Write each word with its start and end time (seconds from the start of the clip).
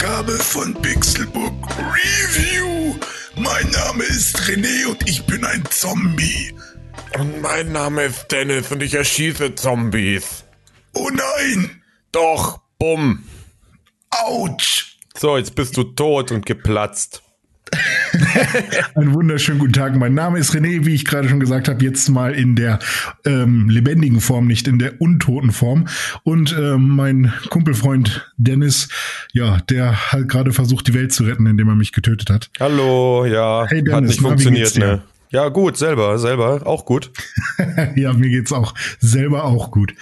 Ausgabe 0.00 0.32
von 0.32 0.72
Pixelbook 0.80 1.68
Review. 1.76 2.94
Mein 3.36 3.68
Name 3.68 4.02
ist 4.04 4.34
René 4.48 4.86
und 4.86 5.06
ich 5.06 5.26
bin 5.26 5.44
ein 5.44 5.62
Zombie. 5.68 6.54
Und 7.18 7.42
mein 7.42 7.72
Name 7.72 8.04
ist 8.04 8.32
Dennis 8.32 8.72
und 8.72 8.82
ich 8.82 8.94
erschieße 8.94 9.56
Zombies. 9.56 10.44
Oh 10.94 11.10
nein! 11.10 11.82
Doch, 12.12 12.60
bumm. 12.78 13.24
Autsch! 14.08 14.96
So, 15.18 15.36
jetzt 15.36 15.54
bist 15.54 15.76
du 15.76 15.82
tot 15.84 16.32
und 16.32 16.46
geplatzt. 16.46 17.22
Einen 18.94 19.14
wunderschönen 19.14 19.58
guten 19.58 19.72
Tag. 19.72 19.96
Mein 19.96 20.14
Name 20.14 20.38
ist 20.38 20.54
René, 20.54 20.84
wie 20.84 20.94
ich 20.94 21.04
gerade 21.04 21.28
schon 21.28 21.40
gesagt 21.40 21.68
habe, 21.68 21.84
jetzt 21.84 22.08
mal 22.08 22.34
in 22.34 22.56
der 22.56 22.78
ähm, 23.24 23.68
lebendigen 23.68 24.20
Form, 24.20 24.46
nicht 24.46 24.68
in 24.68 24.78
der 24.78 25.00
untoten 25.00 25.52
Form. 25.52 25.86
Und 26.22 26.56
ähm, 26.58 26.88
mein 26.88 27.32
Kumpelfreund 27.50 28.32
Dennis, 28.36 28.88
ja, 29.32 29.58
der 29.68 30.12
hat 30.12 30.28
gerade 30.28 30.52
versucht, 30.52 30.88
die 30.88 30.94
Welt 30.94 31.12
zu 31.12 31.24
retten, 31.24 31.46
indem 31.46 31.68
er 31.68 31.74
mich 31.74 31.92
getötet 31.92 32.30
hat. 32.30 32.50
Hallo, 32.58 33.24
ja, 33.26 33.66
Hey 33.68 33.82
Dennis, 33.82 33.94
hat 33.94 34.04
nicht 34.04 34.22
na, 34.22 34.28
funktioniert, 34.28 34.76
ne? 34.76 35.02
Ja, 35.30 35.48
gut, 35.48 35.76
selber, 35.76 36.18
selber, 36.18 36.66
auch 36.66 36.84
gut. 36.84 37.12
ja, 37.94 38.12
mir 38.12 38.30
geht's 38.30 38.52
auch 38.52 38.74
selber 38.98 39.44
auch 39.44 39.70
gut. 39.70 39.94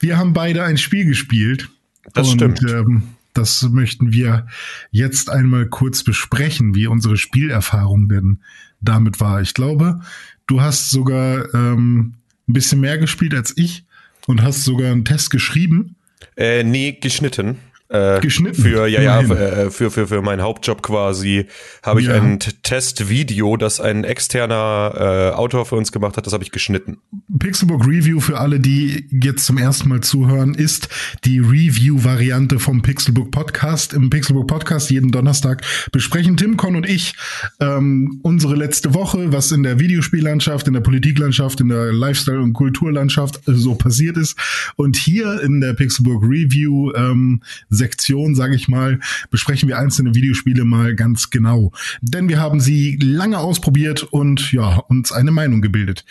Wir 0.00 0.18
haben 0.18 0.34
beide 0.34 0.64
ein 0.64 0.76
Spiel 0.76 1.06
gespielt. 1.06 1.68
Das 2.12 2.28
und, 2.28 2.34
stimmt. 2.34 2.62
Ähm, 2.70 3.02
das 3.32 3.62
möchten 3.70 4.12
wir 4.12 4.46
jetzt 4.90 5.30
einmal 5.30 5.66
kurz 5.66 6.02
besprechen, 6.04 6.74
wie 6.74 6.86
unsere 6.86 7.16
Spielerfahrung 7.16 8.08
denn 8.08 8.40
damit 8.80 9.20
war. 9.20 9.40
Ich 9.40 9.54
glaube, 9.54 10.00
du 10.46 10.60
hast 10.60 10.90
sogar 10.90 11.52
ähm, 11.54 12.14
ein 12.48 12.52
bisschen 12.52 12.80
mehr 12.80 12.98
gespielt 12.98 13.34
als 13.34 13.56
ich 13.56 13.84
und 14.26 14.42
hast 14.42 14.64
sogar 14.64 14.90
einen 14.90 15.04
Test 15.04 15.30
geschrieben. 15.30 15.96
Äh, 16.36 16.64
nee, 16.64 16.92
geschnitten. 16.92 17.58
Äh, 17.90 18.20
Geschnitten, 18.20 18.62
Für, 18.62 18.86
ja, 18.86 19.02
ja, 19.02 19.20
äh, 19.20 19.70
für, 19.70 19.90
für, 19.90 20.06
für 20.06 20.22
meinen 20.22 20.42
Hauptjob 20.42 20.80
quasi 20.80 21.46
habe 21.82 22.00
ich 22.00 22.06
Ja. 22.06 22.14
ein 22.14 22.38
Testvideo, 22.38 23.56
das 23.56 23.80
ein 23.80 24.04
externer 24.04 25.32
äh, 25.32 25.36
Autor 25.36 25.66
für 25.66 25.74
uns 25.74 25.90
gemacht 25.90 26.16
hat, 26.16 26.24
das 26.24 26.32
habe 26.32 26.44
ich 26.44 26.52
geschnitten. 26.52 26.98
Pixelbook 27.36 27.84
Review 27.86 28.20
für 28.20 28.38
alle, 28.38 28.60
die 28.60 29.06
jetzt 29.10 29.44
zum 29.44 29.58
ersten 29.58 29.88
Mal 29.88 30.02
zuhören, 30.02 30.54
ist 30.54 30.88
die 31.24 31.40
Review-Variante 31.40 32.60
vom 32.60 32.80
Pixelbook 32.82 33.32
Podcast. 33.32 33.92
Im 33.92 34.08
Pixelbook 34.08 34.46
Podcast 34.46 34.90
jeden 34.90 35.10
Donnerstag 35.10 35.62
besprechen 35.90 36.36
Tim, 36.36 36.56
Con 36.56 36.76
und 36.76 36.88
ich 36.88 37.14
ähm, 37.58 38.20
unsere 38.22 38.54
letzte 38.54 38.94
Woche, 38.94 39.32
was 39.32 39.50
in 39.50 39.64
der 39.64 39.80
Videospiellandschaft, 39.80 40.68
in 40.68 40.74
der 40.74 40.80
Politiklandschaft, 40.80 41.60
in 41.60 41.68
der 41.70 41.92
Lifestyle- 41.92 42.40
und 42.40 42.52
Kulturlandschaft 42.52 43.40
so 43.46 43.74
passiert 43.74 44.16
ist. 44.16 44.36
Und 44.76 44.96
hier 44.96 45.40
in 45.42 45.60
der 45.60 45.74
Pixelbook 45.74 46.22
Review 46.22 46.92
ähm, 46.94 47.42
Sektion, 47.80 48.34
sage 48.34 48.54
ich 48.54 48.68
mal, 48.68 49.00
besprechen 49.30 49.68
wir 49.68 49.78
einzelne 49.78 50.14
Videospiele 50.14 50.64
mal 50.64 50.94
ganz 50.94 51.30
genau. 51.30 51.72
Denn 52.02 52.28
wir 52.28 52.38
haben 52.38 52.60
sie 52.60 52.98
lange 53.00 53.38
ausprobiert 53.38 54.02
und 54.02 54.52
ja, 54.52 54.76
uns 54.76 55.12
eine 55.12 55.30
Meinung 55.30 55.62
gebildet. 55.62 56.04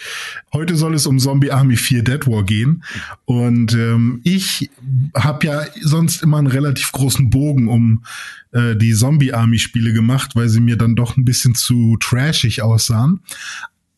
Heute 0.52 0.76
soll 0.76 0.96
es 0.96 1.06
um 1.06 1.20
Zombie 1.20 1.52
Army 1.52 1.78
4 1.78 2.04
Dead 2.04 2.28
War 2.28 2.44
gehen. 2.44 2.84
Und 3.26 3.74
ähm, 3.74 4.22
ich 4.24 4.72
habe 5.16 5.46
ja 5.46 5.66
sonst 5.82 6.24
immer 6.24 6.40
einen 6.40 6.48
relativ 6.48 6.92
großen 6.92 7.30
Bogen 7.30 7.68
um 7.68 8.04
äh, 8.52 8.76
die 8.76 8.94
Zombie 8.94 9.34
Army 9.34 9.60
Spiele 9.60 9.94
gemacht, 9.94 10.36
weil 10.36 10.50
sie 10.50 10.62
mir 10.62 10.76
dann 10.76 10.96
doch 10.96 11.18
ein 11.18 11.26
bisschen 11.26 11.54
zu 11.54 11.98
trashig 12.00 12.64
aussahen. 12.64 13.20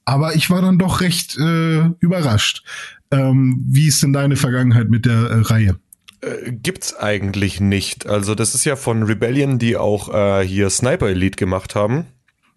Aber 0.03 0.35
ich 0.35 0.49
war 0.49 0.61
dann 0.61 0.77
doch 0.77 0.99
recht 0.99 1.37
äh, 1.37 1.89
überrascht. 1.99 2.63
Ähm, 3.11 3.63
wie 3.67 3.87
ist 3.87 4.03
denn 4.03 4.13
deine 4.13 4.35
Vergangenheit 4.35 4.89
mit 4.89 5.05
der 5.05 5.13
äh, 5.13 5.39
Reihe? 5.41 5.79
Äh, 6.21 6.51
gibt's 6.51 6.95
eigentlich 6.95 7.59
nicht. 7.59 8.07
Also 8.07 8.35
das 8.35 8.55
ist 8.55 8.65
ja 8.65 8.75
von 8.75 9.03
Rebellion, 9.03 9.59
die 9.59 9.77
auch 9.77 10.13
äh, 10.13 10.45
hier 10.45 10.69
Sniper 10.69 11.09
Elite 11.09 11.35
gemacht 11.35 11.75
haben. 11.75 12.07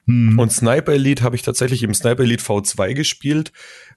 Hm. 0.07 0.39
Und 0.39 0.53
Sniper 0.53 0.93
Elite 0.93 1.23
habe 1.23 1.37
ich 1.37 1.43
tatsächlich 1.43 1.83
im 1.83 1.95
Sniper 1.95 2.23
Elite 2.23 2.45
V2 2.45 2.95
gespielt. 2.95 3.53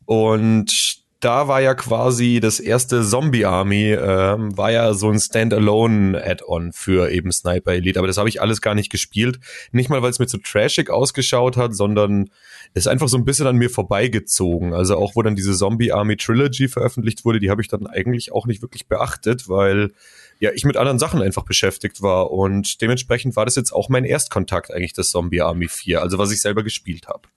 Und 0.06 1.04
da 1.20 1.48
war 1.48 1.62
ja 1.62 1.74
quasi 1.74 2.40
das 2.40 2.60
erste 2.60 3.04
Zombie 3.04 3.46
Army, 3.46 3.92
ähm, 3.92 4.56
war 4.56 4.72
ja 4.72 4.94
so 4.94 5.10
ein 5.10 5.20
Standalone-Add-on 5.20 6.72
für 6.74 7.10
eben 7.12 7.32
Sniper 7.32 7.74
Elite. 7.74 8.00
Aber 8.00 8.08
das 8.08 8.18
habe 8.18 8.30
ich 8.30 8.42
alles 8.42 8.62
gar 8.62 8.76
nicht 8.76 8.92
gespielt. 8.92 9.40
Nicht 9.72 9.90
mal, 9.90 10.02
weil 10.02 10.12
es 10.12 10.20
mir 10.20 10.28
zu 10.28 10.38
trashig 10.38 10.90
ausgeschaut 10.90 11.58
hat, 11.58 11.76
sondern 11.76 12.30
ist 12.74 12.88
einfach 12.88 13.08
so 13.08 13.18
ein 13.18 13.26
bisschen 13.26 13.48
an 13.48 13.56
mir 13.56 13.70
vorbeigezogen. 13.70 14.74
Also 14.74 14.98
auch 14.98 15.16
wo 15.16 15.22
dann 15.22 15.36
diese 15.36 15.54
Zombie 15.54 15.92
Army 15.92 16.18
Trilogy 16.18 16.68
veröffentlicht 16.68 17.26
wurde, 17.26 17.40
die 17.40 17.50
habe 17.50 17.62
ich 17.62 17.68
dann 17.68 17.88
eigentlich 17.88 18.32
auch 18.32 18.46
nicht 18.46 18.62
wirklich 18.62 18.88
beachtet, 18.88 19.50
weil 19.50 19.92
ja 20.40 20.52
ich 20.54 20.66
mit 20.66 20.78
anderen 20.78 21.00
Sachen 21.00 21.22
einfach 21.22 21.44
beschäftigt 21.44 22.02
war. 22.02 22.32
Und 22.32 22.82
dementsprechend 22.82 23.36
war 23.36 23.46
das 23.46 23.56
jetzt 23.56 23.72
auch 23.72 23.90
mein 23.90 24.06
Erstkontakt 24.06 24.72
eigentlich, 24.72 24.94
das 24.94 25.10
Zombie 25.12 25.42
Army 25.42 25.68
4, 25.68 26.02
also 26.02 26.18
was 26.18 26.32
ich 26.32 26.42
selber 26.42 26.64
gespielt 26.64 27.08
habe. 27.08 27.28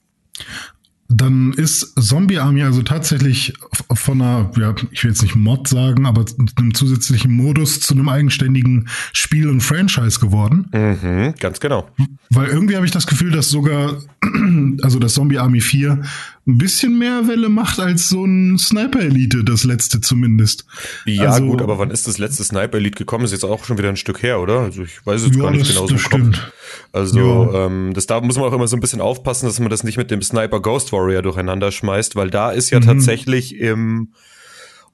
Dann 1.12 1.52
ist 1.52 1.94
Zombie 2.00 2.38
Army 2.38 2.62
also 2.62 2.82
tatsächlich 2.82 3.54
von 3.92 4.22
einer, 4.22 4.50
ja, 4.56 4.74
ich 4.92 5.02
will 5.02 5.10
jetzt 5.10 5.22
nicht 5.22 5.34
Mod 5.34 5.66
sagen, 5.66 6.06
aber 6.06 6.24
einem 6.56 6.72
zusätzlichen 6.72 7.32
Modus 7.32 7.80
zu 7.80 7.94
einem 7.94 8.08
eigenständigen 8.08 8.88
Spiel 9.12 9.48
und 9.48 9.60
Franchise 9.60 10.20
geworden. 10.20 10.68
Mhm, 10.72 11.34
ganz 11.40 11.58
genau. 11.58 11.88
Weil 12.30 12.48
irgendwie 12.48 12.76
habe 12.76 12.86
ich 12.86 12.92
das 12.92 13.08
Gefühl, 13.08 13.32
dass 13.32 13.48
sogar, 13.48 13.98
also 14.82 15.00
das 15.00 15.14
Zombie 15.14 15.38
Army 15.38 15.60
4 15.60 16.00
ein 16.46 16.56
bisschen 16.58 16.98
mehr 16.98 17.28
Welle 17.28 17.48
macht 17.48 17.78
als 17.78 18.08
so 18.08 18.24
ein 18.24 18.56
Sniper 18.58 19.00
Elite, 19.00 19.44
das 19.44 19.64
letzte 19.64 20.00
zumindest. 20.00 20.64
Ja, 21.04 21.30
Also- 21.32 21.44
gut, 21.46 21.60
aber 21.62 21.78
wann 21.78 21.90
ist 21.90 22.08
das 22.08 22.18
letzte 22.18 22.42
Sniper 22.44 22.78
Elite 22.78 22.96
gekommen? 22.96 23.24
Ist 23.24 23.32
jetzt 23.32 23.44
auch 23.44 23.64
schon 23.64 23.76
wieder 23.78 23.90
ein 23.90 23.96
Stück 23.96 24.22
her, 24.22 24.40
oder? 24.40 24.60
Also 24.60 24.82
ich 24.82 25.04
weiß 25.06 25.24
jetzt 25.26 25.36
Ja, 25.36 25.42
gar 25.42 25.50
nicht 25.50 25.68
genau 25.68 25.86
so 25.86 25.98
stimmt. 25.98 26.50
Also 26.92 27.18
Ja. 27.52 27.66
ähm, 27.66 27.92
das 27.94 28.06
da 28.06 28.20
muss 28.20 28.36
man 28.36 28.46
auch 28.46 28.52
immer 28.54 28.66
so 28.68 28.76
ein 28.76 28.80
bisschen 28.80 29.00
aufpassen, 29.02 29.46
dass 29.46 29.60
man 29.60 29.68
das 29.68 29.84
nicht 29.84 29.98
mit 29.98 30.10
dem 30.10 30.22
Sniper 30.22 30.60
Ghost 30.60 30.92
Warrior 30.92 31.22
durcheinander 31.22 31.70
schmeißt, 31.70 32.16
weil 32.16 32.30
da 32.30 32.50
ist 32.50 32.70
ja 32.70 32.80
Mhm. 32.80 32.84
tatsächlich 32.84 33.56
im 33.56 34.08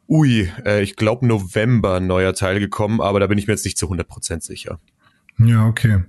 Ui, 0.08 0.48
äh, 0.64 0.82
ich 0.82 0.94
glaube 0.96 1.26
November 1.26 1.96
ein 1.96 2.06
neuer 2.06 2.32
Teil 2.34 2.60
gekommen, 2.60 3.00
aber 3.00 3.18
da 3.18 3.26
bin 3.26 3.38
ich 3.38 3.46
mir 3.48 3.54
jetzt 3.54 3.64
nicht 3.64 3.76
zu 3.78 3.88
100% 3.88 4.42
sicher. 4.44 4.78
Ja, 5.38 5.66
okay. 5.66 6.04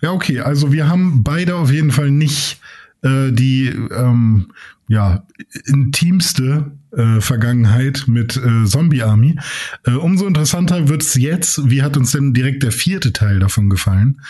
Ja, 0.00 0.12
okay. 0.12 0.40
Also 0.40 0.72
wir 0.72 0.88
haben 0.88 1.22
beide 1.24 1.56
auf 1.56 1.70
jeden 1.72 1.90
Fall 1.90 2.10
nicht 2.10 2.60
äh, 3.04 3.30
die 3.30 3.66
ähm, 3.68 4.46
ja, 4.88 5.26
intimste 5.66 6.72
äh, 6.96 7.20
Vergangenheit 7.20 8.04
mit 8.06 8.36
äh, 8.36 8.64
Zombie 8.66 9.02
Army. 9.02 9.36
Äh, 9.84 9.92
umso 9.92 10.26
interessanter 10.26 10.88
wird's 10.88 11.14
jetzt. 11.14 11.70
Wie 11.70 11.82
hat 11.82 11.96
uns 11.96 12.12
denn 12.12 12.34
direkt 12.34 12.62
der 12.62 12.72
vierte 12.72 13.12
Teil 13.12 13.38
davon 13.38 13.70
gefallen? 13.70 14.20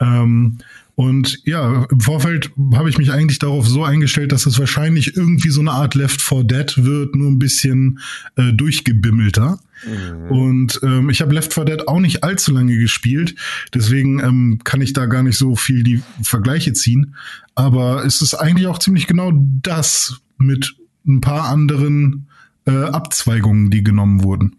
Ähm, 0.00 0.58
und 0.94 1.40
ja, 1.44 1.86
im 1.90 2.00
Vorfeld 2.00 2.50
habe 2.74 2.90
ich 2.90 2.98
mich 2.98 3.10
eigentlich 3.10 3.38
darauf 3.38 3.66
so 3.66 3.84
eingestellt, 3.84 4.32
dass 4.32 4.44
es 4.44 4.58
wahrscheinlich 4.58 5.16
irgendwie 5.16 5.48
so 5.48 5.60
eine 5.60 5.72
Art 5.72 5.94
Left 5.94 6.20
4 6.20 6.44
Dead 6.44 6.84
wird, 6.84 7.14
nur 7.14 7.30
ein 7.30 7.38
bisschen 7.38 8.00
äh, 8.36 8.52
durchgebimmelter. 8.52 9.60
Und 10.28 10.80
ähm, 10.82 11.10
ich 11.10 11.20
habe 11.20 11.34
Left 11.34 11.52
4 11.52 11.64
Dead 11.64 11.88
auch 11.88 12.00
nicht 12.00 12.22
allzu 12.22 12.52
lange 12.52 12.76
gespielt, 12.76 13.34
deswegen 13.74 14.20
ähm, 14.20 14.60
kann 14.64 14.80
ich 14.80 14.92
da 14.92 15.06
gar 15.06 15.22
nicht 15.22 15.38
so 15.38 15.56
viel 15.56 15.82
die 15.82 16.02
Vergleiche 16.22 16.72
ziehen. 16.72 17.14
Aber 17.54 18.04
es 18.04 18.22
ist 18.22 18.34
eigentlich 18.34 18.66
auch 18.66 18.78
ziemlich 18.78 19.06
genau 19.06 19.32
das 19.34 20.20
mit 20.38 20.74
ein 21.06 21.20
paar 21.20 21.48
anderen 21.48 22.28
äh, 22.66 22.70
Abzweigungen, 22.70 23.70
die 23.70 23.82
genommen 23.82 24.22
wurden. 24.22 24.56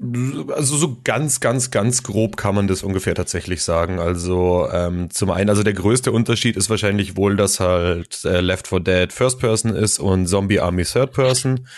Also 0.00 0.76
so 0.76 0.98
ganz, 1.04 1.38
ganz, 1.38 1.70
ganz 1.70 2.02
grob 2.02 2.36
kann 2.36 2.54
man 2.54 2.66
das 2.66 2.82
ungefähr 2.82 3.14
tatsächlich 3.14 3.62
sagen. 3.62 4.00
Also 4.00 4.68
ähm, 4.72 5.08
zum 5.10 5.30
einen, 5.30 5.48
also 5.48 5.62
der 5.62 5.72
größte 5.72 6.10
Unterschied 6.10 6.56
ist 6.56 6.68
wahrscheinlich 6.68 7.16
wohl, 7.16 7.36
dass 7.36 7.60
halt 7.60 8.24
äh, 8.24 8.40
Left 8.40 8.66
4 8.66 8.80
Dead 8.80 9.12
First 9.12 9.38
Person 9.38 9.74
ist 9.74 10.00
und 10.00 10.26
Zombie 10.26 10.58
Army 10.58 10.84
Third 10.84 11.12
Person. 11.12 11.68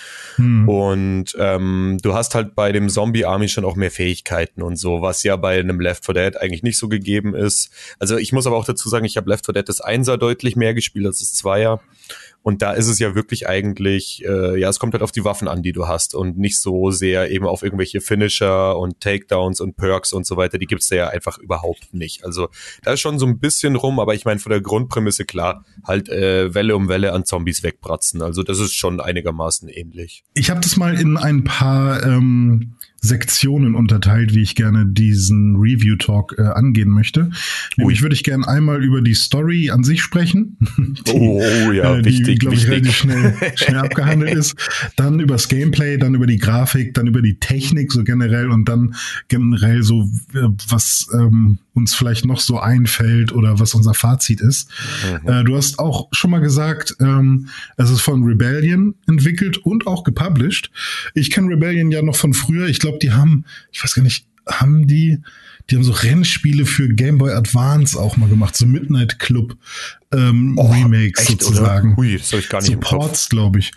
Und 0.67 1.37
ähm, 1.39 1.99
du 2.03 2.15
hast 2.15 2.35
halt 2.35 2.55
bei 2.55 2.73
dem 2.73 2.89
Zombie 2.89 3.27
Army 3.27 3.49
schon 3.49 3.67
auch 3.67 3.77
mehr 3.77 3.91
Fähigkeiten 3.91 4.63
und 4.63 4.77
so, 4.77 5.03
was 5.03 5.23
ja 5.23 5.37
bei 5.37 5.61
einem 5.61 5.79
Left 5.79 6.07
4 6.07 6.15
Dead 6.15 6.37
eigentlich 6.41 6.63
nicht 6.63 6.79
so 6.79 6.89
gegeben 6.89 7.35
ist. 7.35 7.71
Also 7.99 8.17
ich 8.17 8.33
muss 8.33 8.47
aber 8.47 8.57
auch 8.57 8.65
dazu 8.65 8.89
sagen, 8.89 9.05
ich 9.05 9.19
habe 9.19 9.29
Left 9.29 9.45
4 9.45 9.53
Dead 9.53 9.69
das 9.69 9.83
Einser 9.83 10.17
deutlich 10.17 10.57
mehr 10.57 10.73
gespielt 10.73 11.07
als 11.07 11.19
das 11.19 11.35
Zweier. 11.35 11.81
Und 12.47 12.63
da 12.63 12.75
ist 12.75 12.87
es 12.87 13.01
ja 13.01 13.17
wirklich 13.17 13.49
eigentlich, 13.49 14.25
äh, 14.25 14.57
ja, 14.57 14.69
es 14.69 14.79
kommt 14.79 14.93
halt 14.93 15.03
auf 15.03 15.11
die 15.11 15.25
Waffen 15.25 15.49
an, 15.49 15.65
die 15.65 15.73
du 15.73 15.89
hast 15.89 16.15
und 16.15 16.39
nicht 16.39 16.61
so 16.61 16.93
sehr 16.93 17.29
eben 17.33 17.45
auf 17.45 17.65
irgendwelche 17.65 18.01
Finisher 18.01 18.79
und 18.79 19.01
Takedowns 19.01 19.61
und 19.61 19.77
Perks 19.77 20.13
und 20.13 20.25
so 20.25 20.37
weiter. 20.37 20.57
Die 20.57 20.67
gibt's 20.67 20.87
da 20.87 20.95
ja 20.95 21.09
einfach 21.09 21.39
überhaupt 21.39 21.93
nicht. 21.93 22.25
Also 22.25 22.47
da 22.85 22.93
ist 22.93 23.01
schon 23.01 23.19
so 23.19 23.27
ein 23.27 23.41
bisschen 23.41 23.75
rum, 23.75 23.99
aber 23.99 24.15
ich 24.15 24.27
meine 24.27 24.39
von 24.39 24.51
der 24.51 24.61
Grundprämisse 24.61 25.25
klar, 25.25 25.65
halt 25.83 26.09
äh, 26.09 26.55
Welle 26.55 26.77
um 26.77 26.89
Welle 26.89 27.13
an 27.15 27.25
Zombies 27.25 27.65
wegbratzen. 27.65 28.23
Also 28.23 28.45
das 28.45 28.61
ist 28.61 28.77
schon 28.77 29.01
einigermaßen 29.01 29.69
ähnlich. 29.69 30.23
Ich 30.35 30.49
habe 30.49 30.61
das 30.61 30.77
mal 30.77 30.97
in 30.97 31.17
ein 31.17 31.43
paar 31.43 32.05
ähm, 32.05 32.77
Sektionen 33.07 33.75
unterteilt, 33.75 34.35
wie 34.35 34.43
ich 34.43 34.55
gerne 34.55 34.87
diesen 34.87 35.57
Review-Talk 35.57 36.37
äh, 36.39 36.43
angehen 36.43 36.91
möchte. 36.91 37.31
Nämlich 37.77 38.03
würde 38.03 38.15
ich 38.15 38.25
gerne 38.25 38.47
einmal 38.47 38.85
über 38.85 39.01
die 39.01 39.15
Story 39.15 39.71
an 39.71 39.85
sich 39.85 40.03
sprechen. 40.03 40.57
die, 41.07 41.13
oh 41.13 41.73
ja, 41.73 41.97
äh, 41.97 42.03
die, 42.03 42.11
wichtig, 42.11 42.41
glaube 42.41 42.57
ich, 42.57 42.67
relativ 42.69 42.97
schnell, 42.97 43.35
schnell 43.55 43.79
abgehandelt 43.79 44.35
ist. 44.35 44.57
Dann 44.97 45.21
über 45.21 45.35
das 45.35 45.49
Gameplay, 45.49 45.97
dann 45.97 46.15
über 46.15 46.27
die 46.27 46.39
Grafik, 46.39 46.95
dann 46.95 47.07
über 47.07 47.23
die 47.23 47.39
Technik 47.39 47.93
so 47.93 48.05
generell 48.05 48.51
und 48.51 48.69
dann 48.69 48.95
generell 49.29 49.83
so, 49.83 50.03
äh, 50.35 50.49
was 50.69 51.09
ähm, 51.15 51.59
uns 51.77 51.95
vielleicht 51.95 52.25
noch 52.25 52.41
so 52.41 52.59
einfällt 52.59 53.33
oder 53.33 53.61
was 53.61 53.75
unser 53.75 53.95
Fazit 53.95 54.41
ist. 54.41 54.71
Mhm. 55.23 55.29
Äh, 55.29 55.45
du 55.45 55.57
hast 55.57 55.79
auch 55.79 56.09
schon 56.11 56.31
mal 56.31 56.41
gesagt, 56.41 56.97
ähm, 57.01 57.49
es 57.77 57.91
ist 57.91 58.01
von 58.01 58.25
Rebellion 58.25 58.95
entwickelt 59.07 59.59
und 59.59 59.87
auch 59.87 60.03
gepublished. 60.03 60.71
Ich 61.15 61.31
kenne 61.31 61.49
Rebellion 61.49 61.91
ja 61.91 62.03
noch 62.03 62.17
von 62.17 62.33
früher. 62.33 62.67
Ich 62.69 62.81
glaube, 62.81 62.96
die 63.03 63.13
haben, 63.13 63.45
ich 63.73 63.83
weiß 63.83 63.95
gar 63.95 64.03
nicht, 64.03 64.27
haben 64.49 64.87
die, 64.87 65.19
die 65.69 65.77
haben 65.77 65.85
so 65.85 65.93
Rennspiele 65.93 66.65
für 66.67 66.89
Game 66.89 67.19
Boy 67.19 67.33
Advance 67.33 67.99
auch 67.99 68.17
mal 68.17 68.29
gemacht, 68.29 68.57
so 68.57 68.67
Midnight 68.67 69.19
Club 69.19 69.57
ähm, 70.13 70.55
oh, 70.57 70.71
Remakes 70.71 71.23
echt, 71.29 71.43
sozusagen. 71.43 71.95
Oder? 71.95 71.97
Hui, 71.97 72.19
das 72.19 72.33
habe 72.33 72.41
ich 72.41 72.49
gar 72.49 72.61
nicht 72.61 72.73
so 72.73 72.79
Ports, 72.79 73.29
glaube 73.29 73.59
ich. 73.59 73.73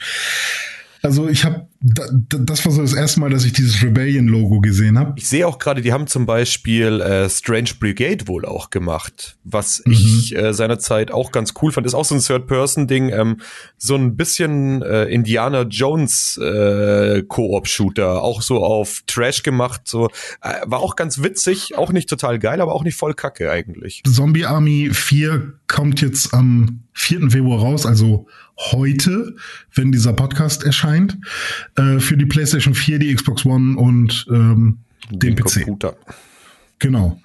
Also 1.02 1.28
ich 1.28 1.46
habe, 1.46 1.68
das 1.82 2.66
war 2.66 2.74
so 2.74 2.82
das 2.82 2.94
erste 2.94 3.22
Mal, 3.22 3.30
dass 3.30 3.46
ich 3.46 3.54
dieses 3.54 3.82
Rebellion-Logo 3.82 4.60
gesehen 4.60 5.00
habe. 5.00 5.14
Ich 5.16 5.30
sehe 5.30 5.48
auch 5.48 5.60
gerade, 5.60 5.82
die 5.82 5.94
haben 5.94 6.08
zum 6.08 6.26
Beispiel 6.26 7.00
äh, 7.00 7.30
Strange 7.30 7.70
Brigade 7.80 8.28
wohl 8.28 8.46
auch 8.46 8.70
gemacht, 8.70 9.38
was 9.46 9.82
mhm. 9.86 9.94
ich 9.94 10.36
äh, 10.36 10.54
seinerzeit 10.54 11.12
auch 11.12 11.32
ganz 11.32 11.54
cool 11.62 11.72
fand. 11.72 11.88
Ist 11.88 11.94
auch 11.94 12.04
so 12.04 12.16
ein 12.16 12.22
Third-Person-Ding, 12.22 13.10
ähm, 13.10 13.38
so 13.78 13.96
ein 13.96 14.18
bisschen 14.18 14.82
äh, 14.82 15.06
Indiana 15.06 15.62
Jones 15.62 16.38
äh, 16.38 17.24
Koop-Shooter, 17.24 18.22
auch 18.24 18.42
so 18.42 18.62
auf 18.62 19.04
Trash 19.08 19.44
gemacht. 19.44 19.84
So 19.86 20.10
äh, 20.42 20.56
war 20.66 20.80
auch 20.80 20.98
ganz 20.98 21.24
witzig, 21.24 21.78
auch 21.78 21.94
nicht 21.94 22.10
total 22.10 22.40
geil, 22.40 22.60
aber 22.60 22.74
auch 22.74 22.84
nicht 22.84 22.98
voll 22.98 23.14
Kacke 23.14 23.52
eigentlich. 23.52 24.04
Zombie 24.06 24.46
Army 24.46 24.90
4 24.92 25.54
kommt 25.68 26.02
jetzt 26.02 26.34
am 26.34 26.84
4. 26.92 27.32
Februar 27.32 27.60
raus, 27.62 27.86
also 27.86 28.28
heute, 28.72 29.36
wenn 29.74 29.92
dieser 29.92 30.14
Podcast 30.14 30.64
erscheint, 30.64 31.18
äh, 31.76 32.00
für 32.00 32.18
die 32.18 32.26
PlayStation 32.26 32.76
4, 32.76 33.00
die 33.00 33.14
Xbox 33.14 33.46
One 33.46 33.78
und 33.78 34.26
ähm, 34.30 34.80
den, 35.10 35.36
den 35.36 35.36
PC. 35.36 35.64
Computer. 35.64 35.96
Genau. 36.80 37.20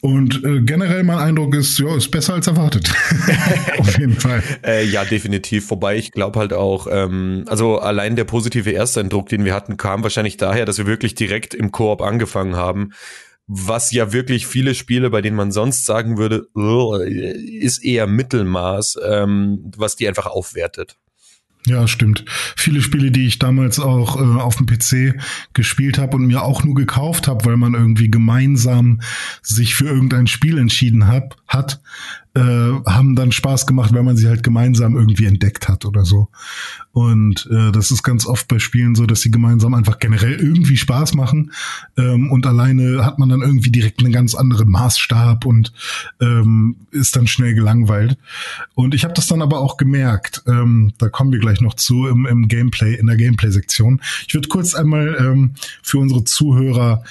Und 0.00 0.44
äh, 0.44 0.60
generell 0.60 1.02
mein 1.02 1.18
Eindruck 1.18 1.56
ist, 1.56 1.80
ja, 1.80 1.96
ist 1.96 2.12
besser 2.12 2.34
als 2.34 2.46
erwartet. 2.46 2.92
Auf 3.78 3.98
jeden 3.98 4.14
Fall. 4.14 4.40
Äh, 4.64 4.86
ja, 4.86 5.04
definitiv. 5.04 5.68
Wobei 5.70 5.96
ich 5.96 6.12
glaube 6.12 6.38
halt 6.38 6.52
auch, 6.52 6.86
ähm, 6.88 7.44
also 7.48 7.80
allein 7.80 8.14
der 8.14 8.22
positive 8.22 8.72
Ersteindruck, 8.72 9.28
den 9.28 9.44
wir 9.44 9.52
hatten, 9.52 9.76
kam 9.76 10.04
wahrscheinlich 10.04 10.36
daher, 10.36 10.64
dass 10.64 10.78
wir 10.78 10.86
wirklich 10.86 11.16
direkt 11.16 11.54
im 11.54 11.72
Koop 11.72 12.02
angefangen 12.02 12.54
haben 12.54 12.92
was 13.52 13.90
ja 13.90 14.12
wirklich 14.12 14.46
viele 14.46 14.76
Spiele, 14.76 15.10
bei 15.10 15.22
denen 15.22 15.36
man 15.36 15.50
sonst 15.50 15.84
sagen 15.84 16.18
würde, 16.18 16.46
ist 17.34 17.84
eher 17.84 18.06
Mittelmaß, 18.06 18.98
ähm, 19.04 19.72
was 19.76 19.96
die 19.96 20.06
einfach 20.06 20.26
aufwertet. 20.26 20.96
Ja, 21.66 21.88
stimmt. 21.88 22.24
Viele 22.56 22.80
Spiele, 22.80 23.10
die 23.10 23.26
ich 23.26 23.40
damals 23.40 23.80
auch 23.80 24.16
äh, 24.16 24.40
auf 24.40 24.56
dem 24.56 24.66
PC 24.66 25.20
gespielt 25.52 25.98
habe 25.98 26.16
und 26.16 26.26
mir 26.26 26.42
auch 26.42 26.62
nur 26.62 26.76
gekauft 26.76 27.26
habe, 27.26 27.44
weil 27.44 27.56
man 27.56 27.74
irgendwie 27.74 28.10
gemeinsam 28.10 29.00
sich 29.42 29.74
für 29.74 29.86
irgendein 29.86 30.28
Spiel 30.28 30.56
entschieden 30.56 31.08
hab, 31.08 31.36
hat, 31.48 31.82
äh, 32.34 32.40
haben 32.40 33.16
dann 33.16 33.32
Spaß 33.32 33.66
gemacht, 33.66 33.92
wenn 33.92 34.04
man 34.04 34.16
sie 34.16 34.28
halt 34.28 34.42
gemeinsam 34.42 34.96
irgendwie 34.96 35.26
entdeckt 35.26 35.68
hat 35.68 35.84
oder 35.84 36.04
so. 36.04 36.28
Und 36.92 37.48
äh, 37.50 37.72
das 37.72 37.90
ist 37.90 38.02
ganz 38.02 38.26
oft 38.26 38.46
bei 38.48 38.58
Spielen 38.58 38.94
so, 38.94 39.06
dass 39.06 39.20
sie 39.20 39.30
gemeinsam 39.30 39.74
einfach 39.74 39.98
generell 39.98 40.34
irgendwie 40.34 40.76
Spaß 40.76 41.14
machen 41.14 41.52
ähm, 41.96 42.30
und 42.30 42.46
alleine 42.46 43.04
hat 43.04 43.18
man 43.18 43.28
dann 43.28 43.42
irgendwie 43.42 43.70
direkt 43.70 44.00
einen 44.00 44.12
ganz 44.12 44.34
anderen 44.34 44.70
Maßstab 44.70 45.44
und 45.44 45.72
ähm, 46.20 46.76
ist 46.90 47.16
dann 47.16 47.26
schnell 47.26 47.54
gelangweilt. 47.54 48.16
Und 48.74 48.94
ich 48.94 49.04
habe 49.04 49.14
das 49.14 49.26
dann 49.26 49.42
aber 49.42 49.58
auch 49.58 49.76
gemerkt. 49.76 50.42
Ähm, 50.46 50.92
da 50.98 51.08
kommen 51.08 51.32
wir 51.32 51.40
gleich 51.40 51.60
noch 51.60 51.74
zu 51.74 52.06
im, 52.06 52.26
im 52.26 52.48
Gameplay 52.48 52.94
in 52.94 53.06
der 53.06 53.16
Gameplay-Sektion. 53.16 54.00
Ich 54.26 54.34
würde 54.34 54.48
kurz 54.48 54.74
einmal 54.74 55.16
ähm, 55.18 55.54
für 55.82 55.98
unsere 55.98 56.24
Zuhörer 56.24 57.02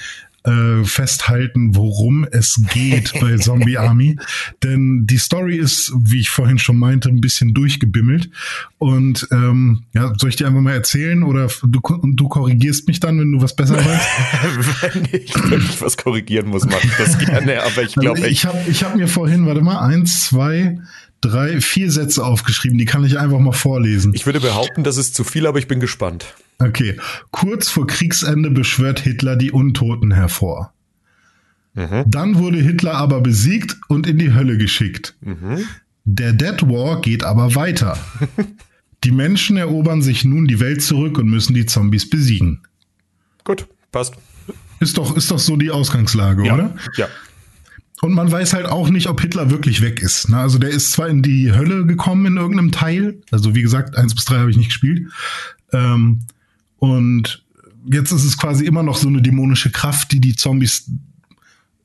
äh, 0.44 0.84
festhalten, 0.84 1.76
worum 1.76 2.26
es 2.30 2.60
geht 2.72 3.12
bei 3.20 3.36
Zombie 3.36 3.78
Army. 3.78 4.16
Denn 4.62 5.06
die 5.06 5.18
Story 5.18 5.56
ist, 5.56 5.92
wie 5.94 6.20
ich 6.20 6.30
vorhin 6.30 6.58
schon 6.58 6.78
meinte, 6.78 7.08
ein 7.08 7.20
bisschen 7.20 7.54
durchgebimmelt. 7.54 8.30
Und 8.78 9.28
ähm, 9.30 9.84
ja, 9.92 10.12
soll 10.16 10.30
ich 10.30 10.36
dir 10.36 10.46
einfach 10.46 10.60
mal 10.60 10.74
erzählen 10.74 11.22
oder 11.22 11.48
du, 11.62 11.80
du 12.02 12.28
korrigierst 12.28 12.88
mich 12.88 13.00
dann, 13.00 13.18
wenn 13.20 13.32
du 13.32 13.42
was 13.42 13.54
besser 13.54 13.76
weißt? 13.76 14.08
wenn 14.94 15.08
ich, 15.12 15.34
wenn 15.34 15.60
ich 15.60 15.80
was 15.80 15.96
korrigieren 15.96 16.48
muss, 16.48 16.64
mache 16.64 16.86
ich 16.86 16.96
das 16.96 17.18
gerne. 17.18 17.62
Aber 17.62 17.82
ich 17.82 17.94
glaube, 17.94 18.20
also 18.20 18.30
ich 18.30 18.46
habe 18.46 18.58
ich 18.68 18.82
hab 18.82 18.96
mir 18.96 19.08
vorhin, 19.08 19.46
warte 19.46 19.60
mal, 19.60 19.78
eins, 19.80 20.24
zwei, 20.24 20.78
drei, 21.20 21.60
vier 21.60 21.90
Sätze 21.90 22.24
aufgeschrieben. 22.24 22.78
Die 22.78 22.86
kann 22.86 23.04
ich 23.04 23.18
einfach 23.18 23.38
mal 23.38 23.52
vorlesen. 23.52 24.12
Ich 24.14 24.26
würde 24.26 24.40
behaupten, 24.40 24.84
das 24.84 24.96
ist 24.96 25.14
zu 25.14 25.24
viel, 25.24 25.46
aber 25.46 25.58
ich 25.58 25.68
bin 25.68 25.80
gespannt. 25.80 26.34
Okay. 26.60 26.96
Kurz 27.30 27.68
vor 27.68 27.86
Kriegsende 27.86 28.50
beschwört 28.50 29.00
Hitler 29.00 29.36
die 29.36 29.50
Untoten 29.50 30.12
hervor. 30.12 30.72
Mhm. 31.74 32.04
Dann 32.06 32.36
wurde 32.36 32.58
Hitler 32.58 32.94
aber 32.94 33.20
besiegt 33.20 33.76
und 33.88 34.06
in 34.06 34.18
die 34.18 34.34
Hölle 34.34 34.58
geschickt. 34.58 35.16
Mhm. 35.20 35.64
Der 36.04 36.32
Dead 36.32 36.62
War 36.62 37.00
geht 37.00 37.24
aber 37.24 37.54
weiter. 37.54 37.98
die 39.04 39.12
Menschen 39.12 39.56
erobern 39.56 40.02
sich 40.02 40.24
nun 40.24 40.46
die 40.46 40.60
Welt 40.60 40.82
zurück 40.82 41.18
und 41.18 41.28
müssen 41.28 41.54
die 41.54 41.66
Zombies 41.66 42.10
besiegen. 42.10 42.60
Gut, 43.44 43.66
passt. 43.92 44.14
Ist 44.80 44.98
doch, 44.98 45.16
ist 45.16 45.30
doch 45.30 45.38
so 45.38 45.56
die 45.56 45.70
Ausgangslage, 45.70 46.46
ja, 46.46 46.54
oder? 46.54 46.74
Ja. 46.96 47.08
Und 48.00 48.14
man 48.14 48.32
weiß 48.32 48.54
halt 48.54 48.66
auch 48.66 48.88
nicht, 48.88 49.08
ob 49.08 49.20
Hitler 49.20 49.50
wirklich 49.50 49.82
weg 49.82 50.00
ist. 50.00 50.30
Ne? 50.30 50.38
Also 50.38 50.58
der 50.58 50.70
ist 50.70 50.92
zwar 50.92 51.08
in 51.08 51.22
die 51.22 51.52
Hölle 51.52 51.84
gekommen 51.84 52.24
in 52.26 52.36
irgendeinem 52.38 52.72
Teil, 52.72 53.20
also 53.30 53.54
wie 53.54 53.62
gesagt, 53.62 53.96
eins 53.96 54.14
bis 54.14 54.24
drei 54.24 54.38
habe 54.38 54.50
ich 54.50 54.56
nicht 54.56 54.68
gespielt. 54.68 55.08
Ähm, 55.72 56.20
und 56.80 57.44
jetzt 57.86 58.10
ist 58.10 58.24
es 58.24 58.36
quasi 58.36 58.64
immer 58.64 58.82
noch 58.82 58.96
so 58.96 59.06
eine 59.06 59.22
dämonische 59.22 59.70
Kraft, 59.70 60.12
die 60.12 60.20
die 60.20 60.34
Zombies 60.34 60.90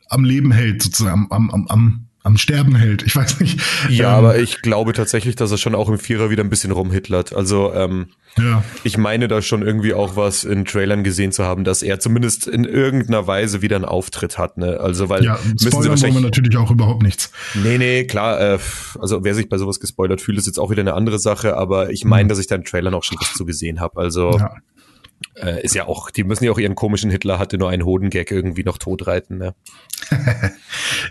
am 0.10 0.24
Leben 0.24 0.52
hält, 0.52 0.82
sozusagen, 0.82 1.28
am, 1.30 1.52
am, 1.52 1.68
am, 1.68 2.08
am 2.24 2.38
Sterben 2.38 2.76
hält. 2.76 3.04
Ich 3.04 3.16
weiß 3.16 3.40
nicht. 3.40 3.60
Ja, 3.90 4.10
ähm, 4.10 4.26
aber 4.26 4.40
ich 4.40 4.62
glaube 4.62 4.94
tatsächlich, 4.94 5.36
dass 5.36 5.52
er 5.52 5.58
schon 5.58 5.76
auch 5.76 5.90
im 5.90 6.00
Vierer 6.00 6.30
wieder 6.30 6.44
ein 6.44 6.50
bisschen 6.50 6.72
rumhitlert. 6.72 7.34
Also 7.36 7.74
ähm, 7.74 8.08
ja. 8.38 8.64
ich 8.84 8.98
meine 8.98 9.28
da 9.28 9.42
schon 9.42 9.62
irgendwie 9.62 9.94
auch 9.94 10.16
was 10.16 10.44
in 10.44 10.66
Trailern 10.66 11.04
gesehen 11.04 11.32
zu 11.32 11.44
haben, 11.44 11.64
dass 11.64 11.84
er 11.84 12.00
zumindest 12.00 12.48
in 12.48 12.64
irgendeiner 12.64 13.28
Weise 13.28 13.62
wieder 13.62 13.76
einen 13.76 13.86
Auftritt 13.86 14.38
hat. 14.38 14.58
Ne? 14.58 14.80
Also 14.80 15.10
weil 15.10 15.24
ja, 15.24 15.38
müssen 15.44 15.82
sie 15.82 15.90
wahrscheinlich 15.90 16.16
wir 16.16 16.22
natürlich 16.22 16.56
auch 16.58 16.72
überhaupt 16.72 17.04
nichts. 17.04 17.32
Nee, 17.54 17.78
nee, 17.78 18.06
klar. 18.06 18.40
Äh, 18.40 18.60
also 19.00 19.24
wer 19.24 19.36
sich 19.36 19.50
bei 19.50 19.58
sowas 19.58 19.80
gespoilert 19.80 20.22
fühlt, 20.22 20.38
ist 20.38 20.48
jetzt 20.48 20.60
auch 20.60 20.72
wieder 20.72 20.82
eine 20.82 20.94
andere 20.94 21.20
Sache. 21.20 21.58
Aber 21.58 21.92
ich 21.92 22.06
meine, 22.06 22.26
mhm. 22.26 22.30
dass 22.30 22.40
ich 22.40 22.48
da 22.48 22.56
in 22.56 22.64
Trailern 22.64 22.94
auch 22.94 23.04
schon 23.04 23.18
was 23.20 23.34
zu 23.34 23.46
gesehen 23.46 23.80
habe. 23.80 24.00
Also 24.00 24.38
ja. 24.38 24.56
Äh, 25.36 25.64
ist 25.64 25.76
ja 25.76 25.88
auch, 25.88 26.12
die 26.12 26.24
müssen 26.24 26.46
ja 26.46 26.52
auch 26.52 26.60
ihren 26.60 26.76
komischen 26.76 27.12
Hitler 27.12 27.40
hatte 27.40 27.58
nur 27.58 27.70
einen 27.70 27.84
Hodengag 27.86 28.32
irgendwie 28.32 28.64
noch 28.64 28.78
totreiten, 28.78 29.38
ne? 29.38 29.54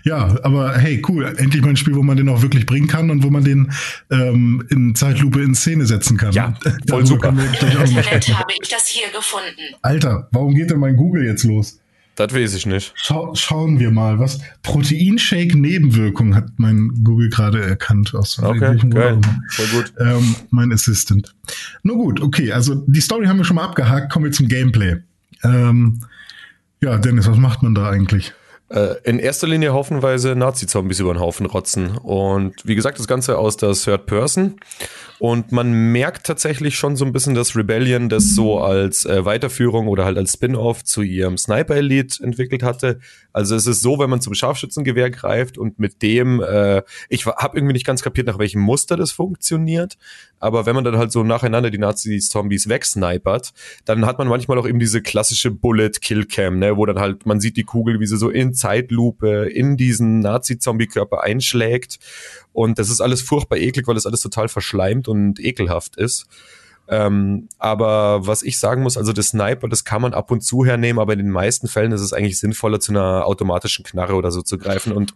ja, 0.04 0.38
aber 0.42 0.78
hey, 0.78 1.02
cool. 1.08 1.26
Endlich 1.36 1.62
mal 1.62 1.70
ein 1.70 1.76
Spiel, 1.76 1.94
wo 1.94 2.02
man 2.02 2.16
den 2.16 2.28
auch 2.28 2.42
wirklich 2.42 2.64
bringen 2.64 2.86
kann 2.86 3.10
und 3.10 3.22
wo 3.22 3.30
man 3.30 3.44
den 3.44 3.72
ähm, 4.10 4.66
in 4.70 4.94
Zeitlupe 4.94 5.42
in 5.42 5.54
Szene 5.54 5.86
setzen 5.86 6.16
kann. 6.16 6.32
Ja, 6.32 6.54
voll 6.88 7.04
super. 7.06 7.28
habe 7.28 8.52
ich 8.60 8.68
das 8.68 8.86
hier 8.86 9.08
gefunden. 9.08 9.74
Alter, 9.82 10.28
warum 10.32 10.54
geht 10.54 10.70
denn 10.70 10.78
mein 10.78 10.96
Google 10.96 11.24
jetzt 11.24 11.44
los? 11.44 11.80
Das 12.16 12.32
weiß 12.32 12.54
ich 12.54 12.66
nicht. 12.66 12.92
Schau, 12.96 13.34
schauen 13.34 13.80
wir 13.80 13.90
mal, 13.90 14.18
was 14.18 14.38
Proteinshake-Nebenwirkung 14.62 16.34
hat 16.34 16.50
mein 16.56 17.00
Google 17.02 17.28
gerade 17.28 17.60
erkannt 17.60 18.14
aus 18.14 18.38
okay, 18.38 18.78
geil. 18.88 19.20
Voll 19.50 19.66
gut. 19.66 19.92
Ähm, 19.98 20.36
mein 20.50 20.72
Assistant. 20.72 21.34
Nur 21.82 21.96
gut, 21.96 22.20
okay, 22.20 22.52
also 22.52 22.76
die 22.86 23.00
Story 23.00 23.26
haben 23.26 23.38
wir 23.38 23.44
schon 23.44 23.56
mal 23.56 23.64
abgehakt, 23.64 24.12
kommen 24.12 24.26
wir 24.26 24.32
zum 24.32 24.48
Gameplay. 24.48 24.96
Ähm, 25.42 26.00
ja, 26.80 26.98
Dennis, 26.98 27.26
was 27.26 27.38
macht 27.38 27.62
man 27.62 27.74
da 27.74 27.90
eigentlich? 27.90 28.32
Äh, 28.70 28.96
in 29.04 29.18
erster 29.18 29.46
Linie 29.46 29.72
haufenweise 29.72 30.34
Nazi-Zombies 30.34 31.00
über 31.00 31.14
den 31.14 31.20
Haufen 31.20 31.46
rotzen. 31.46 31.96
Und 31.98 32.54
wie 32.64 32.74
gesagt, 32.74 32.98
das 32.98 33.06
Ganze 33.06 33.38
aus 33.38 33.56
der 33.56 33.72
Third 33.72 34.06
Person. 34.06 34.56
Und 35.18 35.52
man 35.52 35.92
merkt 35.92 36.26
tatsächlich 36.26 36.76
schon 36.76 36.96
so 36.96 37.04
ein 37.04 37.12
bisschen, 37.12 37.34
dass 37.34 37.56
Rebellion 37.56 38.08
das 38.08 38.34
so 38.34 38.58
als 38.58 39.04
äh, 39.04 39.24
Weiterführung 39.24 39.86
oder 39.86 40.04
halt 40.04 40.18
als 40.18 40.32
Spin-off 40.32 40.84
zu 40.84 41.02
ihrem 41.02 41.38
Sniper 41.38 41.76
Elite 41.76 42.22
entwickelt 42.22 42.62
hatte. 42.62 42.98
Also 43.32 43.54
es 43.54 43.66
ist 43.66 43.80
so, 43.80 43.98
wenn 43.98 44.10
man 44.10 44.20
zum 44.20 44.34
Scharfschützengewehr 44.34 45.10
greift 45.10 45.56
und 45.56 45.78
mit 45.78 46.02
dem, 46.02 46.40
äh, 46.40 46.82
ich 47.08 47.26
habe 47.26 47.56
irgendwie 47.56 47.74
nicht 47.74 47.86
ganz 47.86 48.02
kapiert, 48.02 48.26
nach 48.26 48.38
welchem 48.38 48.60
Muster 48.60 48.96
das 48.96 49.12
funktioniert, 49.12 49.96
aber 50.40 50.66
wenn 50.66 50.74
man 50.74 50.84
dann 50.84 50.98
halt 50.98 51.10
so 51.10 51.22
nacheinander 51.22 51.70
die 51.70 51.78
Nazis-Zombies 51.78 52.68
wegsnipert, 52.68 53.52
dann 53.84 54.04
hat 54.06 54.18
man 54.18 54.28
manchmal 54.28 54.58
auch 54.58 54.68
eben 54.68 54.78
diese 54.78 55.00
klassische 55.00 55.50
Bullet-Kill-Cam, 55.50 56.58
ne, 56.58 56.76
wo 56.76 56.84
dann 56.86 56.98
halt, 56.98 57.24
man 57.24 57.40
sieht 57.40 57.56
die 57.56 57.64
Kugel, 57.64 57.98
wie 58.00 58.06
sie 58.06 58.18
so 58.18 58.30
in 58.30 58.52
Zeitlupe 58.52 59.46
in 59.46 59.76
diesen 59.76 60.18
Nazi-Zombie-Körper 60.18 61.22
einschlägt 61.22 61.98
und 62.54 62.78
das 62.78 62.88
ist 62.88 63.02
alles 63.02 63.20
furchtbar 63.20 63.58
eklig, 63.58 63.86
weil 63.86 63.96
das 63.96 64.06
alles 64.06 64.20
total 64.20 64.48
verschleimt 64.48 65.08
und 65.08 65.38
ekelhaft 65.38 65.96
ist. 65.96 66.26
Ähm, 66.86 67.48
aber 67.58 68.26
was 68.26 68.42
ich 68.42 68.58
sagen 68.58 68.82
muss, 68.82 68.96
also 68.96 69.12
das 69.12 69.28
Sniper, 69.28 69.68
das 69.68 69.84
kann 69.84 70.02
man 70.02 70.14
ab 70.14 70.30
und 70.30 70.42
zu 70.42 70.64
hernehmen, 70.64 71.00
aber 71.00 71.14
in 71.14 71.18
den 71.18 71.30
meisten 71.30 71.66
Fällen 71.66 71.92
ist 71.92 72.00
es 72.00 72.12
eigentlich 72.12 72.38
sinnvoller, 72.38 72.78
zu 72.78 72.92
einer 72.92 73.26
automatischen 73.26 73.84
Knarre 73.84 74.14
oder 74.14 74.30
so 74.30 74.42
zu 74.42 74.58
greifen. 74.58 74.92
Und 74.92 75.14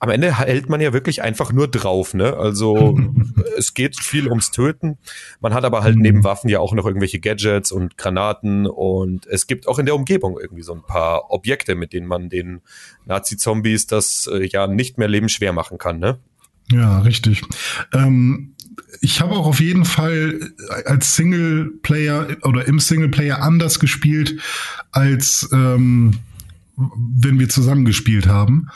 am 0.00 0.10
Ende 0.10 0.36
hält 0.36 0.68
man 0.68 0.80
ja 0.80 0.92
wirklich 0.92 1.22
einfach 1.22 1.52
nur 1.52 1.68
drauf, 1.68 2.12
ne? 2.14 2.36
Also 2.36 2.98
es 3.56 3.72
geht 3.74 3.96
viel 4.00 4.26
ums 4.26 4.50
Töten. 4.50 4.98
Man 5.40 5.54
hat 5.54 5.64
aber 5.64 5.84
halt 5.84 5.94
Mhm. 5.94 6.02
neben 6.02 6.24
Waffen 6.24 6.50
ja 6.50 6.58
auch 6.58 6.74
noch 6.74 6.84
irgendwelche 6.84 7.20
Gadgets 7.20 7.70
und 7.70 7.96
Granaten 7.96 8.66
und 8.66 9.26
es 9.26 9.46
gibt 9.46 9.68
auch 9.68 9.78
in 9.78 9.86
der 9.86 9.94
Umgebung 9.94 10.36
irgendwie 10.40 10.62
so 10.62 10.74
ein 10.74 10.82
paar 10.82 11.30
Objekte, 11.30 11.76
mit 11.76 11.92
denen 11.92 12.08
man 12.08 12.28
den 12.28 12.60
Nazi-Zombies 13.06 13.86
das 13.86 14.28
äh, 14.32 14.44
ja 14.44 14.66
nicht 14.66 14.98
mehr 14.98 15.06
lebensschwer 15.06 15.52
machen 15.52 15.78
kann, 15.78 16.00
ne? 16.00 16.18
Ja, 16.70 17.00
richtig. 17.00 17.42
Ähm, 17.92 18.54
ich 19.00 19.20
habe 19.20 19.32
auch 19.32 19.46
auf 19.46 19.60
jeden 19.60 19.84
Fall 19.84 20.52
als 20.86 21.16
Singleplayer 21.16 22.36
oder 22.42 22.66
im 22.66 22.78
Singleplayer 22.78 23.42
anders 23.42 23.80
gespielt, 23.80 24.40
als 24.92 25.48
ähm, 25.52 26.18
wenn 26.76 27.38
wir 27.38 27.48
zusammen 27.48 27.84
gespielt 27.84 28.26
haben. 28.26 28.68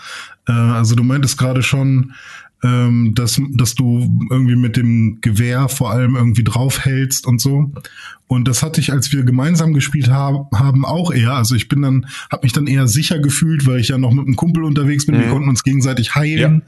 Äh, 0.46 0.52
also 0.52 0.94
du 0.94 1.02
meintest 1.02 1.38
gerade 1.38 1.62
schon, 1.62 2.12
ähm, 2.62 3.14
dass, 3.14 3.40
dass 3.52 3.74
du 3.74 4.10
irgendwie 4.30 4.56
mit 4.56 4.76
dem 4.76 5.18
Gewehr 5.20 5.68
vor 5.68 5.90
allem 5.90 6.16
irgendwie 6.16 6.44
draufhältst 6.44 7.26
und 7.26 7.40
so. 7.40 7.72
Und 8.28 8.48
das 8.48 8.62
hatte 8.62 8.80
ich, 8.80 8.92
als 8.92 9.12
wir 9.12 9.22
gemeinsam 9.24 9.72
gespielt 9.72 10.10
hab, 10.10 10.50
haben, 10.52 10.84
auch 10.84 11.12
eher. 11.12 11.32
Also 11.34 11.54
ich 11.54 11.68
bin 11.68 11.82
dann, 11.82 12.06
habe 12.30 12.42
mich 12.44 12.52
dann 12.52 12.66
eher 12.66 12.88
sicher 12.88 13.18
gefühlt, 13.20 13.66
weil 13.66 13.78
ich 13.78 13.88
ja 13.88 13.98
noch 13.98 14.12
mit 14.12 14.26
einem 14.26 14.34
Kumpel 14.36 14.64
unterwegs 14.64 15.06
bin. 15.06 15.16
Wir 15.16 15.26
Mhm. 15.26 15.30
konnten 15.30 15.48
uns 15.48 15.62
gegenseitig 15.62 16.14
heilen. 16.16 16.62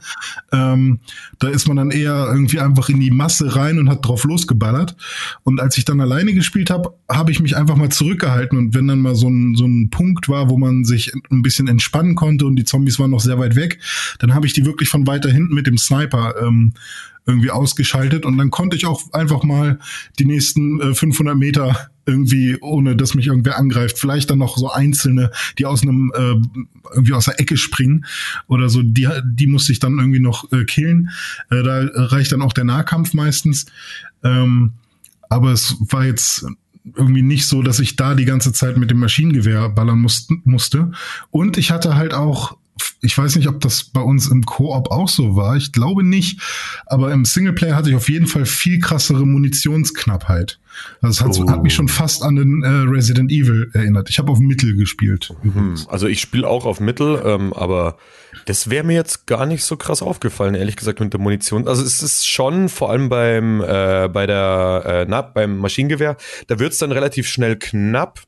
Ähm, 0.51 0.99
da 1.39 1.49
ist 1.49 1.67
man 1.67 1.77
dann 1.77 1.91
eher 1.91 2.27
irgendwie 2.31 2.59
einfach 2.59 2.87
in 2.89 2.99
die 2.99 3.11
Masse 3.11 3.55
rein 3.55 3.77
und 3.77 3.89
hat 3.89 4.05
drauf 4.05 4.23
losgeballert. 4.23 4.95
Und 5.43 5.59
als 5.59 5.77
ich 5.77 5.85
dann 5.85 5.99
alleine 6.01 6.33
gespielt 6.33 6.69
habe, 6.69 6.93
habe 7.11 7.31
ich 7.31 7.41
mich 7.41 7.57
einfach 7.57 7.75
mal 7.75 7.89
zurückgehalten. 7.89 8.57
Und 8.57 8.73
wenn 8.73 8.87
dann 8.87 8.99
mal 9.01 9.15
so 9.15 9.27
ein, 9.29 9.55
so 9.55 9.65
ein 9.65 9.89
Punkt 9.89 10.29
war, 10.29 10.49
wo 10.49 10.57
man 10.57 10.85
sich 10.85 11.11
ein 11.31 11.41
bisschen 11.41 11.67
entspannen 11.67 12.15
konnte 12.15 12.45
und 12.45 12.55
die 12.55 12.63
Zombies 12.65 12.99
waren 12.99 13.11
noch 13.11 13.19
sehr 13.19 13.37
weit 13.37 13.55
weg, 13.55 13.79
dann 14.19 14.33
habe 14.33 14.45
ich 14.47 14.53
die 14.53 14.65
wirklich 14.65 14.89
von 14.89 15.05
weiter 15.07 15.29
hinten 15.29 15.53
mit 15.53 15.67
dem 15.67 15.77
Sniper 15.77 16.35
ähm, 16.41 16.73
irgendwie 17.29 17.51
ausgeschaltet 17.51 18.25
und 18.25 18.37
dann 18.37 18.49
konnte 18.49 18.75
ich 18.75 18.85
auch 18.85 19.13
einfach 19.13 19.43
mal 19.43 19.79
die 20.17 20.25
nächsten 20.25 20.81
äh, 20.81 20.93
500 20.93 21.37
Meter 21.37 21.89
irgendwie, 22.05 22.57
ohne 22.59 22.95
dass 22.95 23.13
mich 23.13 23.27
irgendwer 23.27 23.57
angreift, 23.57 23.99
vielleicht 23.99 24.31
dann 24.31 24.39
noch 24.39 24.57
so 24.57 24.71
einzelne, 24.71 25.31
die 25.57 25.65
aus 25.65 25.83
einem 25.83 26.11
äh, 26.15 26.35
irgendwie 26.93 27.13
aus 27.13 27.25
der 27.25 27.39
Ecke 27.39 27.55
springen 27.55 28.05
oder 28.47 28.69
so, 28.69 28.81
die 28.81 29.07
die 29.23 29.47
musste 29.47 29.71
ich 29.71 29.79
dann 29.79 29.99
irgendwie 29.99 30.19
noch 30.19 30.51
äh, 30.51 30.65
killen. 30.65 31.09
Äh, 31.51 31.61
da 31.63 31.87
reicht 31.93 32.31
dann 32.31 32.41
auch 32.41 32.53
der 32.53 32.63
Nahkampf 32.63 33.13
meistens. 33.13 33.67
Ähm, 34.23 34.73
aber 35.29 35.51
es 35.51 35.75
war 35.79 36.05
jetzt 36.05 36.45
irgendwie 36.95 37.21
nicht 37.21 37.45
so, 37.45 37.61
dass 37.61 37.79
ich 37.79 37.95
da 37.95 38.15
die 38.15 38.25
ganze 38.25 38.53
Zeit 38.53 38.77
mit 38.77 38.89
dem 38.89 38.99
Maschinengewehr 38.99 39.69
ballern 39.69 39.99
musste, 39.99 40.35
musste. 40.43 40.91
Und 41.29 41.57
ich 41.57 41.71
hatte 41.71 41.95
halt 41.95 42.13
auch, 42.13 42.57
ich 43.01 43.17
weiß 43.17 43.35
nicht, 43.37 43.47
ob 43.47 43.59
das 43.61 43.83
bei 43.85 44.01
uns 44.01 44.27
im 44.27 44.43
Koop 44.45 44.91
auch 44.91 45.07
so 45.09 45.35
war. 45.35 45.55
Ich 45.55 45.71
glaube 45.71 46.03
nicht. 46.03 46.39
Aber 46.85 47.11
im 47.11 47.25
Singleplayer 47.25 47.75
hatte 47.75 47.89
ich 47.89 47.95
auf 47.95 48.09
jeden 48.09 48.27
Fall 48.27 48.45
viel 48.45 48.79
krassere 48.79 49.25
Munitionsknappheit. 49.25 50.59
Also 51.01 51.25
es 51.25 51.39
hat, 51.39 51.45
Oh. 51.47 51.51
hat 51.51 51.63
mich 51.63 51.73
schon 51.73 51.87
fast 51.87 52.23
an 52.23 52.35
den 52.35 52.63
äh, 52.63 52.67
Resident 52.67 53.31
Evil 53.31 53.69
erinnert. 53.73 54.09
Ich 54.09 54.19
habe 54.19 54.31
auf 54.31 54.39
Mittel 54.39 54.75
gespielt. 54.75 55.33
Hm, 55.41 55.75
Also 55.89 56.07
ich 56.07 56.21
spiele 56.21 56.47
auch 56.47 56.65
auf 56.65 56.79
Mittel, 56.79 57.21
ähm, 57.25 57.53
aber 57.53 57.97
das 58.45 58.69
wäre 58.69 58.85
mir 58.85 58.93
jetzt 58.93 59.27
gar 59.27 59.45
nicht 59.45 59.63
so 59.63 59.75
krass 59.77 60.01
aufgefallen, 60.01 60.55
ehrlich 60.55 60.75
gesagt, 60.77 60.99
mit 60.99 61.11
der 61.11 61.19
Munition. 61.19 61.67
Also 61.67 61.83
es 61.83 62.01
ist 62.01 62.27
schon 62.27 62.69
vor 62.69 62.91
allem 62.91 63.09
beim 63.09 63.61
äh, 63.61 64.07
bei 64.11 64.25
der 64.25 64.83
äh, 64.85 65.05
na, 65.09 65.21
beim 65.21 65.57
Maschinengewehr, 65.57 66.15
da 66.47 66.59
wird's 66.59 66.77
dann 66.77 66.91
relativ 66.91 67.27
schnell 67.27 67.57
knapp. 67.57 68.21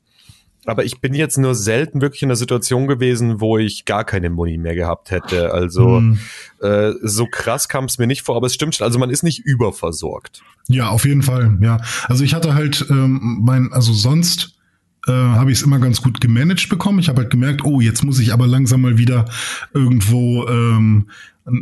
Aber 0.66 0.86
ich 0.86 1.02
bin 1.02 1.14
jetzt 1.16 1.38
nur 1.38 1.56
selten 1.56 2.02
wirklich 2.02 2.22
in 2.22 2.28
einer 2.28 2.36
Situation 2.36 2.88
gewesen, 2.88 3.42
wo 3.42 3.58
ich 3.58 3.86
gar 3.86 4.04
keine 4.04 4.30
Muni 4.30 4.58
mehr 4.58 4.76
gehabt 4.76 5.10
hätte. 5.10 5.54
Also 5.54 5.98
Hm. 5.98 6.20
äh, 6.62 6.92
so 7.02 7.26
krass 7.26 7.68
kam 7.68 7.86
es 7.86 7.98
mir 7.98 8.08
nicht 8.08 8.22
vor, 8.22 8.36
aber 8.36 8.48
es 8.48 8.54
stimmt 8.54 8.76
schon. 8.76 8.86
Also 8.86 9.00
man 9.00 9.10
ist 9.10 9.24
nicht 9.24 9.40
überversorgt. 9.40 10.44
Ja, 10.68 10.90
auf 10.90 11.06
jeden 11.06 11.24
Fall, 11.24 11.58
ja. 11.62 11.78
Also 12.08 12.24
ich 12.24 12.36
hatte 12.36 12.54
halt 12.54 12.86
ähm, 12.90 13.40
mein, 13.42 13.74
also 13.74 13.92
sonst 13.92 14.56
äh, 15.08 15.12
habe 15.12 15.52
ich 15.52 15.58
es 15.58 15.64
immer 15.64 15.80
ganz 15.80 16.02
gut 16.04 16.22
gemanagt 16.22 16.70
bekommen. 16.70 17.00
Ich 17.00 17.10
habe 17.10 17.22
halt 17.22 17.32
gemerkt, 17.32 17.66
oh, 17.66 17.82
jetzt 17.82 18.04
muss 18.04 18.20
ich 18.20 18.32
aber 18.32 18.46
langsam 18.46 18.82
mal 18.82 19.00
wieder 19.00 19.26
irgendwo 19.74 20.48
ähm, 20.48 21.10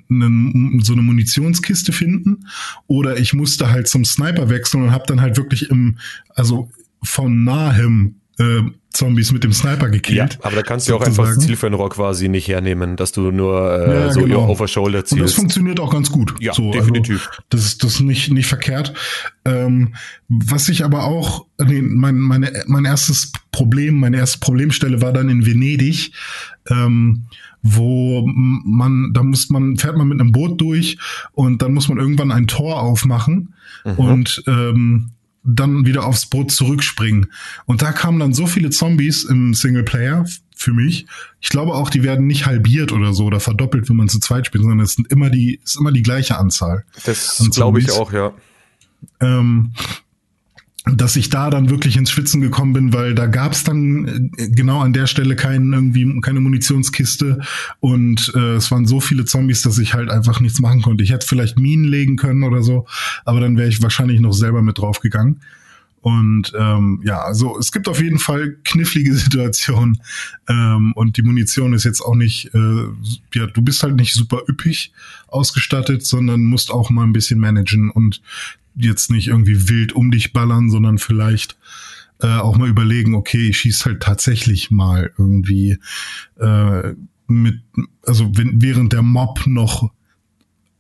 ne, 0.10 0.82
so 0.84 0.92
eine 0.92 1.02
Munitionskiste 1.02 1.94
finden. 1.94 2.48
Oder 2.88 3.18
ich 3.18 3.34
musste 3.34 3.72
halt 3.72 3.88
zum 3.88 4.04
Sniper 4.04 4.50
wechseln 4.50 4.84
und 4.84 4.92
habe 4.92 5.06
dann 5.08 5.22
halt 5.22 5.38
wirklich 5.38 5.70
im, 5.70 5.98
also 6.36 6.70
von 7.02 7.46
nahem 7.46 8.16
äh, 8.40 8.62
Zombies 8.92 9.32
mit 9.32 9.44
dem 9.44 9.54
Sniper 9.54 9.90
gekillt. 9.90 10.40
aber 10.42 10.56
da 10.56 10.62
kannst 10.64 10.88
du 10.88 10.94
ja 10.94 10.98
auch 10.98 11.02
einfach 11.06 11.26
das. 11.28 11.40
Zielfernrohr 11.40 11.90
quasi 11.90 12.28
nicht 12.28 12.48
hernehmen, 12.48 12.96
dass 12.96 13.12
du 13.12 13.30
nur 13.32 13.72
äh, 13.88 13.94
Ja, 14.08 14.12
so 14.12 14.22
genau. 14.22 14.48
over 14.50 14.68
shoulder 14.68 15.00
Und 15.00 15.04
das 15.04 15.10
zielst. 15.12 15.36
funktioniert 15.36 15.80
auch 15.80 15.92
ganz 15.92 16.12
gut. 16.12 16.34
Ja, 16.40 16.54
so, 16.54 16.72
definitiv. 16.72 17.28
Also, 17.30 17.42
das 17.50 17.66
ist 17.66 17.84
das 17.84 17.94
ist 17.96 18.00
nicht 18.02 18.32
nicht 18.32 18.48
verkehrt. 18.48 18.94
Ähm, 19.46 19.94
was 20.28 20.70
ich 20.70 20.84
aber 20.84 21.04
auch, 21.04 21.46
nee, 21.64 21.82
mein 21.84 22.18
meine 22.18 22.52
mein 22.68 22.86
erstes 22.86 23.32
Problem, 23.52 24.00
meine 24.00 24.18
erste 24.18 24.40
Problemstelle 24.40 25.02
war 25.02 25.14
dann 25.14 25.30
in 25.30 25.46
Venedig, 25.46 26.12
ähm, 26.70 27.26
wo 27.62 28.24
man, 28.26 29.12
da 29.14 29.22
muss 29.22 29.50
man 29.50 29.78
fährt 29.78 29.98
man 29.98 30.08
mit 30.08 30.20
einem 30.20 30.32
Boot 30.32 30.60
durch 30.62 30.98
und 31.34 31.62
dann 31.62 31.74
muss 31.74 31.90
man 31.90 31.98
irgendwann 32.00 32.32
ein 32.32 32.48
Tor 32.48 32.82
aufmachen 32.82 33.54
Mhm. 33.86 33.92
und 33.94 34.44
ähm, 34.48 35.10
dann 35.44 35.86
wieder 35.86 36.06
aufs 36.06 36.26
Boot 36.26 36.52
zurückspringen. 36.52 37.32
Und 37.66 37.82
da 37.82 37.92
kamen 37.92 38.20
dann 38.20 38.34
so 38.34 38.46
viele 38.46 38.70
Zombies 38.70 39.24
im 39.24 39.54
Singleplayer 39.54 40.26
für 40.56 40.74
mich. 40.74 41.06
Ich 41.40 41.50
glaube 41.50 41.74
auch, 41.74 41.90
die 41.90 42.04
werden 42.04 42.28
nicht 42.28 42.46
halbiert 42.46 42.92
oder 42.92 43.14
so 43.14 43.26
oder 43.26 43.40
verdoppelt, 43.40 43.90
wenn 43.90 43.96
man 43.96 44.10
zu 44.10 44.20
zweit 44.20 44.48
spielt, 44.48 44.64
sondern 44.64 44.82
es 44.82 44.94
sind 44.94 45.12
immer 45.12 45.30
die, 45.30 45.62
es 45.64 45.72
ist 45.72 45.80
immer 45.80 45.94
die 45.94 46.04
gleiche 46.04 46.38
Anzahl. 46.38 46.86
Das 47.06 47.42
glaube 47.52 47.80
ich 47.80 47.92
auch, 47.92 48.12
ja. 48.12 48.34
Ähm, 49.22 49.72
dass 50.96 51.16
ich 51.16 51.30
da 51.30 51.50
dann 51.50 51.70
wirklich 51.70 51.98
ins 51.98 52.12
Schwitzen 52.12 52.42
gekommen 52.42 52.74
bin, 52.74 52.94
weil 52.94 53.16
da 53.16 53.28
gab 53.28 53.54
es 53.54 53.64
dann 53.64 54.32
äh, 54.38 54.50
genau 54.50 54.82
an 54.82 54.94
der 54.94 55.08
Stelle 55.08 55.36
keinen 55.36 55.74
irgendwie 55.74 56.20
keine 56.22 56.40
Munitionskiste 56.40 57.40
und 57.80 58.32
äh, 58.36 58.56
es 58.56 58.72
waren 58.72 58.86
so 58.86 59.00
viele 59.00 59.26
Zombies, 59.26 59.62
dass 59.62 59.78
ich 59.78 59.94
halt 59.94 60.10
einfach 60.10 60.40
nichts 60.40 60.60
machen 60.60 60.82
konnte. 60.82 61.04
Ich 61.04 61.12
hätte 61.12 61.28
vielleicht 61.28 61.60
Minen 61.60 61.86
legen 61.86 62.16
können 62.16 62.44
oder 62.44 62.62
so, 62.62 62.86
aber 63.26 63.40
dann 63.40 63.58
wäre 63.58 63.70
ich 63.70 63.82
wahrscheinlich 63.82 64.20
noch 64.20 64.34
selber 64.34 64.62
mit 64.62 64.78
draufgegangen. 64.78 65.42
Und 66.02 66.54
ähm, 66.58 67.02
ja, 67.04 67.20
also 67.22 67.58
es 67.60 67.74
gibt 67.74 67.90
auf 67.90 68.02
jeden 68.02 68.20
Fall 68.20 68.56
knifflige 68.64 69.14
Situationen 69.16 70.02
ähm, 70.48 70.94
und 70.94 71.18
die 71.18 71.24
Munition 71.24 71.74
ist 71.74 71.84
jetzt 71.84 72.02
auch 72.02 72.16
nicht, 72.16 72.54
äh, 72.54 72.84
ja, 73.34 73.48
du 73.48 73.62
bist 73.62 73.84
halt 73.84 73.96
nicht 73.96 74.14
super 74.14 74.44
üppig 74.48 74.94
ausgestattet, 75.28 76.06
sondern 76.06 76.44
musst 76.44 76.72
auch 76.72 76.90
mal 76.90 77.04
ein 77.04 77.14
bisschen 77.14 77.40
managen 77.40 77.90
und 77.90 78.22
jetzt 78.80 79.12
nicht 79.12 79.28
irgendwie 79.28 79.70
wild 79.70 79.94
um 79.94 80.12
dich 80.12 80.34
ballern, 80.34 80.70
sondern 80.70 80.98
vielleicht 80.98 81.58
äh, 82.22 82.28
auch 82.28 82.58
mal 82.58 82.68
überlegen, 82.70 83.16
okay, 83.16 83.50
ich 83.50 83.58
schieß 83.58 83.86
halt 83.86 84.02
tatsächlich 84.02 84.72
mal 84.72 85.12
irgendwie 85.18 85.78
äh, 86.40 86.94
mit, 87.28 87.62
also 88.06 88.32
wenn, 88.36 88.62
während 88.62 88.92
der 88.94 89.02
Mob 89.04 89.46
noch 89.46 89.92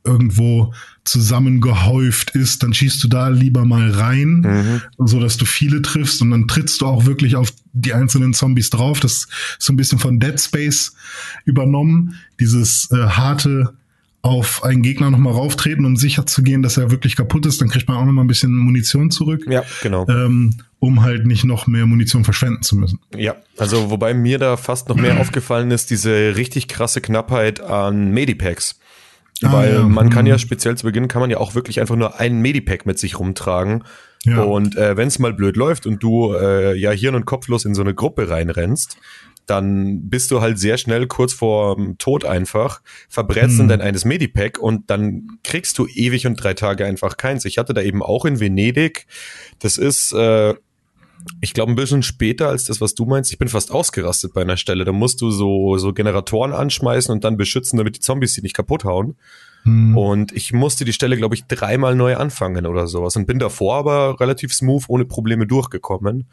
irgendwo 0.03 0.74
zusammengehäuft 1.03 2.32
ist, 2.32 2.63
dann 2.63 2.74
schießt 2.74 3.03
du 3.03 3.08
da 3.10 3.27
lieber 3.29 3.65
mal 3.65 3.91
rein, 3.91 4.41
Mhm. 4.41 4.82
so 5.06 5.20
dass 5.20 5.38
du 5.38 5.46
viele 5.46 5.82
triffst 5.82 6.22
und 6.22 6.32
dann 6.32 6.48
trittst 6.48 6.82
du 6.82 6.86
auch 6.86 7.06
wirklich 7.06 7.36
auf 7.36 7.53
die 7.74 7.94
einzelnen 7.94 8.34
Zombies 8.34 8.70
drauf. 8.70 9.00
Das 9.00 9.13
ist 9.13 9.27
so 9.60 9.74
ein 9.74 9.75
bisschen 9.77 10.00
von 10.00 10.20
Dead 10.20 10.39
Space 10.39 10.94
übernommen, 11.46 12.15
dieses 12.39 12.89
äh, 12.91 12.96
harte 13.08 13.74
auf 14.21 14.63
einen 14.63 14.81
Gegner 14.81 15.09
nochmal 15.09 15.33
rauftreten, 15.33 15.85
um 15.85 15.95
sicher 15.95 16.25
zu 16.25 16.43
gehen, 16.43 16.61
dass 16.61 16.77
er 16.77 16.91
wirklich 16.91 17.15
kaputt 17.15 17.45
ist. 17.45 17.61
Dann 17.61 17.69
kriegt 17.69 17.88
man 17.88 17.97
auch 17.97 18.05
nochmal 18.05 18.25
ein 18.25 18.27
bisschen 18.27 18.53
Munition 18.53 19.11
zurück, 19.11 19.45
Ja, 19.49 19.63
genau. 19.81 20.05
ähm, 20.09 20.55
um 20.79 21.03
halt 21.03 21.25
nicht 21.25 21.45
noch 21.45 21.67
mehr 21.67 21.85
Munition 21.85 22.25
verschwenden 22.25 22.61
zu 22.61 22.75
müssen. 22.75 22.99
Ja, 23.15 23.35
also 23.57 23.89
wobei 23.89 24.13
mir 24.13 24.38
da 24.38 24.57
fast 24.57 24.89
noch 24.89 24.97
mehr 24.97 25.17
aufgefallen 25.21 25.71
ist, 25.71 25.89
diese 25.89 26.35
richtig 26.35 26.67
krasse 26.67 26.99
Knappheit 27.01 27.61
an 27.61 28.11
Medipacks. 28.11 28.77
Ah, 29.41 29.53
Weil 29.53 29.73
ja. 29.75 29.83
man 29.83 30.09
kann 30.09 30.25
Mhm. 30.25 30.31
ja 30.31 30.38
speziell 30.38 30.75
zu 30.75 30.85
Beginn 30.85 31.07
kann 31.07 31.21
man 31.21 31.29
ja 31.29 31.38
auch 31.38 31.55
wirklich 31.55 31.79
einfach 31.79 31.95
nur 31.95 32.19
ein 32.19 32.41
Medipack 32.41 32.85
mit 32.85 32.99
sich 32.99 33.17
rumtragen. 33.19 33.85
Ja. 34.25 34.41
Und 34.41 34.75
äh, 34.75 34.97
wenn 34.97 35.07
es 35.07 35.17
mal 35.17 35.33
blöd 35.33 35.55
läuft 35.55 35.85
und 35.85 36.03
du 36.03 36.33
äh, 36.33 36.75
ja 36.77 36.91
hirn- 36.91 37.15
und 37.15 37.23
kopflos 37.25 37.63
in 37.63 37.73
so 37.73 37.81
eine 37.81 37.93
Gruppe 37.93 38.29
reinrennst, 38.29 38.97
dann 39.50 40.10
bist 40.10 40.32
du 40.32 40.41
halt 40.41 40.60
sehr 40.60 40.77
schnell 40.77 41.08
kurz 41.08 41.34
vor 41.34 41.77
Tod 41.98 42.25
einfach, 42.25 42.82
verbrennst 43.08 43.60
Hm. 43.60 43.68
dann 43.68 43.82
eines 43.82 44.06
Medipack 44.06 44.58
und 44.58 44.89
dann 44.89 45.39
kriegst 45.44 45.77
du 45.77 45.88
ewig 45.88 46.27
und 46.27 46.36
drei 46.36 46.53
Tage 46.53 46.86
einfach 46.86 47.18
keins. 47.18 47.46
Ich 47.46 47.58
hatte 47.58 47.74
da 47.74 47.82
eben 47.82 48.03
auch 48.03 48.25
in 48.25 48.39
Venedig, 48.39 49.08
das 49.60 49.77
ist, 49.77 50.13
äh, 50.13 50.53
ich 51.41 51.53
glaube, 51.53 51.72
ein 51.72 51.75
bisschen 51.75 52.03
später 52.03 52.48
als 52.48 52.65
das, 52.65 52.79
was 52.79 52.96
du 52.96 53.06
meinst. 53.06 53.32
Ich 53.32 53.38
bin 53.38 53.50
fast 53.50 53.72
ausgerastet 53.72 54.34
bei 54.34 54.41
einer 54.41 54.58
Stelle. 54.58 54.86
Da 54.86 54.94
musst 54.94 55.22
du 55.22 55.32
so, 55.32 55.77
so 55.77 55.94
Generatoren 55.94 56.53
anschmeißen 56.53 57.12
und 57.12 57.24
dann 57.24 57.38
beschützen, 57.38 57.77
damit 57.77 57.98
die 57.98 58.00
Zombies 58.00 58.34
sie 58.34 58.41
nicht 58.41 58.56
kaputt 58.56 58.86
hauen. 58.86 59.15
Hm. 59.63 59.98
Und 59.98 60.32
ich 60.32 60.54
musste 60.54 60.86
die 60.86 60.94
Stelle, 60.94 61.18
glaube 61.18 61.36
ich, 61.36 61.46
dreimal 61.46 61.96
neu 61.96 62.16
anfangen 62.16 62.66
oder 62.66 62.88
sowas 62.88 63.16
und 63.16 63.25
bin 63.25 63.39
davor 63.39 63.75
aber 63.75 64.20
relativ 64.20 64.54
smooth 64.54 64.86
ohne 64.88 65.06
Probleme 65.06 65.48
durchgekommen. 65.48 66.28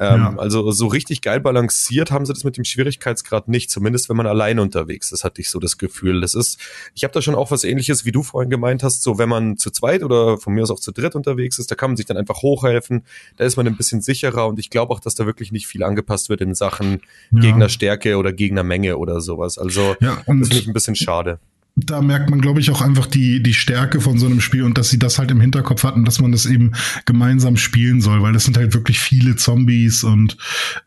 Ähm, 0.00 0.20
ja. 0.20 0.34
Also 0.38 0.70
so 0.70 0.86
richtig 0.86 1.20
geil 1.20 1.40
balanciert 1.40 2.10
haben 2.10 2.24
sie 2.24 2.32
das 2.32 2.42
mit 2.42 2.56
dem 2.56 2.64
Schwierigkeitsgrad 2.64 3.48
nicht, 3.48 3.70
zumindest 3.70 4.08
wenn 4.08 4.16
man 4.16 4.26
alleine 4.26 4.62
unterwegs 4.62 5.12
ist, 5.12 5.24
hatte 5.24 5.42
ich 5.42 5.50
so 5.50 5.58
das 5.58 5.76
Gefühl. 5.76 6.22
Das 6.22 6.34
ist, 6.34 6.58
ich 6.94 7.04
habe 7.04 7.12
da 7.12 7.20
schon 7.20 7.34
auch 7.34 7.50
was 7.50 7.64
ähnliches, 7.64 8.06
wie 8.06 8.12
du 8.12 8.22
vorhin 8.22 8.48
gemeint 8.48 8.82
hast, 8.82 9.02
so 9.02 9.18
wenn 9.18 9.28
man 9.28 9.58
zu 9.58 9.70
zweit 9.70 10.02
oder 10.02 10.38
von 10.38 10.54
mir 10.54 10.62
aus 10.62 10.70
auch 10.70 10.80
zu 10.80 10.92
dritt 10.92 11.14
unterwegs 11.14 11.58
ist, 11.58 11.70
da 11.70 11.74
kann 11.74 11.90
man 11.90 11.96
sich 11.98 12.06
dann 12.06 12.16
einfach 12.16 12.40
hochhelfen, 12.40 13.04
da 13.36 13.44
ist 13.44 13.58
man 13.58 13.66
ein 13.66 13.76
bisschen 13.76 14.00
sicherer 14.00 14.46
und 14.46 14.58
ich 14.58 14.70
glaube 14.70 14.94
auch, 14.94 15.00
dass 15.00 15.14
da 15.14 15.26
wirklich 15.26 15.52
nicht 15.52 15.66
viel 15.66 15.82
angepasst 15.82 16.30
wird 16.30 16.40
in 16.40 16.54
Sachen 16.54 17.02
ja. 17.30 17.40
Gegnerstärke 17.40 18.16
oder 18.16 18.32
Gegnermenge 18.32 18.96
oder 18.96 19.20
sowas. 19.20 19.58
Also 19.58 19.96
ja, 20.00 20.14
das 20.14 20.24
finde 20.24 20.56
ich 20.56 20.66
ein 20.66 20.72
bisschen 20.72 20.96
schade 20.96 21.40
da 21.76 22.02
merkt 22.02 22.30
man, 22.30 22.40
glaube 22.40 22.60
ich, 22.60 22.70
auch 22.70 22.82
einfach 22.82 23.06
die, 23.06 23.42
die 23.42 23.54
Stärke 23.54 24.00
von 24.00 24.18
so 24.18 24.26
einem 24.26 24.40
Spiel 24.40 24.64
und 24.64 24.76
dass 24.76 24.90
sie 24.90 24.98
das 24.98 25.18
halt 25.18 25.30
im 25.30 25.40
Hinterkopf 25.40 25.84
hatten, 25.84 26.04
dass 26.04 26.20
man 26.20 26.32
das 26.32 26.46
eben 26.46 26.72
gemeinsam 27.06 27.56
spielen 27.56 28.00
soll, 28.00 28.22
weil 28.22 28.32
das 28.32 28.44
sind 28.44 28.56
halt 28.56 28.74
wirklich 28.74 29.00
viele 29.00 29.36
Zombies 29.36 30.04
und 30.04 30.36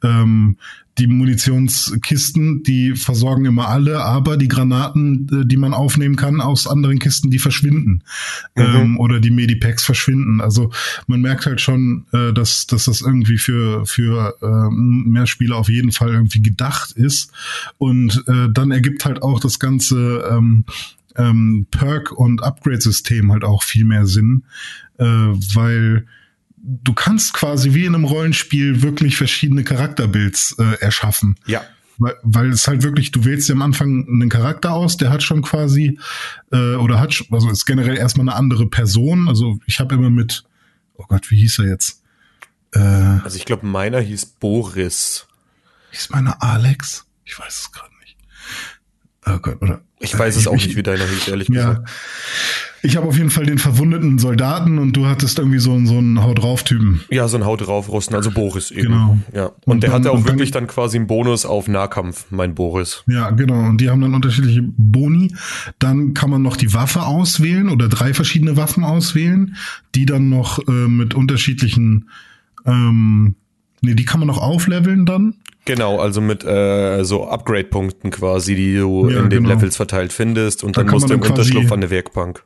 ähm, 0.03 0.57
die 0.97 1.07
Munitionskisten, 1.07 2.61
die 2.63 2.95
versorgen 2.95 3.45
immer 3.45 3.67
alle, 3.69 4.03
aber 4.03 4.37
die 4.37 4.47
Granaten, 4.47 5.27
äh, 5.31 5.45
die 5.45 5.57
man 5.57 5.73
aufnehmen 5.73 6.15
kann 6.15 6.39
aus 6.39 6.67
anderen 6.67 6.99
Kisten, 6.99 7.31
die 7.31 7.39
verschwinden. 7.39 8.03
Mhm. 8.55 8.63
Ähm, 8.63 8.99
oder 8.99 9.19
die 9.19 9.31
Medipacks 9.31 9.83
verschwinden. 9.83 10.39
Also 10.39 10.71
man 11.07 11.21
merkt 11.21 11.45
halt 11.45 11.61
schon, 11.61 12.05
äh, 12.11 12.31
dass, 12.31 12.67
dass 12.67 12.85
das 12.85 13.01
irgendwie 13.01 13.37
für, 13.37 13.85
für 13.85 14.35
äh, 14.41 14.69
mehr 14.71 15.25
Spieler 15.25 15.57
auf 15.57 15.69
jeden 15.69 15.91
Fall 15.91 16.13
irgendwie 16.13 16.41
gedacht 16.41 16.91
ist. 16.91 17.31
Und 17.77 18.23
äh, 18.27 18.49
dann 18.51 18.71
ergibt 18.71 19.05
halt 19.05 19.23
auch 19.23 19.39
das 19.39 19.59
ganze 19.59 20.29
ähm, 20.31 20.65
ähm, 21.15 21.65
Perk- 21.71 22.11
und 22.11 22.43
Upgrade-System 22.43 23.31
halt 23.31 23.43
auch 23.43 23.63
viel 23.63 23.85
mehr 23.85 24.05
Sinn, 24.05 24.43
äh, 24.97 25.05
weil 25.05 26.05
du 26.63 26.93
kannst 26.93 27.33
quasi 27.33 27.73
wie 27.73 27.85
in 27.85 27.93
einem 27.93 28.05
Rollenspiel 28.05 28.81
wirklich 28.81 29.17
verschiedene 29.17 29.63
Charakterbuilds 29.63 30.55
äh, 30.57 30.79
erschaffen. 30.79 31.35
Ja. 31.45 31.63
Weil, 31.97 32.15
weil 32.23 32.49
es 32.49 32.67
halt 32.67 32.81
wirklich, 32.83 33.11
du 33.11 33.25
wählst 33.25 33.49
dir 33.49 33.53
am 33.53 33.61
Anfang 33.61 34.07
einen 34.07 34.29
Charakter 34.29 34.73
aus, 34.73 34.97
der 34.97 35.11
hat 35.11 35.21
schon 35.21 35.41
quasi, 35.41 35.99
äh, 36.51 36.75
oder 36.75 36.99
hat, 36.99 37.23
also 37.29 37.49
ist 37.49 37.65
generell 37.65 37.97
erstmal 37.97 38.27
eine 38.27 38.35
andere 38.35 38.67
Person. 38.67 39.27
Also 39.27 39.59
ich 39.67 39.79
habe 39.79 39.95
immer 39.95 40.09
mit, 40.09 40.43
oh 40.95 41.05
Gott, 41.07 41.29
wie 41.29 41.37
hieß 41.37 41.59
er 41.59 41.65
jetzt? 41.65 42.01
Äh, 42.71 42.79
also 42.79 43.37
ich 43.37 43.45
glaube, 43.45 43.67
meiner 43.67 43.99
hieß 43.99 44.25
Boris. 44.25 45.27
Hieß 45.91 46.09
meiner 46.09 46.41
Alex? 46.41 47.05
Ich 47.25 47.37
weiß 47.37 47.59
es 47.59 47.71
gerade 47.71 47.93
nicht. 48.01 48.17
Oh 49.25 49.37
Gott, 49.41 49.61
oder? 49.61 49.81
Ich 49.99 50.17
weiß 50.17 50.35
es 50.35 50.47
auch 50.47 50.53
nicht, 50.53 50.75
wie 50.75 50.83
deiner 50.83 51.05
hieß, 51.05 51.29
ehrlich 51.29 51.47
ja. 51.47 51.55
gesagt. 51.55 51.89
Ich 52.81 52.97
habe 52.97 53.07
auf 53.07 53.17
jeden 53.17 53.29
Fall 53.29 53.45
den 53.45 53.57
verwundeten 53.57 54.19
Soldaten 54.19 54.77
und 54.77 54.91
du 54.97 55.05
hattest 55.05 55.39
irgendwie 55.39 55.59
so, 55.59 55.79
so 55.85 55.97
einen 55.97 56.21
Haut 56.21 56.41
drauf 56.41 56.63
Typen. 56.63 57.01
Ja, 57.09 57.29
so 57.29 57.37
einen 57.37 57.45
Haut 57.45 57.65
drauf 57.65 57.87
Russen, 57.87 58.13
also 58.13 58.29
Boris 58.29 58.71
eben. 58.71 58.87
Genau. 58.87 59.17
Ja. 59.33 59.45
Und, 59.45 59.53
und 59.65 59.83
der 59.83 59.91
dann, 59.91 59.99
hatte 59.99 60.11
auch 60.11 60.25
wirklich 60.25 60.51
dann, 60.51 60.63
dann 60.63 60.67
quasi 60.67 60.97
einen 60.97 61.07
Bonus 61.07 61.45
auf 61.45 61.69
Nahkampf, 61.69 62.25
mein 62.31 62.53
Boris. 62.53 63.05
Ja, 63.07 63.29
genau. 63.29 63.59
Und 63.69 63.79
die 63.79 63.89
haben 63.89 64.01
dann 64.01 64.13
unterschiedliche 64.13 64.61
Boni. 64.61 65.33
Dann 65.79 66.13
kann 66.13 66.29
man 66.29 66.41
noch 66.41 66.57
die 66.57 66.73
Waffe 66.73 67.03
auswählen 67.03 67.69
oder 67.69 67.87
drei 67.87 68.13
verschiedene 68.13 68.57
Waffen 68.57 68.83
auswählen, 68.83 69.55
die 69.95 70.05
dann 70.05 70.27
noch 70.27 70.59
äh, 70.67 70.71
mit 70.71 71.13
unterschiedlichen 71.13 72.09
ähm, 72.65 73.35
Nee, 73.85 73.95
die 73.95 74.05
kann 74.05 74.21
man 74.21 74.27
noch 74.27 74.37
aufleveln 74.37 75.05
dann. 75.05 75.35
Genau, 75.65 75.99
also 75.99 76.19
mit 76.19 76.43
äh, 76.43 77.03
so 77.03 77.27
Upgrade-Punkten 77.27 78.11
quasi, 78.11 78.55
die 78.55 78.75
du 78.75 79.09
ja, 79.09 79.19
in 79.21 79.29
den 79.29 79.43
genau. 79.43 79.55
Levels 79.55 79.77
verteilt 79.77 80.11
findest 80.11 80.63
und 80.63 80.75
da 80.75 80.83
dann 80.83 80.91
musst 80.91 81.09
du 81.09 81.13
im 81.13 81.21
Unterschlupf 81.21 81.71
an 81.71 81.81
der 81.81 81.89
Werkbank. 81.89 82.43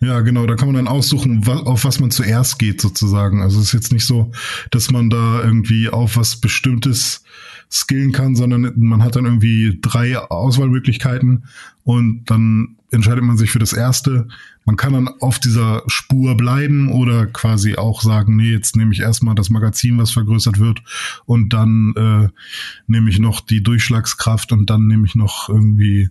Ja, 0.00 0.20
genau, 0.20 0.46
da 0.46 0.56
kann 0.56 0.66
man 0.66 0.76
dann 0.76 0.88
aussuchen, 0.88 1.46
auf 1.46 1.84
was 1.84 2.00
man 2.00 2.10
zuerst 2.10 2.58
geht 2.58 2.80
sozusagen. 2.80 3.40
Also 3.40 3.60
es 3.60 3.66
ist 3.66 3.72
jetzt 3.72 3.92
nicht 3.92 4.04
so, 4.04 4.32
dass 4.72 4.90
man 4.90 5.10
da 5.10 5.42
irgendwie 5.42 5.88
auf 5.90 6.16
was 6.16 6.36
Bestimmtes 6.36 7.22
skillen 7.70 8.12
kann, 8.12 8.34
sondern 8.34 8.72
man 8.76 9.02
hat 9.02 9.14
dann 9.14 9.24
irgendwie 9.24 9.78
drei 9.80 10.18
Auswahlmöglichkeiten 10.18 11.44
und 11.84 12.24
dann 12.26 12.76
entscheidet 12.92 13.24
man 13.24 13.36
sich 13.36 13.50
für 13.50 13.58
das 13.58 13.72
erste. 13.72 14.28
Man 14.64 14.76
kann 14.76 14.92
dann 14.92 15.08
auf 15.20 15.38
dieser 15.38 15.82
Spur 15.86 16.36
bleiben 16.36 16.92
oder 16.92 17.26
quasi 17.26 17.76
auch 17.76 18.02
sagen, 18.02 18.36
nee, 18.36 18.52
jetzt 18.52 18.76
nehme 18.76 18.92
ich 18.92 19.00
erstmal 19.00 19.34
das 19.34 19.50
Magazin, 19.50 19.98
was 19.98 20.10
vergrößert 20.10 20.58
wird 20.58 20.82
und 21.24 21.52
dann 21.52 21.94
äh, 21.96 22.28
nehme 22.86 23.10
ich 23.10 23.18
noch 23.18 23.40
die 23.40 23.62
Durchschlagskraft 23.62 24.52
und 24.52 24.70
dann 24.70 24.86
nehme 24.86 25.06
ich 25.06 25.14
noch 25.14 25.48
irgendwie 25.48 26.10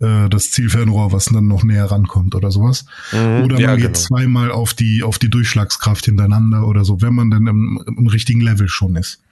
äh, 0.00 0.28
das 0.28 0.50
Zielfernrohr, 0.50 1.12
was 1.12 1.26
dann 1.26 1.46
noch 1.46 1.64
näher 1.64 1.90
rankommt 1.90 2.34
oder 2.34 2.50
sowas. 2.50 2.86
Mhm, 3.12 3.44
oder 3.44 3.54
man 3.54 3.62
ja, 3.62 3.76
geht 3.76 3.84
genau. 3.84 3.98
zweimal 3.98 4.50
auf 4.50 4.74
die, 4.74 5.02
auf 5.02 5.18
die 5.18 5.30
Durchschlagskraft 5.30 6.04
hintereinander 6.04 6.66
oder 6.66 6.84
so, 6.84 7.02
wenn 7.02 7.14
man 7.14 7.30
dann 7.30 7.46
im, 7.46 7.82
im 7.86 8.06
richtigen 8.06 8.40
Level 8.40 8.68
schon 8.68 8.96
ist. 8.96 9.22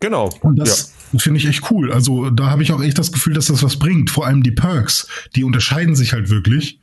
Genau. 0.00 0.30
Und 0.40 0.56
das 0.56 0.94
ja. 0.96 1.01
Finde 1.18 1.38
ich 1.38 1.46
echt 1.46 1.70
cool. 1.70 1.92
Also 1.92 2.30
da 2.30 2.50
habe 2.50 2.62
ich 2.62 2.72
auch 2.72 2.82
echt 2.82 2.98
das 2.98 3.12
Gefühl, 3.12 3.34
dass 3.34 3.46
das 3.46 3.62
was 3.62 3.78
bringt. 3.78 4.10
Vor 4.10 4.26
allem 4.26 4.42
die 4.42 4.50
Perks, 4.50 5.08
die 5.34 5.44
unterscheiden 5.44 5.96
sich 5.96 6.12
halt 6.12 6.30
wirklich. 6.30 6.78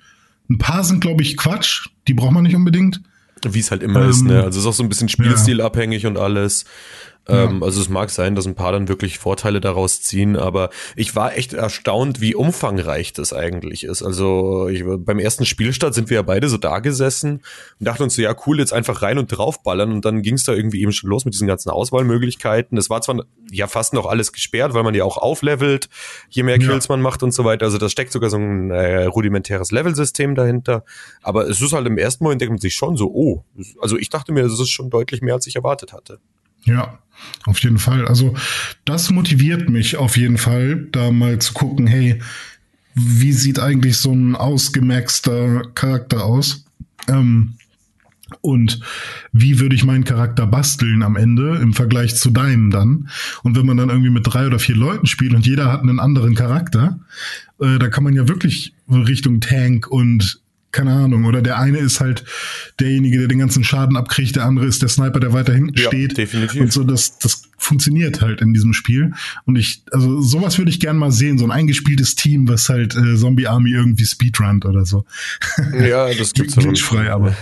Ein 0.49 0.57
paar 0.57 0.83
sind, 0.83 1.01
glaube 1.01 1.21
ich, 1.21 1.37
Quatsch. 1.37 1.87
Die 2.07 2.13
braucht 2.13 2.31
man 2.31 2.43
nicht 2.43 2.55
unbedingt. 2.55 3.01
Wie 3.47 3.59
es 3.59 3.71
halt 3.71 3.83
immer 3.83 4.03
ähm, 4.03 4.09
ist, 4.09 4.23
ne? 4.23 4.43
Also 4.43 4.59
es 4.59 4.65
ist 4.65 4.69
auch 4.69 4.73
so 4.73 4.83
ein 4.83 4.89
bisschen 4.89 5.09
Spielstilabhängig 5.09 6.03
ja. 6.03 6.09
und 6.09 6.17
alles. 6.17 6.65
Ähm, 7.29 7.63
Also 7.63 7.81
es 7.81 7.89
mag 7.89 8.09
sein, 8.09 8.35
dass 8.35 8.45
ein 8.45 8.55
paar 8.55 8.71
dann 8.71 8.87
wirklich 8.87 9.19
Vorteile 9.19 9.61
daraus 9.61 10.01
ziehen, 10.01 10.35
aber 10.35 10.69
ich 10.95 11.15
war 11.15 11.37
echt 11.37 11.53
erstaunt, 11.53 12.21
wie 12.21 12.35
umfangreich 12.35 13.13
das 13.13 13.33
eigentlich 13.33 13.83
ist. 13.83 14.03
Also 14.03 14.67
ich, 14.67 14.83
beim 14.85 15.19
ersten 15.19 15.45
Spielstart 15.45 15.93
sind 15.93 16.09
wir 16.09 16.15
ja 16.15 16.21
beide 16.21 16.49
so 16.49 16.57
da 16.57 16.79
gesessen 16.79 17.41
und 17.79 17.87
dachten 17.87 18.03
uns 18.03 18.15
so, 18.15 18.21
ja 18.21 18.35
cool, 18.45 18.59
jetzt 18.59 18.73
einfach 18.73 19.01
rein 19.01 19.17
und 19.17 19.27
draufballern 19.27 19.91
und 19.91 20.05
dann 20.05 20.21
ging 20.21 20.35
es 20.35 20.43
da 20.43 20.53
irgendwie 20.53 20.81
eben 20.81 20.91
schon 20.91 21.09
los 21.09 21.25
mit 21.25 21.33
diesen 21.33 21.47
ganzen 21.47 21.69
Auswahlmöglichkeiten. 21.69 22.77
Es 22.77 22.89
war 22.89 23.01
zwar 23.01 23.23
ja 23.51 23.67
fast 23.67 23.93
noch 23.93 24.05
alles 24.05 24.33
gesperrt, 24.33 24.73
weil 24.73 24.83
man 24.83 24.95
ja 24.95 25.03
auch 25.03 25.17
auflevelt, 25.17 25.89
je 26.29 26.43
mehr 26.43 26.59
Kills 26.59 26.87
ja. 26.87 26.93
man 26.93 27.01
macht 27.01 27.23
und 27.23 27.33
so 27.33 27.45
weiter. 27.45 27.65
Also 27.65 27.77
da 27.77 27.89
steckt 27.89 28.11
sogar 28.11 28.29
so 28.29 28.37
ein 28.37 28.71
äh, 28.71 29.05
rudimentäres 29.05 29.71
Levelsystem 29.71 30.35
dahinter. 30.35 30.83
Aber 31.21 31.47
es 31.47 31.61
ist 31.61 31.73
halt 31.73 31.87
im 31.87 31.97
ersten 31.97 32.23
Moment 32.23 32.41
denkt 32.41 32.51
man 32.51 32.59
sich 32.59 32.75
schon 32.75 32.97
so, 32.97 33.11
oh, 33.13 33.43
also 33.81 33.97
ich 33.97 34.09
dachte 34.09 34.31
mir, 34.31 34.43
das 34.43 34.59
ist 34.59 34.69
schon 34.69 34.89
deutlich 34.89 35.21
mehr, 35.21 35.35
als 35.35 35.47
ich 35.47 35.55
erwartet 35.55 35.93
hatte. 35.93 36.19
Ja, 36.63 36.99
auf 37.45 37.59
jeden 37.59 37.79
Fall. 37.79 38.07
Also 38.07 38.35
das 38.85 39.09
motiviert 39.11 39.69
mich 39.69 39.97
auf 39.97 40.17
jeden 40.17 40.37
Fall, 40.37 40.87
da 40.91 41.11
mal 41.11 41.39
zu 41.39 41.53
gucken, 41.53 41.87
hey, 41.87 42.21
wie 42.95 43.33
sieht 43.33 43.59
eigentlich 43.59 43.97
so 43.97 44.11
ein 44.11 44.35
ausgemaxter 44.35 45.63
Charakter 45.73 46.23
aus? 46.23 46.65
Ähm, 47.07 47.55
und 48.41 48.79
wie 49.31 49.59
würde 49.59 49.75
ich 49.75 49.83
meinen 49.83 50.03
Charakter 50.03 50.45
basteln 50.45 51.01
am 51.01 51.15
Ende 51.15 51.57
im 51.57 51.73
Vergleich 51.73 52.15
zu 52.15 52.29
deinem 52.29 52.69
dann? 52.69 53.09
Und 53.43 53.57
wenn 53.57 53.65
man 53.65 53.77
dann 53.77 53.89
irgendwie 53.89 54.11
mit 54.11 54.25
drei 54.25 54.45
oder 54.45 54.59
vier 54.59 54.75
Leuten 54.75 55.07
spielt 55.07 55.33
und 55.33 55.45
jeder 55.45 55.71
hat 55.71 55.81
einen 55.81 55.99
anderen 55.99 56.35
Charakter, 56.35 56.99
äh, 57.59 57.79
da 57.79 57.87
kann 57.87 58.03
man 58.03 58.13
ja 58.13 58.27
wirklich 58.27 58.73
Richtung 58.89 59.39
Tank 59.39 59.87
und 59.87 60.38
keine 60.71 60.93
Ahnung, 60.93 61.25
oder 61.25 61.41
der 61.41 61.57
eine 61.57 61.79
ist 61.79 61.99
halt 61.99 62.23
derjenige, 62.79 63.17
der 63.19 63.27
den 63.27 63.39
ganzen 63.39 63.63
Schaden 63.63 63.97
abkriegt, 63.97 64.35
der 64.35 64.45
andere 64.45 64.67
ist 64.67 64.81
der 64.81 64.89
Sniper, 64.89 65.19
der 65.19 65.33
weiter 65.33 65.53
hinten 65.53 65.77
ja, 65.77 65.87
steht. 65.87 66.17
Definitiv. 66.17 66.61
Und 66.61 66.71
so, 66.71 66.83
das, 66.83 67.17
das 67.17 67.49
funktioniert 67.57 68.21
halt 68.21 68.41
in 68.41 68.53
diesem 68.53 68.73
Spiel. 68.73 69.13
Und 69.45 69.55
ich, 69.57 69.83
also 69.91 70.21
sowas 70.21 70.57
würde 70.57 70.69
ich 70.69 70.79
gern 70.79 70.97
mal 70.97 71.11
sehen, 71.11 71.37
so 71.37 71.45
ein 71.45 71.51
eingespieltes 71.51 72.15
Team, 72.15 72.47
was 72.47 72.69
halt 72.69 72.95
äh, 72.95 73.15
Zombie 73.15 73.47
Army 73.47 73.71
irgendwie 73.71 74.05
speedrunnt 74.05 74.65
oder 74.65 74.85
so. 74.85 75.05
Ja, 75.79 76.13
das 76.13 76.33
gibt's 76.33 76.57
aber. 76.57 76.75
frei, 76.75 77.11
aber. 77.11 77.35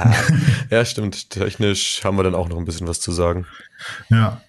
ja, 0.70 0.84
stimmt. 0.84 1.30
Technisch 1.30 2.00
haben 2.04 2.16
wir 2.16 2.22
dann 2.22 2.34
auch 2.34 2.48
noch 2.48 2.58
ein 2.58 2.64
bisschen 2.64 2.86
was 2.86 3.00
zu 3.00 3.12
sagen. 3.12 3.46
Ja. 4.10 4.42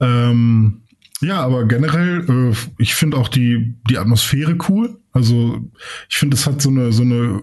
Ähm, 0.00 0.82
ja, 1.20 1.40
aber 1.40 1.64
generell, 1.64 2.24
äh, 2.28 2.54
ich 2.78 2.94
finde 2.94 3.16
auch 3.16 3.28
die, 3.28 3.74
die 3.88 3.98
Atmosphäre 3.98 4.56
cool. 4.68 4.98
Also 5.12 5.60
ich 6.08 6.16
finde, 6.16 6.36
es 6.36 6.46
hat 6.46 6.60
so 6.60 6.70
eine, 6.70 6.92
so 6.92 7.02
eine 7.02 7.42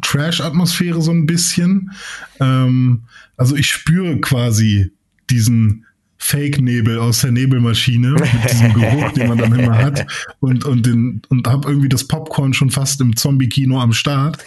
Trash-Atmosphäre 0.00 1.02
so 1.02 1.10
ein 1.10 1.26
bisschen. 1.26 1.92
Ähm, 2.40 3.02
also 3.36 3.56
ich 3.56 3.70
spüre 3.70 4.20
quasi 4.20 4.90
diesen 5.30 5.86
Fake-Nebel 6.18 6.98
aus 6.98 7.22
der 7.22 7.32
Nebelmaschine 7.32 8.12
mit 8.12 8.50
diesem 8.50 8.74
Geruch, 8.74 9.12
den 9.12 9.28
man 9.28 9.38
dann 9.38 9.58
immer 9.58 9.76
hat 9.76 10.06
und 10.38 10.64
und 10.64 10.86
den 10.86 11.20
und 11.28 11.48
habe 11.48 11.68
irgendwie 11.68 11.88
das 11.88 12.06
Popcorn 12.06 12.54
schon 12.54 12.70
fast 12.70 13.00
im 13.00 13.16
Zombie-Kino 13.16 13.80
am 13.80 13.92
Start. 13.92 14.38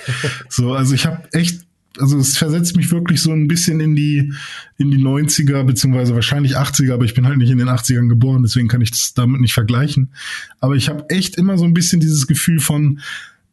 So, 0.48 0.74
also 0.74 0.96
ich 0.96 1.06
habe 1.06 1.28
echt 1.34 1.66
also 2.00 2.18
es 2.18 2.38
versetzt 2.38 2.76
mich 2.76 2.92
wirklich 2.92 3.22
so 3.22 3.32
ein 3.32 3.48
bisschen 3.48 3.80
in 3.80 3.96
die, 3.96 4.34
in 4.78 4.92
die 4.92 4.98
90er, 4.98 5.64
beziehungsweise 5.64 6.14
wahrscheinlich 6.14 6.58
80er, 6.58 6.94
aber 6.94 7.06
ich 7.06 7.14
bin 7.14 7.26
halt 7.26 7.38
nicht 7.38 7.50
in 7.50 7.58
den 7.58 7.70
80ern 7.70 8.10
geboren, 8.10 8.44
deswegen 8.44 8.68
kann 8.68 8.82
ich 8.82 8.92
das 8.92 9.14
damit 9.14 9.40
nicht 9.40 9.54
vergleichen. 9.54 10.12
Aber 10.60 10.76
ich 10.76 10.90
habe 10.90 11.10
echt 11.10 11.38
immer 11.38 11.58
so 11.58 11.64
ein 11.64 11.74
bisschen 11.74 12.02
dieses 12.02 12.28
Gefühl 12.28 12.60
von, 12.60 13.00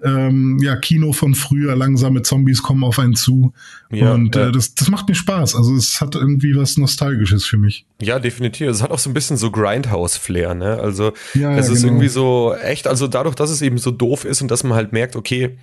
ähm, 0.05 0.59
ja, 0.61 0.77
Kino 0.77 1.13
von 1.13 1.35
früher, 1.35 1.77
langsame 1.77 2.23
Zombies 2.23 2.63
kommen 2.63 2.85
auf 2.85 2.99
einen 2.99 3.15
zu. 3.15 3.53
Ja, 3.91 4.13
und 4.13 4.35
äh, 4.37 4.51
das, 4.53 4.75
das 4.75 4.89
macht 4.89 5.09
mir 5.09 5.15
Spaß. 5.15 5.55
Also 5.55 5.75
es 5.77 6.01
hat 6.01 6.15
irgendwie 6.15 6.57
was 6.57 6.77
Nostalgisches 6.77 7.45
für 7.45 7.59
mich. 7.59 7.87
Ja, 8.01 8.19
definitiv. 8.19 8.69
Es 8.69 8.83
hat 8.83 8.91
auch 8.91 8.99
so 8.99 9.11
ein 9.11 9.15
bisschen 9.15 9.37
so 9.37 9.51
Grindhouse-Flair, 9.51 10.55
ne? 10.55 10.79
Also 10.79 11.13
ja, 11.35 11.57
es 11.57 11.69
ja, 11.69 11.75
ist 11.75 11.83
genau. 11.83 11.93
irgendwie 11.95 12.09
so 12.09 12.55
echt, 12.55 12.87
also 12.87 13.07
dadurch, 13.07 13.35
dass 13.35 13.51
es 13.51 13.63
eben 13.63 13.79
so 13.79 13.91
doof 13.91 14.25
ist 14.25 14.43
und 14.43 14.51
dass 14.51 14.65
man 14.65 14.75
halt 14.75 14.93
merkt, 14.93 15.15
okay, 15.15 15.57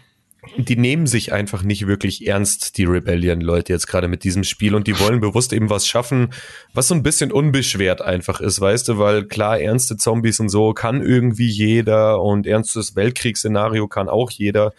die 0.58 0.78
nehmen 0.78 1.06
sich 1.06 1.34
einfach 1.34 1.64
nicht 1.64 1.86
wirklich 1.88 2.28
ernst, 2.28 2.78
die 2.78 2.86
Rebellion-Leute 2.86 3.74
jetzt 3.74 3.88
gerade 3.88 4.08
mit 4.08 4.24
diesem 4.24 4.44
Spiel 4.44 4.74
und 4.74 4.88
die 4.88 5.00
wollen 5.00 5.20
bewusst 5.20 5.52
eben 5.52 5.70
was 5.70 5.86
schaffen, 5.86 6.34
was 6.74 6.88
so 6.88 6.96
ein 6.96 7.04
bisschen 7.04 7.32
unbeschwert 7.32 8.02
einfach 8.02 8.40
ist, 8.40 8.62
weißt 8.62 8.88
du, 8.88 8.98
weil 8.98 9.26
klar, 9.26 9.60
ernste 9.60 9.98
Zombies 9.98 10.40
und 10.40 10.50
so 10.50 10.74
kann 10.74 11.02
irgendwie 11.02 11.50
jeder 11.50 12.22
und 12.22 12.48
ernstes 12.48 12.96
Weltkriegsszenario 12.96 13.88
kann 13.88 14.08
auch 14.08 14.32
jeder. 14.32 14.74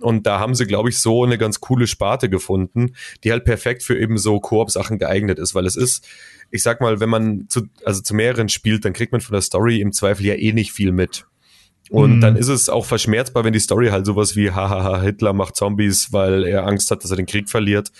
Und 0.00 0.26
da 0.26 0.40
haben 0.40 0.54
sie, 0.54 0.66
glaube 0.66 0.88
ich, 0.88 0.98
so 0.98 1.24
eine 1.24 1.38
ganz 1.38 1.60
coole 1.60 1.86
Sparte 1.86 2.28
gefunden, 2.28 2.94
die 3.22 3.30
halt 3.30 3.44
perfekt 3.44 3.84
für 3.84 3.96
eben 3.98 4.18
so 4.18 4.40
Koop-Sachen 4.40 4.98
geeignet 4.98 5.38
ist, 5.38 5.54
weil 5.54 5.66
es 5.66 5.76
ist, 5.76 6.06
ich 6.50 6.62
sag 6.62 6.80
mal, 6.80 7.00
wenn 7.00 7.08
man 7.08 7.48
zu, 7.48 7.62
also 7.84 8.02
zu 8.02 8.14
mehreren 8.14 8.48
spielt, 8.48 8.84
dann 8.84 8.92
kriegt 8.92 9.12
man 9.12 9.20
von 9.20 9.32
der 9.32 9.42
Story 9.42 9.80
im 9.80 9.92
Zweifel 9.92 10.26
ja 10.26 10.34
eh 10.34 10.52
nicht 10.52 10.72
viel 10.72 10.92
mit. 10.92 11.24
Und 11.90 12.16
mhm. 12.16 12.20
dann 12.20 12.36
ist 12.36 12.48
es 12.48 12.68
auch 12.68 12.86
verschmerzbar, 12.86 13.44
wenn 13.44 13.52
die 13.52 13.58
Story 13.58 13.88
halt 13.88 14.06
sowas 14.06 14.34
wie, 14.36 14.50
hahaha, 14.50 15.00
Hitler 15.00 15.32
macht 15.32 15.56
Zombies, 15.56 16.12
weil 16.12 16.44
er 16.44 16.66
Angst 16.66 16.90
hat, 16.90 17.04
dass 17.04 17.10
er 17.10 17.16
den 17.16 17.26
Krieg 17.26 17.50
verliert. 17.50 17.92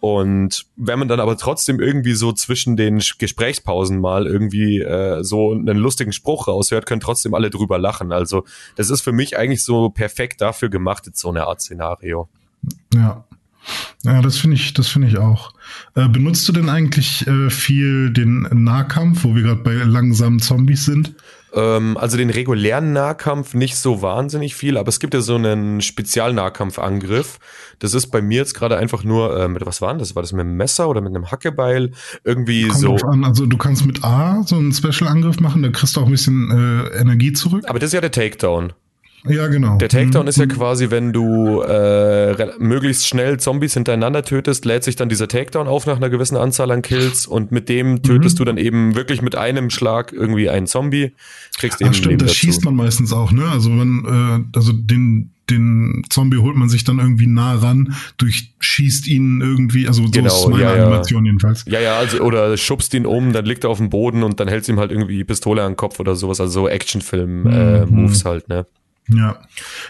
Und 0.00 0.64
wenn 0.76 0.98
man 0.98 1.08
dann 1.08 1.20
aber 1.20 1.36
trotzdem 1.36 1.78
irgendwie 1.78 2.14
so 2.14 2.32
zwischen 2.32 2.76
den 2.76 3.02
Gesprächspausen 3.18 4.00
mal 4.00 4.26
irgendwie 4.26 4.80
äh, 4.80 5.22
so 5.22 5.52
einen 5.52 5.76
lustigen 5.76 6.12
Spruch 6.12 6.48
raushört, 6.48 6.86
können 6.86 7.02
trotzdem 7.02 7.34
alle 7.34 7.50
drüber 7.50 7.78
lachen. 7.78 8.10
Also 8.10 8.44
das 8.76 8.88
ist 8.88 9.02
für 9.02 9.12
mich 9.12 9.36
eigentlich 9.36 9.62
so 9.62 9.90
perfekt 9.90 10.40
dafür 10.40 10.70
gemacht, 10.70 11.06
jetzt 11.06 11.20
so 11.20 11.28
eine 11.28 11.46
Art 11.46 11.60
Szenario. 11.60 12.28
Ja. 12.94 13.24
Ja, 14.04 14.22
das 14.22 14.38
finde 14.38 14.56
ich, 14.56 14.72
das 14.72 14.88
finde 14.88 15.08
ich 15.08 15.18
auch. 15.18 15.52
Äh, 15.94 16.08
benutzt 16.08 16.48
du 16.48 16.52
denn 16.52 16.70
eigentlich 16.70 17.26
äh, 17.26 17.50
viel 17.50 18.10
den 18.10 18.48
Nahkampf, 18.50 19.24
wo 19.24 19.34
wir 19.34 19.42
gerade 19.42 19.62
bei 19.62 19.74
langsamen 19.74 20.40
Zombies 20.40 20.86
sind? 20.86 21.14
Ähm, 21.54 21.96
also 21.96 22.16
den 22.16 22.30
regulären 22.30 22.92
Nahkampf 22.92 23.54
nicht 23.54 23.76
so 23.76 24.02
wahnsinnig 24.02 24.54
viel, 24.54 24.76
aber 24.76 24.88
es 24.88 25.00
gibt 25.00 25.14
ja 25.14 25.20
so 25.20 25.34
einen 25.34 25.80
Spezialnahkampfangriff. 25.80 27.38
Das 27.78 27.94
ist 27.94 28.08
bei 28.08 28.22
mir 28.22 28.38
jetzt 28.38 28.54
gerade 28.54 28.76
einfach 28.76 29.04
nur, 29.04 29.38
äh, 29.38 29.48
mit 29.48 29.64
was 29.66 29.80
war 29.80 29.90
denn 29.90 29.98
das? 29.98 30.14
War 30.14 30.22
das 30.22 30.32
mit 30.32 30.42
einem 30.42 30.56
Messer 30.56 30.88
oder 30.88 31.00
mit 31.00 31.14
einem 31.14 31.30
Hackebeil? 31.30 31.92
Irgendwie 32.24 32.68
Kommt 32.68 32.80
so. 32.80 32.96
An. 33.06 33.24
Also 33.24 33.46
du 33.46 33.56
kannst 33.56 33.86
mit 33.86 34.04
A 34.04 34.42
so 34.44 34.56
einen 34.56 34.72
Special-Angriff 34.72 35.40
machen, 35.40 35.62
da 35.62 35.70
kriegst 35.70 35.96
du 35.96 36.00
auch 36.00 36.06
ein 36.06 36.12
bisschen 36.12 36.50
äh, 36.50 36.98
Energie 36.98 37.32
zurück. 37.32 37.64
Aber 37.66 37.78
das 37.78 37.88
ist 37.88 37.94
ja 37.94 38.00
der 38.00 38.12
Takedown. 38.12 38.72
Ja, 39.28 39.48
genau. 39.48 39.76
Der 39.76 39.88
Takedown 39.88 40.22
mhm. 40.22 40.28
ist 40.28 40.38
ja 40.38 40.46
mhm. 40.46 40.50
quasi, 40.50 40.90
wenn 40.90 41.12
du 41.12 41.60
äh, 41.60 42.58
möglichst 42.58 43.06
schnell 43.06 43.38
Zombies 43.38 43.74
hintereinander 43.74 44.22
tötest, 44.22 44.64
lädt 44.64 44.84
sich 44.84 44.96
dann 44.96 45.08
dieser 45.08 45.28
Takedown 45.28 45.68
auf 45.68 45.86
nach 45.86 45.96
einer 45.96 46.08
gewissen 46.10 46.36
Anzahl 46.36 46.70
an 46.70 46.82
Kills 46.82 47.26
und 47.26 47.52
mit 47.52 47.68
dem 47.68 48.02
tötest 48.02 48.36
mhm. 48.36 48.38
du 48.38 48.44
dann 48.44 48.56
eben 48.56 48.94
wirklich 48.94 49.20
mit 49.22 49.36
einem 49.36 49.70
Schlag 49.70 50.12
irgendwie 50.12 50.48
einen 50.48 50.66
Zombie, 50.66 51.12
kriegst 51.58 51.80
eben 51.80 51.90
Ach, 51.90 51.94
stimmt, 51.94 52.22
das 52.22 52.28
dazu. 52.28 52.38
schießt 52.38 52.64
man 52.64 52.74
meistens 52.74 53.12
auch, 53.12 53.32
ne? 53.32 53.44
Also 53.50 53.70
wenn, 53.70 54.04
äh, 54.52 54.58
also 54.58 54.72
den 54.72 55.32
den 55.50 56.04
Zombie 56.08 56.38
holt 56.38 56.56
man 56.56 56.68
sich 56.68 56.84
dann 56.84 57.00
irgendwie 57.00 57.26
nah 57.26 57.56
ran, 57.56 57.94
durchschießt 58.18 59.08
ihn 59.08 59.40
irgendwie, 59.40 59.88
also 59.88 60.04
so 60.04 60.10
genau, 60.10 60.28
ist 60.28 60.48
meine 60.48 60.62
ja, 60.62 60.72
Animation 60.74 61.24
ja. 61.24 61.30
jedenfalls. 61.30 61.64
Ja, 61.66 61.80
ja, 61.80 61.98
also 61.98 62.20
oder 62.20 62.56
schubst 62.56 62.94
ihn 62.94 63.04
um, 63.04 63.32
dann 63.32 63.44
liegt 63.44 63.64
er 63.64 63.70
auf 63.70 63.78
dem 63.78 63.90
Boden 63.90 64.22
und 64.22 64.38
dann 64.38 64.46
hältst 64.46 64.68
ihm 64.68 64.78
halt 64.78 64.92
irgendwie 64.92 65.24
Pistole 65.24 65.62
an 65.62 65.72
den 65.72 65.76
Kopf 65.76 65.98
oder 65.98 66.14
sowas, 66.14 66.40
also 66.40 66.52
so 66.52 66.68
Actionfilm-Moves 66.68 68.20
äh, 68.20 68.24
mhm. 68.24 68.30
halt, 68.30 68.48
ne? 68.48 68.66
Ja, 69.12 69.38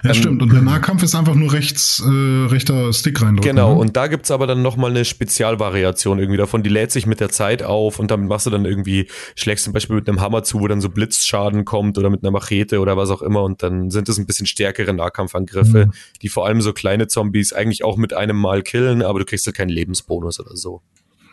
ja 0.02 0.11
ähm, 0.11 0.14
stimmt. 0.14 0.42
Und 0.42 0.52
der 0.52 0.62
Nahkampf 0.62 1.02
ist 1.02 1.14
einfach 1.14 1.35
nur 1.35 1.52
rechts, 1.52 2.02
äh, 2.04 2.46
rechter 2.46 2.92
Stick 2.92 3.20
reindrücken. 3.20 3.56
Genau, 3.56 3.74
ne? 3.74 3.80
und 3.80 3.96
da 3.96 4.06
gibt's 4.06 4.30
aber 4.30 4.46
dann 4.46 4.62
nochmal 4.62 4.90
eine 4.90 5.04
Spezialvariation 5.04 6.18
irgendwie 6.18 6.38
davon. 6.38 6.62
Die 6.62 6.70
lädt 6.70 6.90
sich 6.90 7.06
mit 7.06 7.20
der 7.20 7.28
Zeit 7.28 7.62
auf 7.62 7.98
und 7.98 8.11
damit 8.11 8.28
machst 8.28 8.46
du 8.46 8.50
dann 8.50 8.64
irgendwie, 8.64 9.09
schlägst 9.37 9.64
zum 9.64 9.72
Beispiel 9.72 9.96
mit 9.96 10.09
einem 10.09 10.20
Hammer 10.20 10.42
zu, 10.42 10.61
wo 10.61 10.68
dann 10.68 10.80
so 10.80 10.88
Blitzschaden 10.88 11.64
kommt 11.64 11.98
oder 11.98 12.11
mit 12.11 12.22
einer 12.22 12.30
Machete 12.30 12.80
oder 12.80 12.96
was 12.96 13.11
auch 13.11 13.22
immer 13.22 13.42
und 13.42 13.62
dann 13.62 13.90
sind 13.90 14.09
es 14.09 14.18
ein 14.18 14.26
bisschen 14.26 14.46
stärkere 14.46 14.92
Nahkampfangriffe, 14.92 15.87
mhm. 15.87 15.92
die 16.22 16.28
vor 16.28 16.46
allem 16.46 16.62
so 16.62 16.72
kleine 16.72 17.06
Zombies 17.06 17.52
eigentlich 17.52 17.85
auch 17.85 17.96
mit 17.96 18.14
einem 18.14 18.37
Mal 18.37 18.62
killen, 18.62 19.02
aber 19.02 19.18
du 19.18 19.24
kriegst 19.24 19.46
halt 19.46 19.56
keinen 19.56 19.70
Lebensbonus 19.70 20.40
oder 20.40 20.56
so. 20.56 20.83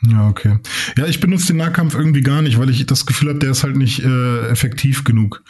Ja, 0.05 0.27
okay. 0.27 0.59
Ja, 0.97 1.05
ich 1.05 1.19
benutze 1.19 1.47
den 1.47 1.57
Nahkampf 1.57 1.95
irgendwie 1.95 2.21
gar 2.21 2.41
nicht, 2.41 2.59
weil 2.59 2.69
ich 2.69 2.85
das 2.85 3.05
Gefühl 3.05 3.29
habe, 3.29 3.39
der 3.39 3.51
ist 3.51 3.63
halt 3.63 3.75
nicht 3.75 4.03
äh, 4.03 4.47
effektiv 4.49 5.03
genug. 5.03 5.41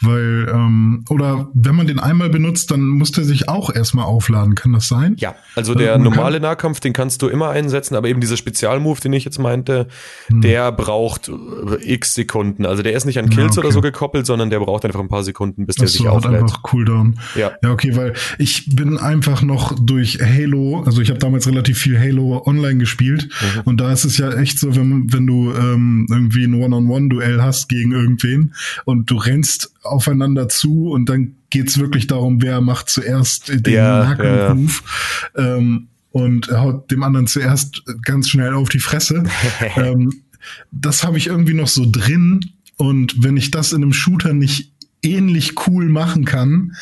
Weil, 0.00 0.48
ähm, 0.52 1.04
oder 1.08 1.48
wenn 1.54 1.74
man 1.74 1.88
den 1.88 1.98
einmal 1.98 2.30
benutzt, 2.30 2.70
dann 2.70 2.86
muss 2.86 3.10
der 3.10 3.24
sich 3.24 3.48
auch 3.48 3.74
erstmal 3.74 4.04
aufladen. 4.04 4.54
Kann 4.54 4.72
das 4.72 4.86
sein? 4.86 5.16
Ja, 5.18 5.34
also 5.56 5.74
der 5.74 5.94
äh, 5.94 5.98
normale 5.98 6.38
Nahkampf, 6.38 6.78
den 6.78 6.92
kannst 6.92 7.20
du 7.22 7.28
immer 7.28 7.50
einsetzen, 7.50 7.96
aber 7.96 8.08
eben 8.08 8.20
dieser 8.20 8.36
Spezialmove, 8.36 9.00
den 9.00 9.12
ich 9.12 9.24
jetzt 9.24 9.38
meinte, 9.38 9.88
hm. 10.28 10.40
der 10.40 10.70
braucht 10.70 11.28
äh, 11.28 11.92
x 11.94 12.14
Sekunden. 12.14 12.64
Also 12.64 12.84
der 12.84 12.92
ist 12.92 13.06
nicht 13.06 13.18
an 13.18 13.28
Kills 13.28 13.56
ja, 13.56 13.58
okay. 13.58 13.60
oder 13.60 13.72
so 13.72 13.80
gekoppelt, 13.80 14.26
sondern 14.26 14.50
der 14.50 14.60
braucht 14.60 14.84
einfach 14.84 15.00
ein 15.00 15.08
paar 15.08 15.24
Sekunden, 15.24 15.66
bis 15.66 15.76
der 15.76 15.88
so, 15.88 15.98
sich 15.98 16.08
auflädt. 16.08 16.42
einfach 16.42 16.62
Cooldown. 16.62 17.18
Ja. 17.34 17.52
Ja, 17.62 17.72
okay, 17.72 17.96
weil 17.96 18.12
ich 18.38 18.76
bin 18.76 18.98
einfach 18.98 19.42
noch 19.42 19.74
durch 19.78 20.20
Halo, 20.20 20.84
also 20.86 21.02
ich 21.02 21.10
habe 21.10 21.18
damals 21.18 21.48
relativ 21.48 21.78
viel 21.78 21.98
Halo 21.98 22.42
online 22.46 22.78
gespielt 22.78 23.28
mhm. 23.40 23.60
und 23.64 23.80
da 23.80 23.95
ist 24.04 24.12
es 24.12 24.18
ja 24.18 24.32
echt 24.32 24.58
so, 24.58 24.74
wenn, 24.76 25.12
wenn 25.12 25.26
du 25.26 25.52
ähm, 25.52 26.06
irgendwie 26.10 26.44
ein 26.44 26.54
One-on-One-Duell 26.54 27.42
hast 27.42 27.68
gegen 27.68 27.92
irgendwen 27.92 28.54
und 28.84 29.10
du 29.10 29.16
rennst 29.16 29.72
aufeinander 29.82 30.48
zu 30.48 30.90
und 30.90 31.08
dann 31.08 31.36
geht's 31.50 31.78
wirklich 31.78 32.06
darum, 32.06 32.42
wer 32.42 32.60
macht 32.60 32.90
zuerst 32.90 33.48
den 33.66 33.74
ja, 33.74 34.04
Nahkampf-Move. 34.04 34.72
Ja. 35.36 35.56
Ähm, 35.56 35.88
und 36.10 36.50
haut 36.50 36.90
dem 36.90 37.02
anderen 37.02 37.26
zuerst 37.26 37.82
ganz 38.02 38.30
schnell 38.30 38.54
auf 38.54 38.70
die 38.70 38.78
Fresse. 38.78 39.24
ähm, 39.76 40.12
das 40.70 41.04
habe 41.04 41.18
ich 41.18 41.26
irgendwie 41.26 41.54
noch 41.54 41.68
so 41.68 41.86
drin. 41.90 42.40
Und 42.76 43.22
wenn 43.22 43.36
ich 43.36 43.50
das 43.50 43.72
in 43.72 43.82
einem 43.82 43.92
Shooter 43.92 44.32
nicht 44.32 44.72
ähnlich 45.02 45.54
cool 45.66 45.88
machen 45.88 46.24
kann 46.24 46.72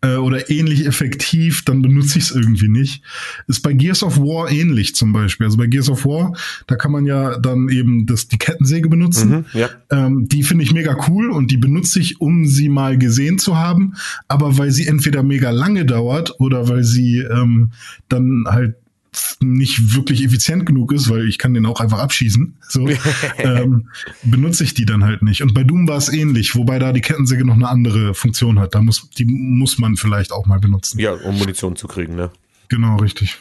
äh, 0.00 0.16
oder 0.16 0.50
ähnlich 0.50 0.86
effektiv, 0.86 1.64
dann 1.64 1.82
benutze 1.82 2.18
ich 2.18 2.24
es 2.24 2.30
irgendwie 2.30 2.68
nicht. 2.68 3.02
Ist 3.46 3.62
bei 3.62 3.72
Gears 3.72 4.02
of 4.02 4.18
War 4.18 4.50
ähnlich 4.50 4.94
zum 4.94 5.12
Beispiel. 5.12 5.46
Also 5.46 5.56
bei 5.56 5.66
Gears 5.66 5.90
of 5.90 6.04
War, 6.04 6.34
da 6.66 6.76
kann 6.76 6.92
man 6.92 7.04
ja 7.04 7.38
dann 7.38 7.68
eben 7.68 8.06
das, 8.06 8.28
die 8.28 8.38
Kettensäge 8.38 8.88
benutzen. 8.88 9.30
Mhm, 9.30 9.44
ja. 9.52 9.68
ähm, 9.90 10.28
die 10.28 10.42
finde 10.42 10.64
ich 10.64 10.72
mega 10.72 10.96
cool 11.08 11.30
und 11.30 11.50
die 11.50 11.56
benutze 11.56 12.00
ich, 12.00 12.20
um 12.20 12.46
sie 12.46 12.68
mal 12.68 12.96
gesehen 12.98 13.38
zu 13.38 13.56
haben. 13.56 13.94
Aber 14.28 14.56
weil 14.58 14.70
sie 14.70 14.86
entweder 14.86 15.22
mega 15.22 15.50
lange 15.50 15.84
dauert 15.84 16.40
oder 16.40 16.68
weil 16.68 16.84
sie 16.84 17.18
ähm, 17.18 17.72
dann 18.08 18.44
halt 18.48 18.76
nicht 19.40 19.94
wirklich 19.94 20.24
effizient 20.24 20.66
genug 20.66 20.92
ist, 20.92 21.10
weil 21.10 21.28
ich 21.28 21.38
kann 21.38 21.54
den 21.54 21.66
auch 21.66 21.80
einfach 21.80 21.98
abschießen, 21.98 22.54
so, 22.68 22.88
ähm, 23.38 23.88
benutze 24.22 24.64
ich 24.64 24.74
die 24.74 24.86
dann 24.86 25.04
halt 25.04 25.22
nicht. 25.22 25.42
Und 25.42 25.54
bei 25.54 25.64
Doom 25.64 25.88
war 25.88 25.96
es 25.96 26.08
ähnlich, 26.08 26.54
wobei 26.54 26.78
da 26.78 26.92
die 26.92 27.00
Kettensäge 27.00 27.44
noch 27.44 27.54
eine 27.54 27.68
andere 27.68 28.14
Funktion 28.14 28.58
hat. 28.58 28.74
Da 28.74 28.82
muss, 28.82 29.08
die 29.10 29.24
muss 29.24 29.78
man 29.78 29.96
vielleicht 29.96 30.32
auch 30.32 30.46
mal 30.46 30.60
benutzen. 30.60 30.98
Ja, 30.98 31.12
um 31.12 31.38
Munition 31.38 31.76
zu 31.76 31.86
kriegen, 31.86 32.14
ne? 32.14 32.30
Genau, 32.68 32.96
richtig. 32.96 33.38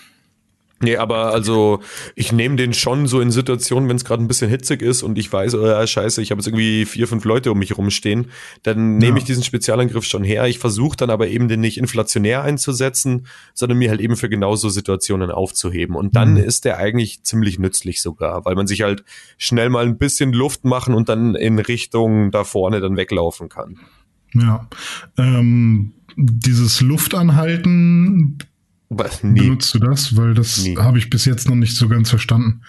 Nee, 0.83 0.97
aber 0.97 1.31
also 1.31 1.79
ich 2.13 2.33
nehme 2.33 2.57
den 2.57 2.73
schon 2.73 3.07
so 3.07 3.21
in 3.21 3.31
Situationen, 3.31 3.87
wenn 3.87 3.95
es 3.95 4.03
gerade 4.03 4.21
ein 4.21 4.27
bisschen 4.27 4.49
hitzig 4.49 4.81
ist 4.81 5.01
und 5.01 5.17
ich 5.17 5.31
weiß, 5.31 5.55
oh, 5.55 5.87
scheiße, 5.87 6.21
ich 6.21 6.31
habe 6.31 6.39
jetzt 6.39 6.47
irgendwie 6.47 6.85
vier, 6.85 7.07
fünf 7.07 7.23
Leute 7.23 7.51
um 7.51 7.59
mich 7.59 7.77
rumstehen, 7.77 8.27
dann 8.63 8.97
nehme 8.97 9.17
ja. 9.17 9.17
ich 9.19 9.23
diesen 9.23 9.43
Spezialangriff 9.43 10.03
schon 10.03 10.25
her. 10.25 10.45
Ich 10.47 10.59
versuche 10.59 10.97
dann 10.97 11.09
aber 11.09 11.29
eben 11.29 11.47
den 11.47 11.61
nicht 11.61 11.77
inflationär 11.77 12.43
einzusetzen, 12.43 13.27
sondern 13.53 13.77
mir 13.77 13.89
halt 13.89 14.01
eben 14.01 14.17
für 14.17 14.27
genauso 14.27 14.67
Situationen 14.67 15.31
aufzuheben. 15.31 15.95
Und 15.95 16.17
dann 16.17 16.31
mhm. 16.31 16.43
ist 16.43 16.65
der 16.65 16.77
eigentlich 16.77 17.23
ziemlich 17.23 17.59
nützlich 17.59 18.01
sogar, 18.01 18.43
weil 18.43 18.55
man 18.55 18.67
sich 18.67 18.81
halt 18.81 19.05
schnell 19.37 19.69
mal 19.69 19.85
ein 19.85 19.97
bisschen 19.97 20.33
Luft 20.33 20.65
machen 20.65 20.93
und 20.95 21.07
dann 21.07 21.35
in 21.35 21.59
Richtung 21.59 22.31
da 22.31 22.43
vorne 22.43 22.81
dann 22.81 22.97
weglaufen 22.97 23.47
kann. 23.47 23.79
Ja. 24.33 24.67
Ähm, 25.17 25.93
dieses 26.17 26.81
Luftanhalten 26.81 28.37
Nee. 29.23 29.41
Benutzt 29.41 29.73
du 29.73 29.79
das? 29.79 30.15
Weil 30.15 30.33
das 30.33 30.63
nee. 30.63 30.75
habe 30.77 30.97
ich 30.97 31.09
bis 31.09 31.25
jetzt 31.25 31.49
noch 31.49 31.55
nicht 31.55 31.75
so 31.75 31.87
ganz 31.87 32.09
verstanden. 32.09 32.61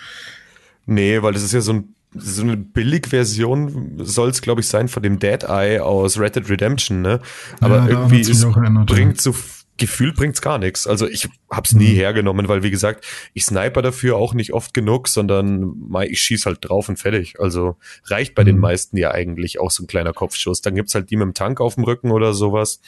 Nee, 0.86 1.22
weil 1.22 1.32
das 1.32 1.42
ist 1.42 1.52
ja 1.52 1.60
so, 1.60 1.72
ein, 1.72 1.94
so 2.14 2.42
eine 2.42 2.56
Billig-Version, 2.56 3.98
soll 3.98 4.28
es, 4.28 4.42
glaube 4.42 4.60
ich, 4.60 4.68
sein 4.68 4.88
von 4.88 5.02
dem 5.02 5.18
Dead 5.18 5.44
Eye 5.44 5.80
aus 5.80 6.18
Red 6.18 6.36
Dead 6.36 6.48
Redemption, 6.48 7.00
ne? 7.02 7.20
Aber 7.60 7.78
ja, 7.78 7.88
irgendwie 7.88 8.20
es 8.20 8.42
erinnert, 8.42 8.86
bringt 8.86 9.20
so 9.20 9.34
gefühlt 9.76 10.14
bringt's 10.14 10.40
gar 10.40 10.58
nichts. 10.58 10.86
Also 10.86 11.08
ich 11.08 11.28
hab's 11.50 11.72
nie 11.72 11.90
mhm. 11.90 11.96
hergenommen, 11.96 12.48
weil 12.48 12.62
wie 12.62 12.70
gesagt, 12.70 13.04
ich 13.32 13.44
sniper 13.44 13.82
dafür 13.82 14.16
auch 14.16 14.34
nicht 14.34 14.52
oft 14.52 14.72
genug, 14.72 15.08
sondern 15.08 15.74
ich 16.08 16.20
schieß 16.20 16.46
halt 16.46 16.58
drauf 16.62 16.88
und 16.88 16.98
fertig. 16.98 17.40
Also 17.40 17.76
reicht 18.06 18.34
bei 18.34 18.42
mhm. 18.42 18.46
den 18.46 18.58
meisten 18.58 18.96
ja 18.96 19.10
eigentlich 19.10 19.58
auch 19.60 19.70
so 19.70 19.82
ein 19.82 19.86
kleiner 19.86 20.12
Kopfschuss. 20.12 20.60
Dann 20.60 20.74
gibt's 20.74 20.94
halt 20.94 21.10
die 21.10 21.16
mit 21.16 21.26
dem 21.26 21.34
Tank 21.34 21.60
auf 21.60 21.74
dem 21.74 21.84
Rücken 21.84 22.12
oder 22.12 22.34
sowas. 22.34 22.80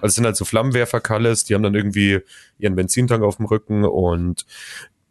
Also 0.00 0.08
es 0.08 0.14
sind 0.14 0.24
halt 0.24 0.36
so 0.36 0.44
Flammenwerfer-Kalles, 0.44 1.44
die 1.44 1.54
haben 1.54 1.62
dann 1.62 1.74
irgendwie 1.74 2.20
ihren 2.58 2.74
Benzintank 2.74 3.22
auf 3.22 3.36
dem 3.36 3.46
Rücken 3.46 3.84
und 3.84 4.46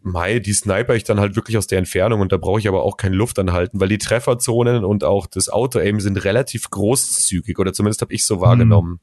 Mai, 0.02 0.40
die 0.40 0.54
sniper 0.54 0.96
ich 0.96 1.04
dann 1.04 1.20
halt 1.20 1.36
wirklich 1.36 1.58
aus 1.58 1.68
der 1.68 1.78
Entfernung 1.78 2.22
und 2.22 2.32
da 2.32 2.38
brauche 2.38 2.60
ich 2.60 2.68
aber 2.68 2.84
auch 2.84 2.96
kein 2.96 3.14
Luftanhalten, 3.14 3.80
weil 3.80 3.90
die 3.90 3.98
Trefferzonen 3.98 4.86
und 4.86 5.04
auch 5.04 5.28
das 5.28 5.50
Auto-Aim 5.50 6.00
sind 6.00 6.24
relativ 6.24 6.70
großzügig 6.70 7.60
oder 7.60 7.74
zumindest 7.74 8.02
habe 8.02 8.14
ich 8.14 8.26
so 8.26 8.40
wahrgenommen. 8.40 9.00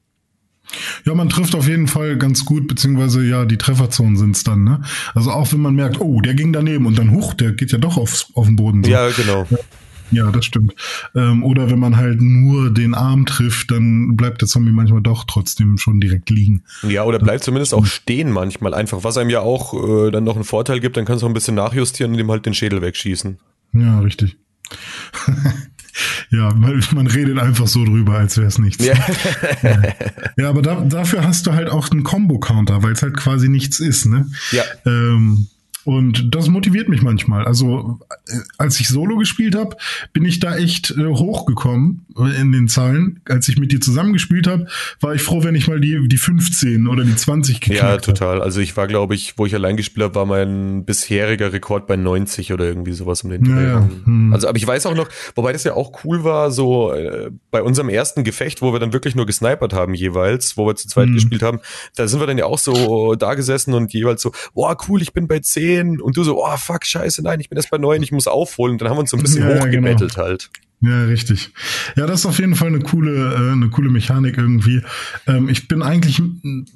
Ja, 1.05 1.13
man 1.13 1.29
trifft 1.29 1.55
auf 1.55 1.67
jeden 1.67 1.87
Fall 1.87 2.17
ganz 2.17 2.45
gut, 2.45 2.67
beziehungsweise 2.67 3.23
ja, 3.23 3.45
die 3.45 3.57
Trefferzonen 3.57 4.17
sind's 4.17 4.43
dann, 4.43 4.63
ne? 4.63 4.81
Also 5.13 5.31
auch 5.31 5.51
wenn 5.53 5.61
man 5.61 5.75
merkt, 5.75 6.01
oh, 6.01 6.19
der 6.19 6.33
ging 6.33 6.51
daneben 6.51 6.85
und 6.85 6.97
dann 6.97 7.11
hoch, 7.11 7.33
der 7.33 7.53
geht 7.53 7.71
ja 7.71 7.77
doch 7.77 7.97
aufs, 7.97 8.31
auf 8.33 8.47
den 8.47 8.55
Boden. 8.55 8.83
So. 8.83 8.89
Ja, 8.91 9.09
genau. 9.09 9.45
Ja, 9.49 9.57
das 10.11 10.45
stimmt. 10.45 10.73
Ähm, 11.15 11.43
oder 11.43 11.69
wenn 11.69 11.79
man 11.79 11.97
halt 11.97 12.21
nur 12.21 12.73
den 12.73 12.93
Arm 12.93 13.25
trifft, 13.25 13.71
dann 13.71 14.15
bleibt 14.15 14.41
der 14.41 14.47
Zombie 14.47 14.71
manchmal 14.71 15.01
doch 15.01 15.25
trotzdem 15.25 15.77
schon 15.77 15.99
direkt 15.99 16.29
liegen. 16.29 16.63
Ja, 16.87 17.03
oder 17.03 17.19
bleibt 17.19 17.43
zumindest 17.43 17.73
auch 17.73 17.85
stehen 17.85 18.31
manchmal 18.31 18.73
einfach, 18.73 19.03
was 19.03 19.17
einem 19.17 19.29
ja 19.29 19.41
auch 19.41 19.73
äh, 20.07 20.11
dann 20.11 20.23
noch 20.23 20.35
einen 20.35 20.45
Vorteil 20.45 20.79
gibt, 20.79 20.97
dann 20.97 21.05
kannst 21.05 21.21
du 21.21 21.25
auch 21.25 21.31
ein 21.31 21.33
bisschen 21.33 21.55
nachjustieren 21.55 22.13
und 22.13 22.19
ihm 22.19 22.31
halt 22.31 22.45
den 22.45 22.53
Schädel 22.53 22.81
wegschießen. 22.81 23.37
Ja, 23.73 23.99
richtig. 23.99 24.37
ja, 26.29 26.53
man, 26.53 26.83
man, 26.93 27.07
redet 27.07 27.39
einfach 27.39 27.67
so 27.67 27.83
drüber, 27.83 28.15
als 28.15 28.37
wäre 28.37 28.47
es 28.47 28.59
nichts. 28.59 28.83
Ja, 28.83 28.95
ja. 29.63 29.81
ja 30.37 30.49
aber 30.49 30.61
da, 30.61 30.81
dafür 30.81 31.23
hast 31.23 31.47
du 31.47 31.53
halt 31.53 31.69
auch 31.69 31.89
einen 31.91 32.03
Combo-Counter, 32.03 32.83
weil 32.83 32.93
es 32.93 33.01
halt 33.01 33.15
quasi 33.15 33.49
nichts 33.49 33.79
ist, 33.79 34.05
ne? 34.05 34.29
Ja. 34.51 34.63
Ähm, 34.85 35.47
und 35.87 36.35
das 36.35 36.49
motiviert 36.49 36.89
mich 36.89 37.01
manchmal. 37.01 37.45
Also 37.45 37.97
äh, 38.27 38.39
als 38.57 38.77
ich 38.81 38.89
Solo 38.89 39.15
gespielt 39.15 39.55
habe, 39.55 39.77
bin 40.11 40.25
ich 40.25 40.41
da 40.41 40.57
echt 40.57 40.91
äh, 40.91 41.05
hochgekommen 41.05 42.05
in 42.37 42.51
den 42.51 42.67
Zahlen. 42.67 43.21
Als 43.23 43.47
ich 43.47 43.57
mit 43.57 43.71
dir 43.71 43.79
zusammengespielt 43.79 44.47
habe, 44.47 44.67
war 44.99 45.15
ich 45.15 45.21
froh, 45.21 45.45
wenn 45.45 45.55
ich 45.55 45.69
mal 45.69 45.79
die, 45.79 46.09
die 46.09 46.17
15 46.17 46.87
oder 46.87 47.05
die 47.05 47.15
20 47.15 47.61
geknackt 47.61 47.81
Ja, 47.81 47.97
total. 47.99 48.41
Also 48.41 48.59
ich 48.59 48.75
war, 48.75 48.87
glaube 48.87 49.15
ich, 49.15 49.37
wo 49.37 49.45
ich 49.45 49.55
allein 49.55 49.77
gespielt 49.77 50.03
habe, 50.03 50.15
war 50.15 50.25
mein 50.25 50.83
bisheriger 50.83 51.53
Rekord 51.53 51.87
bei 51.87 51.95
90 51.95 52.51
oder 52.51 52.65
irgendwie 52.65 52.91
sowas 52.91 53.23
um 53.23 53.29
den 53.29 53.45
Dreh. 53.45 53.67
Ja, 53.67 53.89
hm. 54.03 54.33
Also, 54.33 54.49
aber 54.49 54.57
ich 54.57 54.67
weiß 54.67 54.87
auch 54.87 54.95
noch, 54.95 55.07
wobei 55.35 55.53
das 55.53 55.63
ja 55.63 55.75
auch 55.75 56.03
cool 56.03 56.25
war, 56.25 56.51
so 56.51 56.91
äh, 56.91 57.31
bei 57.49 57.61
unserem 57.61 57.87
ersten 57.87 58.25
Gefecht, 58.25 58.61
wo 58.61 58.73
wir 58.73 58.81
dann 58.81 58.91
wirklich 58.91 59.15
nur 59.15 59.25
gesnipert 59.25 59.71
haben 59.71 59.93
jeweils, 59.93 60.57
wo 60.57 60.67
wir 60.67 60.75
zu 60.75 60.89
zweit 60.89 61.07
hm. 61.07 61.13
gespielt 61.13 61.43
haben, 61.43 61.61
da 61.95 62.09
sind 62.09 62.19
wir 62.19 62.27
dann 62.27 62.37
ja 62.37 62.45
auch 62.45 62.59
so 62.59 63.15
da 63.15 63.35
gesessen 63.35 63.73
und 63.73 63.93
jeweils 63.93 64.21
so, 64.21 64.33
boah, 64.53 64.75
cool, 64.89 65.01
ich 65.01 65.13
bin 65.13 65.29
bei 65.29 65.39
10 65.39 65.76
10 65.77 66.01
und 66.01 66.17
du 66.17 66.23
so, 66.23 66.43
oh 66.43 66.57
fuck, 66.57 66.85
scheiße, 66.85 67.21
nein, 67.21 67.39
ich 67.39 67.49
bin 67.49 67.57
erst 67.57 67.69
bei 67.69 67.77
9, 67.77 68.01
ich 68.03 68.11
muss 68.11 68.27
aufholen. 68.27 68.73
Und 68.73 68.81
dann 68.81 68.89
haben 68.89 68.97
wir 68.97 69.01
uns 69.01 69.11
so 69.11 69.17
ein 69.17 69.23
bisschen 69.23 69.47
ja, 69.47 69.59
hochgebettelt 69.59 70.15
genau. 70.15 70.27
halt. 70.27 70.49
Ja, 70.79 71.05
richtig. 71.05 71.51
Ja, 71.95 72.05
das 72.05 72.19
ist 72.19 72.25
auf 72.27 72.39
jeden 72.39 72.55
Fall 72.55 72.67
eine 72.67 72.79
coole, 72.79 73.33
äh, 73.33 73.51
eine 73.51 73.69
coole 73.69 73.89
Mechanik 73.89 74.37
irgendwie. 74.37 74.81
Ähm, 75.25 75.49
ich 75.49 75.67
bin 75.67 75.81
eigentlich 75.81 76.21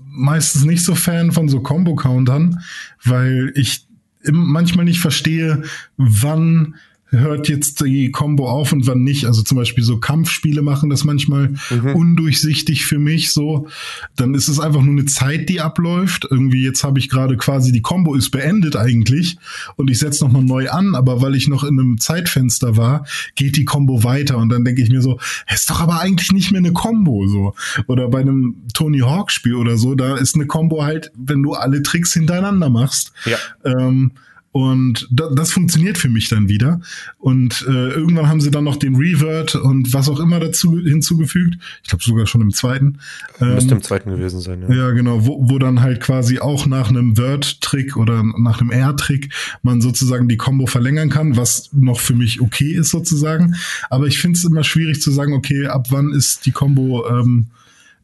meistens 0.10 0.66
nicht 0.66 0.84
so 0.84 0.96
Fan 0.96 1.32
von 1.32 1.50
so 1.50 1.62
Combo-Countern, 1.62 2.64
weil 3.04 3.52
ich 3.56 3.86
manchmal 4.32 4.86
nicht 4.86 5.00
verstehe, 5.00 5.64
wann 5.98 6.76
hört 7.12 7.50
jetzt 7.50 7.82
die 7.82 8.10
Combo 8.10 8.50
auf 8.50 8.72
und 8.72 8.88
wann 8.88 9.04
nicht. 9.04 9.26
Also 9.26 9.42
zum 9.42 9.58
Beispiel 9.58 9.84
so 9.84 10.00
Kampfspiele 10.00 10.62
machen 10.62 10.90
das 10.90 11.04
manchmal 11.04 11.54
mhm. 11.70 11.96
undurchsichtig 11.96 12.86
für 12.86 13.00
mich 13.00 13.32
so. 13.32 13.68
Dann 14.16 14.34
ist 14.34 14.48
es 14.48 14.60
einfach 14.60 14.82
nur 14.82 14.94
eine 14.94 15.06
Zeit, 15.06 15.50
die 15.50 15.60
abläuft. 15.60 16.26
Irgendwie 16.30 16.64
jetzt 16.64 16.84
habe 16.84 17.00
ich 17.00 17.10
gerade 17.10 17.36
quasi 17.36 17.72
die 17.72 17.82
Combo 17.82 18.16
ist 18.16 18.32
beendet 18.32 18.78
eigentlich 18.78 19.38
und 19.76 19.90
ich 19.90 20.00
setze 20.00 20.24
nochmal 20.24 20.44
neu 20.44 20.70
an, 20.70 20.96
aber 20.96 21.22
weil 21.22 21.36
ich 21.36 21.50
noch 21.50 21.64
in 21.64 21.80
einem 21.80 22.00
Zeitfenster 22.00 22.78
war, 22.78 23.06
geht 23.36 23.58
die 23.58 23.66
Combo 23.66 24.04
weiter 24.04 24.38
und 24.38 24.50
dann 24.50 24.64
denke 24.64 24.82
ich 24.82 24.90
mir 24.90 25.02
so, 25.02 25.20
ist 25.54 25.70
doch 25.70 25.82
aber 25.82 26.00
eigentlich 26.00 26.32
nicht 26.32 26.52
mehr 26.52 26.60
eine 26.60 26.72
Combo 26.72 27.28
so. 27.28 27.54
Oder 27.88 28.08
bei 28.08 28.22
einem 28.22 28.56
Tony 28.74 29.00
Hawk 29.00 29.32
Spiel 29.32 29.56
oder 29.56 29.78
so, 29.78 29.96
da 29.96 30.16
ist 30.16 30.36
eine 30.36 30.48
Combo 30.48 30.84
halt, 30.84 31.12
wenn 31.16 31.44
du 31.44 31.54
alle 31.54 31.84
Tricks 31.84 32.14
hintereinander 32.14 32.70
machst. 32.70 33.12
Ja. 33.26 33.38
Ähm, 33.66 34.12
und 34.52 35.08
da, 35.10 35.30
das 35.34 35.52
funktioniert 35.52 35.98
für 35.98 36.10
mich 36.10 36.28
dann 36.28 36.50
wieder. 36.50 36.82
Und 37.20 37.66
äh, 37.68 37.92
irgendwann 37.92 38.28
haben 38.28 38.42
sie 38.42 38.52
dann 38.52 38.66
noch 38.66 38.76
den 38.76 38.96
Revert 38.96 39.56
und 39.56 39.94
was 39.94 40.10
auch 40.10 40.20
immer 40.20 40.42
dazu 40.42 40.78
hinzugefügt. 40.78 41.58
Ich 41.84 41.90
glaube 41.90 42.04
sogar 42.04 42.28
schon 42.28 42.42
im 42.42 42.52
zweiten. 42.52 42.98
Ähm, 43.40 43.56
Müsste 43.56 43.76
im 43.76 43.82
zweiten 43.82 44.12
gewesen 44.12 44.42
sein, 44.42 44.64
ja. 44.68 44.76
Ja, 44.76 44.92
genau, 44.92 45.26
wo, 45.26 45.50
wo 45.50 45.58
dann 45.58 45.82
halt 45.82 46.02
quasi 46.02 46.40
auch 46.40 46.66
nach 46.66 46.90
einem 46.90 47.18
Word-Trick 47.18 47.96
oder 47.96 48.24
nach 48.40 48.60
einem 48.60 48.72
R-Trick 48.72 49.30
man 49.64 49.82
sozusagen 49.82 50.28
die 50.28 50.38
Combo 50.38 50.68
verlängern 50.68 51.10
kann, 51.10 51.38
was 51.38 51.70
noch 51.72 52.02
für 52.02 52.16
mich 52.16 52.42
okay 52.42 52.74
ist 52.74 52.90
sozusagen. 52.90 53.56
Aber 53.90 54.08
ich 54.08 54.20
finde 54.20 54.38
es 54.38 54.44
immer 54.44 54.66
schwierig 54.66 55.02
zu 55.02 55.12
sagen, 55.12 55.34
okay, 55.34 55.68
ab 55.68 55.88
wann 55.92 56.12
ist 56.12 56.46
die 56.46 56.52
Combo 56.52 57.08
ähm, 57.08 57.48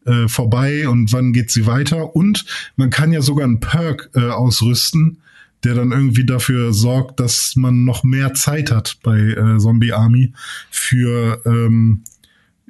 äh, 0.06 0.30
vorbei 0.30 0.88
und 0.88 1.12
wann 1.12 1.34
geht 1.34 1.52
sie 1.52 1.66
weiter. 1.66 2.16
Und 2.16 2.46
man 2.78 2.90
kann 2.90 3.12
ja 3.12 3.22
sogar 3.22 3.46
einen 3.46 3.60
Perk 3.60 4.10
äh, 4.16 4.30
ausrüsten, 4.30 5.18
der 5.68 5.76
dann 5.76 5.92
irgendwie 5.92 6.26
dafür 6.26 6.74
sorgt, 6.74 7.20
dass 7.20 7.58
man 7.58 7.84
noch 7.84 8.06
mehr 8.06 8.34
Zeit 8.34 8.72
hat 8.72 8.98
bei 9.04 9.18
äh, 9.18 9.58
Zombie 9.58 9.92
Army 9.92 10.32
für 10.72 11.42
ähm, 11.46 12.04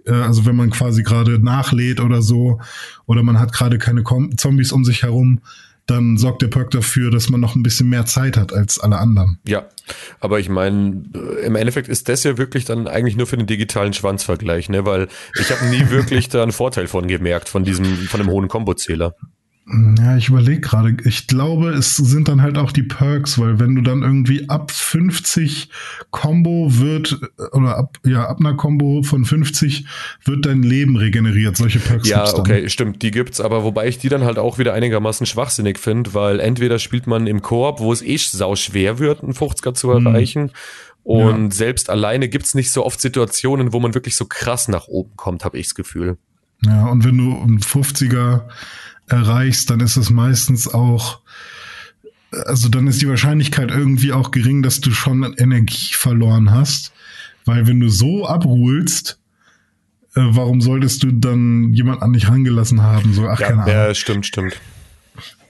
äh, 0.08 0.14
also 0.14 0.48
wenn 0.48 0.56
man 0.56 0.72
quasi 0.72 1.04
gerade 1.04 1.38
nachlädt 1.38 2.00
oder 2.00 2.24
so 2.24 2.60
oder 3.06 3.22
man 3.22 3.40
hat 3.40 3.54
gerade 3.54 3.78
keine 3.78 4.02
Com 4.02 4.36
Zombies 4.36 4.72
um 4.72 4.84
sich 4.84 5.04
herum, 5.04 5.42
dann 5.86 6.18
sorgt 6.18 6.42
der 6.42 6.48
Perk 6.48 6.72
dafür, 6.72 7.12
dass 7.12 7.30
man 7.30 7.40
noch 7.40 7.56
ein 7.56 7.64
bisschen 7.64 7.88
mehr 7.88 8.06
Zeit 8.06 8.36
hat 8.36 8.52
als 8.52 8.80
alle 8.80 8.98
anderen. 8.98 9.38
Ja, 9.48 9.68
aber 10.20 10.40
ich 10.40 10.50
meine, 10.50 11.04
im 11.44 11.56
Endeffekt 11.56 11.88
ist 11.88 12.10
das 12.10 12.24
ja 12.24 12.38
wirklich 12.40 12.66
dann 12.66 12.88
eigentlich 12.88 13.16
nur 13.16 13.28
für 13.28 13.38
den 13.38 13.46
digitalen 13.48 13.94
Schwanzvergleich, 13.94 14.70
ne? 14.70 14.86
Weil 14.86 15.08
ich 15.40 15.52
habe 15.52 15.66
nie 15.68 15.90
wirklich 15.90 16.30
da 16.30 16.42
einen 16.42 16.52
Vorteil 16.52 16.88
von 16.88 17.08
gemerkt, 17.08 17.48
von 17.48 17.64
diesem, 17.64 17.86
von 17.86 18.20
dem 18.20 18.30
hohen 18.30 18.48
Kombozähler. 18.48 19.16
Ja, 19.70 20.16
ich 20.16 20.30
überlege 20.30 20.62
gerade. 20.62 20.96
Ich 21.04 21.28
glaube, 21.28 21.72
es 21.72 21.98
sind 21.98 22.30
dann 22.30 22.42
halt 22.42 22.58
auch 22.58 22.72
die 22.72 22.84
Perks, 22.84 23.38
weil 23.38 23.60
wenn 23.60 23.76
du 23.76 23.82
dann 23.82 24.02
irgendwie 24.02 24.48
ab 24.48 24.72
50 24.72 25.70
Combo 26.10 26.80
wird, 26.80 27.20
oder 27.52 27.78
ab, 27.78 27.98
ja, 28.06 28.30
ab 28.30 28.40
einer 28.40 28.54
Combo 28.54 29.04
von 29.04 29.26
50 29.26 29.86
wird 30.24 30.46
dein 30.46 30.64
Leben 30.64 30.96
regeneriert. 30.96 31.58
Solche 31.58 31.80
Perks 31.80 32.08
Ja, 32.08 32.34
okay, 32.34 32.70
stimmt, 32.70 33.02
die 33.02 33.12
gibt's, 33.12 33.42
aber 33.42 33.66
wobei 33.66 33.90
ich 33.90 33.98
die 33.98 34.08
dann 34.08 34.24
halt 34.24 34.40
auch 34.40 34.58
wieder 34.58 34.74
einigermaßen 34.74 35.26
schwachsinnig 35.26 35.80
finde, 35.80 36.14
weil 36.14 36.40
entweder 36.40 36.80
spielt 36.80 37.06
man 37.06 37.28
im 37.28 37.42
Koop, 37.42 37.82
wo 37.82 37.92
es 37.92 38.02
eh 38.02 38.16
sau 38.18 38.56
schwer 38.56 39.00
wird, 39.00 39.22
einen 39.22 39.34
50er 39.34 39.74
zu 39.74 39.90
mhm. 39.90 40.08
erreichen, 40.08 40.44
mhm. 40.44 40.50
und 41.04 41.44
ja. 41.50 41.52
selbst 41.52 41.90
alleine 41.90 42.30
gibt's 42.30 42.56
nicht 42.56 42.72
so 42.72 42.86
oft 42.86 43.02
Situationen, 43.02 43.74
wo 43.74 43.82
man 43.82 43.94
wirklich 43.94 44.16
so 44.16 44.26
krass 44.26 44.70
nach 44.70 44.88
oben 44.88 45.12
kommt, 45.18 45.44
habe 45.44 45.58
ich 45.58 45.68
das 45.68 45.76
Gefühl. 45.76 46.18
Ja, 46.66 46.88
und 46.88 47.04
wenn 47.04 47.18
du 47.18 47.38
einen 47.38 47.60
50er 47.60 48.44
erreichst, 49.08 49.70
dann 49.70 49.80
ist 49.80 49.98
es 49.98 50.10
meistens 50.10 50.68
auch, 50.68 51.22
also 52.46 52.70
dann 52.70 52.88
ist 52.88 53.02
die 53.02 53.08
Wahrscheinlichkeit 53.08 53.72
irgendwie 53.72 54.12
auch 54.12 54.32
gering, 54.32 54.62
dass 54.62 54.82
du 54.82 54.92
schon 54.92 55.24
Energie 55.38 55.94
verloren 55.94 56.52
hast. 56.52 56.92
Weil 57.46 57.66
wenn 57.66 57.80
du 57.80 57.90
so 57.90 58.28
abruhlst, 58.28 59.20
äh, 60.16 60.22
warum 60.22 60.62
solltest 60.62 61.04
du 61.04 61.12
dann 61.12 61.74
jemand 61.74 62.02
an 62.02 62.14
dich 62.14 62.28
rangelassen 62.28 62.82
haben? 62.82 63.14
So, 63.14 63.28
ach, 63.28 63.40
ja, 63.40 63.48
keine 63.48 63.64
Ahnung. 63.64 63.74
Ja, 63.74 63.94
stimmt, 63.96 64.26
stimmt. 64.26 64.60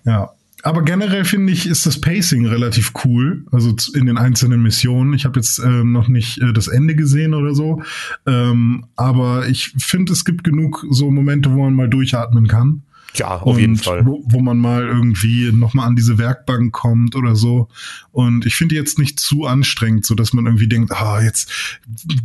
Ja. 0.05 0.29
Aber 0.63 0.83
generell 0.83 1.23
finde 1.23 1.53
ich, 1.53 1.67
ist 1.67 1.85
das 1.85 2.01
Pacing 2.01 2.45
relativ 2.45 2.91
cool. 3.05 3.45
Also 3.51 3.73
in 3.93 4.05
den 4.05 4.17
einzelnen 4.17 4.61
Missionen. 4.61 5.13
Ich 5.13 5.23
habe 5.25 5.39
jetzt 5.39 5.59
äh, 5.59 5.83
noch 5.83 6.07
nicht 6.07 6.39
äh, 6.41 6.51
das 6.51 6.67
Ende 6.67 6.95
gesehen 6.95 7.33
oder 7.33 7.55
so. 7.55 7.81
Ähm, 8.25 8.85
aber 8.95 9.47
ich 9.47 9.73
finde, 9.77 10.11
es 10.13 10.25
gibt 10.25 10.43
genug 10.43 10.85
so 10.89 11.09
Momente, 11.09 11.53
wo 11.53 11.63
man 11.63 11.73
mal 11.73 11.89
durchatmen 11.89 12.47
kann. 12.47 12.83
Ja, 13.17 13.41
auf 13.41 13.57
jeden 13.59 13.77
Fall. 13.77 14.05
Wo, 14.05 14.23
wo 14.25 14.39
man 14.39 14.57
mal 14.57 14.85
irgendwie 14.85 15.51
nochmal 15.51 15.87
an 15.87 15.95
diese 15.95 16.17
Werkbank 16.17 16.71
kommt 16.71 17.15
oder 17.15 17.35
so. 17.35 17.67
Und 18.11 18.45
ich 18.45 18.55
finde 18.55 18.75
jetzt 18.75 18.99
nicht 18.99 19.19
zu 19.19 19.45
anstrengend, 19.45 20.05
so 20.05 20.15
dass 20.15 20.33
man 20.33 20.45
irgendwie 20.45 20.67
denkt, 20.67 20.91
ah, 20.91 21.21
jetzt 21.21 21.49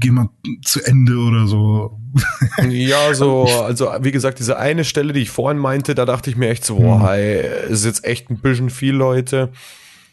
gehen 0.00 0.14
wir 0.14 0.30
zu 0.64 0.82
Ende 0.84 1.16
oder 1.16 1.46
so. 1.46 1.98
ja, 2.68 3.14
so, 3.14 3.44
also 3.44 3.90
wie 4.00 4.12
gesagt, 4.12 4.38
diese 4.38 4.58
eine 4.58 4.84
Stelle, 4.84 5.12
die 5.12 5.20
ich 5.20 5.30
vorhin 5.30 5.58
meinte, 5.58 5.94
da 5.94 6.04
dachte 6.04 6.30
ich 6.30 6.36
mir 6.36 6.50
echt 6.50 6.64
so, 6.64 6.76
boah, 6.76 7.00
hm. 7.00 7.06
hey, 7.06 7.70
ist 7.70 7.84
jetzt 7.84 8.04
echt 8.04 8.30
ein 8.30 8.38
bisschen 8.38 8.70
viel 8.70 8.94
Leute. 8.94 9.50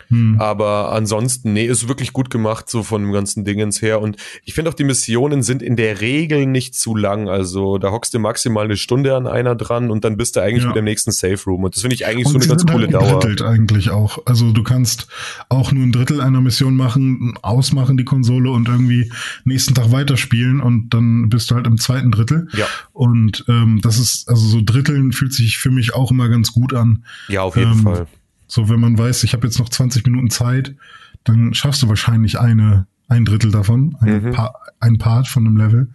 Hm. 0.09 0.37
Aber 0.39 0.91
ansonsten, 0.91 1.53
nee, 1.53 1.65
ist 1.65 1.87
wirklich 1.87 2.13
gut 2.13 2.29
gemacht, 2.29 2.69
so 2.69 2.83
von 2.83 3.03
dem 3.03 3.11
ganzen 3.11 3.45
Dingens 3.45 3.81
her. 3.81 4.01
Und 4.01 4.17
ich 4.43 4.53
finde 4.53 4.71
auch, 4.71 4.73
die 4.73 4.83
Missionen 4.83 5.43
sind 5.43 5.61
in 5.61 5.75
der 5.75 6.01
Regel 6.01 6.45
nicht 6.45 6.75
zu 6.75 6.95
lang. 6.95 7.29
Also 7.29 7.77
da 7.77 7.91
hockst 7.91 8.13
du 8.13 8.19
maximal 8.19 8.65
eine 8.65 8.77
Stunde 8.77 9.15
an 9.15 9.27
einer 9.27 9.55
dran 9.55 9.91
und 9.91 10.03
dann 10.03 10.17
bist 10.17 10.35
du 10.35 10.41
eigentlich 10.41 10.63
ja. 10.63 10.69
wieder 10.69 10.79
im 10.79 10.85
nächsten 10.85 11.11
Safe 11.11 11.39
Room. 11.45 11.63
Und 11.63 11.75
das 11.75 11.81
finde 11.81 11.95
ich 11.95 12.07
eigentlich 12.07 12.25
und 12.25 12.33
so 12.33 12.39
eine 12.39 12.47
ganz 12.47 12.65
coole 12.65 12.85
halt 12.85 12.93
Dauer. 12.93 13.19
Drittelt 13.19 13.41
eigentlich 13.43 13.91
auch. 13.91 14.19
Also 14.25 14.51
du 14.51 14.63
kannst 14.63 15.07
auch 15.47 15.71
nur 15.71 15.83
ein 15.83 15.91
Drittel 15.91 16.21
einer 16.21 16.41
Mission 16.41 16.75
machen, 16.75 17.35
ausmachen 17.41 17.97
die 17.97 18.05
Konsole 18.05 18.49
und 18.49 18.67
irgendwie 18.67 19.11
nächsten 19.43 19.75
Tag 19.75 19.91
weiterspielen 19.91 20.59
und 20.59 20.89
dann 20.89 21.29
bist 21.29 21.51
du 21.51 21.55
halt 21.55 21.67
im 21.67 21.77
zweiten 21.77 22.11
Drittel. 22.11 22.47
Ja. 22.53 22.65
Und 22.93 23.45
ähm, 23.47 23.79
das 23.83 23.99
ist, 23.99 24.27
also 24.27 24.45
so 24.47 24.61
Dritteln 24.63 25.11
fühlt 25.11 25.33
sich 25.33 25.57
für 25.57 25.71
mich 25.71 25.93
auch 25.93 26.11
immer 26.11 26.29
ganz 26.29 26.51
gut 26.51 26.73
an. 26.73 27.03
Ja, 27.27 27.43
auf 27.43 27.55
jeden 27.55 27.73
ähm, 27.73 27.83
Fall. 27.83 28.07
So, 28.49 28.67
wenn 28.67 28.79
man 28.79 28.97
weiß, 28.97 29.23
ich 29.23 29.33
habe 29.33 29.47
jetzt 29.47 29.59
noch 29.59 29.69
20 29.69 30.03
Minuten 30.05 30.29
Zeit, 30.29 30.75
dann 31.23 31.53
schaffst 31.53 31.83
du 31.83 31.87
wahrscheinlich 31.87 32.39
eine, 32.39 32.87
ein 33.07 33.23
Drittel 33.23 33.51
davon, 33.51 33.95
ein, 34.01 34.23
mhm. 34.23 34.31
pa 34.31 34.53
ein 34.79 34.97
Part 34.97 35.27
von 35.27 35.45
einem 35.45 35.55
Level. 35.55 35.93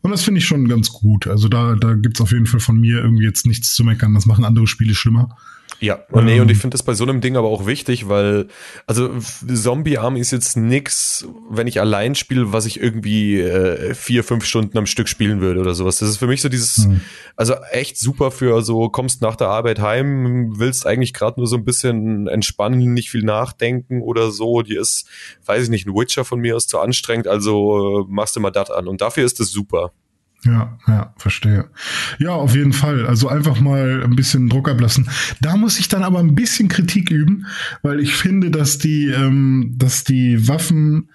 Und 0.00 0.10
das 0.12 0.22
finde 0.22 0.38
ich 0.38 0.46
schon 0.46 0.68
ganz 0.68 0.90
gut. 0.90 1.26
Also 1.26 1.48
da, 1.48 1.74
da 1.74 1.94
gibt's 1.94 2.20
auf 2.20 2.32
jeden 2.32 2.46
Fall 2.46 2.60
von 2.60 2.80
mir 2.80 2.98
irgendwie 2.98 3.24
jetzt 3.24 3.44
nichts 3.44 3.74
zu 3.74 3.82
meckern. 3.82 4.14
Das 4.14 4.26
machen 4.26 4.44
andere 4.44 4.66
Spiele 4.66 4.94
schlimmer. 4.94 5.36
Ja, 5.80 6.00
und 6.10 6.26
nee, 6.26 6.40
und 6.40 6.50
ich 6.50 6.58
finde 6.58 6.74
das 6.74 6.82
bei 6.82 6.92
so 6.92 7.04
einem 7.04 7.22
Ding 7.22 7.36
aber 7.36 7.48
auch 7.48 7.64
wichtig, 7.64 8.08
weil, 8.08 8.48
also 8.86 9.10
Zombie 9.18 9.96
Army 9.96 10.20
ist 10.20 10.30
jetzt 10.30 10.58
nix, 10.58 11.26
wenn 11.48 11.66
ich 11.66 11.80
allein 11.80 12.14
spiele, 12.14 12.52
was 12.52 12.66
ich 12.66 12.80
irgendwie 12.80 13.40
äh, 13.40 13.94
vier, 13.94 14.22
fünf 14.22 14.44
Stunden 14.44 14.76
am 14.76 14.84
Stück 14.84 15.08
spielen 15.08 15.40
würde 15.40 15.58
oder 15.60 15.74
sowas. 15.74 15.98
Das 15.98 16.10
ist 16.10 16.18
für 16.18 16.26
mich 16.26 16.42
so 16.42 16.50
dieses, 16.50 16.86
mhm. 16.86 17.00
also 17.34 17.54
echt 17.72 17.96
super 17.98 18.30
für 18.30 18.62
so, 18.62 18.90
kommst 18.90 19.22
nach 19.22 19.36
der 19.36 19.48
Arbeit 19.48 19.80
heim, 19.80 20.58
willst 20.58 20.86
eigentlich 20.86 21.14
gerade 21.14 21.40
nur 21.40 21.46
so 21.46 21.56
ein 21.56 21.64
bisschen 21.64 22.28
entspannen, 22.28 22.92
nicht 22.92 23.10
viel 23.10 23.22
nachdenken 23.22 24.02
oder 24.02 24.30
so. 24.30 24.60
Die 24.60 24.76
ist, 24.76 25.06
weiß 25.46 25.64
ich 25.64 25.70
nicht, 25.70 25.86
ein 25.86 25.94
Witcher 25.94 26.26
von 26.26 26.40
mir 26.40 26.56
ist 26.56 26.68
zu 26.68 26.78
anstrengend, 26.78 27.26
also 27.26 28.02
äh, 28.02 28.04
machst 28.06 28.36
du 28.36 28.40
mal 28.40 28.50
das 28.50 28.70
an. 28.70 28.86
Und 28.86 29.00
dafür 29.00 29.24
ist 29.24 29.40
es 29.40 29.50
super. 29.50 29.92
Ja, 30.44 30.78
ja, 30.88 31.12
verstehe. 31.18 31.66
Ja, 32.18 32.30
auf 32.30 32.54
jeden 32.54 32.72
Fall. 32.72 33.06
Also 33.06 33.28
einfach 33.28 33.60
mal 33.60 34.02
ein 34.02 34.16
bisschen 34.16 34.48
Druck 34.48 34.68
ablassen. 34.68 35.08
Da 35.40 35.56
muss 35.56 35.78
ich 35.78 35.88
dann 35.88 36.02
aber 36.02 36.18
ein 36.18 36.34
bisschen 36.34 36.68
Kritik 36.68 37.10
üben, 37.10 37.46
weil 37.82 38.00
ich 38.00 38.14
finde, 38.14 38.50
dass 38.50 38.78
die, 38.78 39.06
ähm, 39.06 39.74
dass 39.76 40.04
die 40.04 40.48
Waffen, 40.48 41.10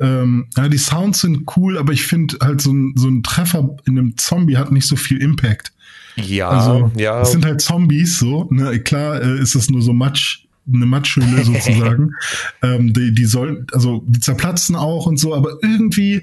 ähm, 0.00 0.46
ja, 0.56 0.68
die 0.68 0.78
Sounds 0.78 1.22
sind 1.22 1.44
cool, 1.56 1.76
aber 1.76 1.92
ich 1.92 2.06
finde 2.06 2.36
halt 2.40 2.60
so 2.60 2.72
ein, 2.72 2.94
so 2.96 3.08
ein 3.08 3.24
Treffer 3.24 3.76
in 3.84 3.98
einem 3.98 4.16
Zombie 4.16 4.56
hat 4.56 4.70
nicht 4.70 4.86
so 4.86 4.94
viel 4.94 5.20
Impact. 5.20 5.72
Ja, 6.14 6.48
also, 6.48 6.90
ja. 6.96 7.20
Es 7.20 7.32
sind 7.32 7.44
halt 7.44 7.60
Zombies, 7.60 8.18
so. 8.18 8.48
Ne? 8.50 8.78
Klar 8.80 9.22
äh, 9.22 9.40
ist 9.40 9.54
das 9.54 9.70
nur 9.70 9.82
so 9.82 9.92
Matsch, 9.92 10.44
eine 10.72 10.86
Matschhülle 10.86 11.44
sozusagen. 11.44 12.12
ähm, 12.62 12.92
die, 12.92 13.12
die 13.12 13.24
sollen, 13.24 13.66
also 13.72 14.04
die 14.06 14.20
zerplatzen 14.20 14.76
auch 14.76 15.06
und 15.06 15.18
so, 15.18 15.34
aber 15.34 15.58
irgendwie 15.62 16.22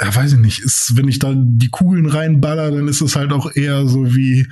ja, 0.00 0.14
weiß 0.14 0.32
ich 0.32 0.38
nicht, 0.38 0.60
ist, 0.60 0.96
wenn 0.96 1.08
ich 1.08 1.18
da 1.18 1.32
die 1.34 1.68
Kugeln 1.68 2.06
reinballer, 2.06 2.70
dann 2.70 2.88
ist 2.88 3.00
es 3.00 3.16
halt 3.16 3.32
auch 3.32 3.54
eher 3.54 3.86
so 3.86 4.14
wie, 4.14 4.46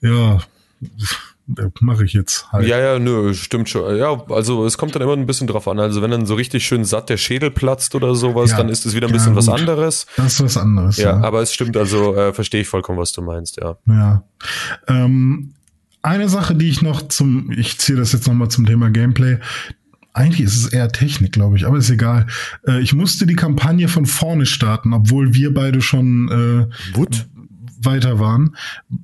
ja, 0.00 0.40
mache 1.80 2.04
ich 2.04 2.12
jetzt 2.12 2.50
halt. 2.52 2.66
Ja, 2.66 2.78
ja, 2.78 2.98
nö, 2.98 3.34
stimmt 3.34 3.68
schon. 3.68 3.96
Ja, 3.96 4.22
also 4.30 4.64
es 4.64 4.78
kommt 4.78 4.94
dann 4.94 5.02
immer 5.02 5.12
ein 5.12 5.26
bisschen 5.26 5.46
drauf 5.46 5.68
an. 5.68 5.78
Also 5.78 6.00
wenn 6.00 6.10
dann 6.10 6.26
so 6.26 6.34
richtig 6.34 6.64
schön 6.64 6.84
satt 6.84 7.10
der 7.10 7.16
Schädel 7.16 7.50
platzt 7.50 7.94
oder 7.94 8.14
sowas, 8.14 8.50
ja, 8.50 8.56
dann 8.56 8.68
ist 8.68 8.86
es 8.86 8.94
wieder 8.94 9.08
ein 9.08 9.12
bisschen 9.12 9.32
ja, 9.32 9.36
was 9.36 9.48
anderes. 9.48 10.06
Das 10.16 10.34
ist 10.34 10.42
was 10.42 10.56
anderes. 10.56 10.96
Ja, 10.96 11.10
ja. 11.10 11.20
aber 11.20 11.42
es 11.42 11.52
stimmt, 11.52 11.76
also 11.76 12.14
äh, 12.14 12.32
verstehe 12.32 12.62
ich 12.62 12.68
vollkommen, 12.68 12.98
was 12.98 13.12
du 13.12 13.22
meinst, 13.22 13.58
ja. 13.58 13.76
Ja. 13.86 14.22
Ähm, 14.88 15.52
eine 16.02 16.28
Sache, 16.28 16.54
die 16.54 16.68
ich 16.68 16.82
noch 16.82 17.08
zum, 17.08 17.50
ich 17.50 17.78
ziehe 17.78 17.98
das 17.98 18.12
jetzt 18.12 18.26
nochmal 18.26 18.48
zum 18.48 18.66
Thema 18.66 18.90
Gameplay, 18.90 19.38
eigentlich 20.14 20.40
ist 20.40 20.56
es 20.56 20.72
eher 20.72 20.88
Technik, 20.88 21.32
glaube 21.32 21.56
ich, 21.56 21.66
aber 21.66 21.76
ist 21.76 21.90
egal. 21.90 22.26
Äh, 22.66 22.80
ich 22.80 22.94
musste 22.94 23.26
die 23.26 23.34
Kampagne 23.34 23.88
von 23.88 24.06
vorne 24.06 24.46
starten, 24.46 24.92
obwohl 24.92 25.34
wir 25.34 25.52
beide 25.52 25.82
schon 25.82 26.28
äh, 26.30 26.96
What? 26.96 27.26
weiter 27.82 28.18
waren. 28.18 28.56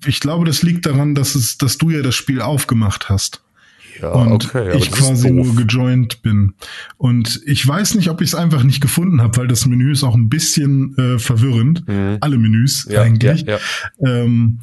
Ich 0.07 0.21
glaube, 0.21 0.47
das 0.47 0.63
liegt 0.63 0.87
daran, 0.87 1.15
dass 1.15 1.35
es, 1.35 1.59
dass 1.59 1.77
du 1.77 1.91
ja 1.91 2.01
das 2.03 2.15
Spiel 2.15 2.41
aufgemacht 2.41 3.11
hast. 3.11 3.43
Ja, 4.01 4.13
und 4.13 4.47
okay, 4.47 4.77
ich 4.79 4.91
quasi 4.91 5.31
nur 5.31 5.55
gejoint 5.55 6.23
bin. 6.23 6.55
Und 6.97 7.43
ich 7.45 7.67
weiß 7.67 7.97
nicht, 7.97 8.09
ob 8.09 8.23
ich 8.23 8.29
es 8.29 8.35
einfach 8.35 8.63
nicht 8.63 8.81
gefunden 8.81 9.21
habe, 9.21 9.37
weil 9.37 9.49
das 9.49 9.67
Menü 9.67 9.93
ist 9.93 10.05
auch 10.05 10.15
ein 10.15 10.31
bisschen 10.31 10.97
äh, 10.97 11.19
verwirrend. 11.19 11.87
Mhm. 11.87 12.17
Alle 12.21 12.39
Menüs 12.39 12.87
ja, 12.89 13.03
eigentlich. 13.03 13.43
Ja. 13.43 13.59
Ähm, 14.03 14.61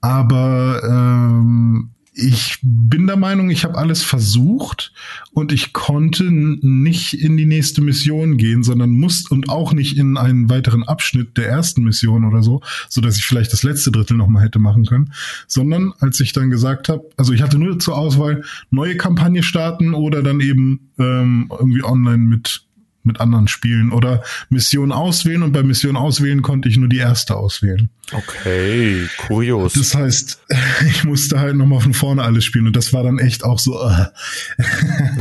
aber 0.00 0.82
ähm, 0.84 1.90
ich 2.16 2.58
bin 2.62 3.08
der 3.08 3.16
Meinung, 3.16 3.50
ich 3.50 3.64
habe 3.64 3.76
alles 3.76 4.02
versucht 4.02 4.92
und 5.32 5.52
ich 5.52 5.72
konnte 5.72 6.24
nicht 6.30 7.14
in 7.14 7.36
die 7.36 7.44
nächste 7.44 7.82
Mission 7.82 8.36
gehen, 8.36 8.62
sondern 8.62 8.90
musste 8.90 9.34
und 9.34 9.48
auch 9.48 9.72
nicht 9.72 9.96
in 9.96 10.16
einen 10.16 10.48
weiteren 10.48 10.84
Abschnitt 10.84 11.36
der 11.36 11.48
ersten 11.48 11.82
Mission 11.82 12.24
oder 12.24 12.42
so, 12.42 12.62
so 12.88 13.00
dass 13.00 13.16
ich 13.16 13.24
vielleicht 13.24 13.52
das 13.52 13.64
letzte 13.64 13.90
Drittel 13.90 14.16
noch 14.16 14.28
mal 14.28 14.42
hätte 14.42 14.60
machen 14.60 14.86
können, 14.86 15.12
sondern 15.48 15.92
als 15.98 16.20
ich 16.20 16.32
dann 16.32 16.50
gesagt 16.50 16.88
habe, 16.88 17.02
also 17.16 17.32
ich 17.32 17.42
hatte 17.42 17.58
nur 17.58 17.80
zur 17.80 17.98
Auswahl 17.98 18.44
neue 18.70 18.96
Kampagne 18.96 19.42
starten 19.42 19.92
oder 19.92 20.22
dann 20.22 20.40
eben 20.40 20.90
ähm, 20.98 21.50
irgendwie 21.58 21.82
online 21.82 22.18
mit 22.18 22.63
mit 23.04 23.20
anderen 23.20 23.48
Spielen 23.48 23.92
oder 23.92 24.22
Mission 24.48 24.92
auswählen 24.92 25.42
und 25.42 25.52
bei 25.52 25.62
Mission 25.62 25.96
auswählen 25.96 26.42
konnte 26.42 26.68
ich 26.68 26.76
nur 26.76 26.88
die 26.88 26.98
erste 26.98 27.36
auswählen. 27.36 27.90
Okay, 28.12 29.06
kurios. 29.16 29.74
Das 29.74 29.94
heißt, 29.94 30.42
ich 30.88 31.04
musste 31.04 31.38
halt 31.38 31.56
nochmal 31.56 31.80
von 31.80 31.94
vorne 31.94 32.22
alles 32.22 32.44
spielen 32.44 32.66
und 32.66 32.76
das 32.76 32.92
war 32.92 33.02
dann 33.02 33.18
echt 33.18 33.44
auch 33.44 33.58
so. 33.58 33.80
Äh. 33.80 34.06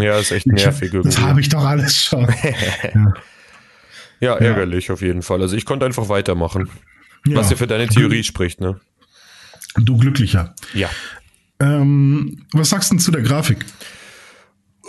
Ja, 0.04 0.18
ist 0.18 0.32
echt 0.32 0.48
nervig 0.48 0.94
irgendwie. 0.94 1.10
Das 1.10 1.22
habe 1.22 1.42
ich 1.42 1.50
doch 1.50 1.64
alles 1.64 2.04
schon. 2.04 2.28
ja. 2.94 3.14
ja. 4.20 4.36
ärgerlich 4.36 4.88
ja. 4.88 4.94
auf 4.94 5.02
jeden 5.02 5.22
Fall. 5.22 5.42
Also 5.42 5.56
ich 5.56 5.66
konnte 5.66 5.86
einfach 5.86 6.10
weitermachen. 6.10 6.70
Ja. 7.26 7.38
Was 7.38 7.50
ja 7.50 7.56
für 7.56 7.68
deine 7.68 7.88
Theorie 7.88 8.24
spricht, 8.24 8.60
ne? 8.60 8.80
Du 9.76 9.98
glücklicher. 9.98 10.56
Ja. 10.74 10.90
Ähm, 11.60 12.46
was 12.52 12.70
sagst 12.70 12.92
du 12.92 12.96
denn 12.96 13.00
zu 13.00 13.12
der 13.12 13.22
Grafik? 13.22 13.66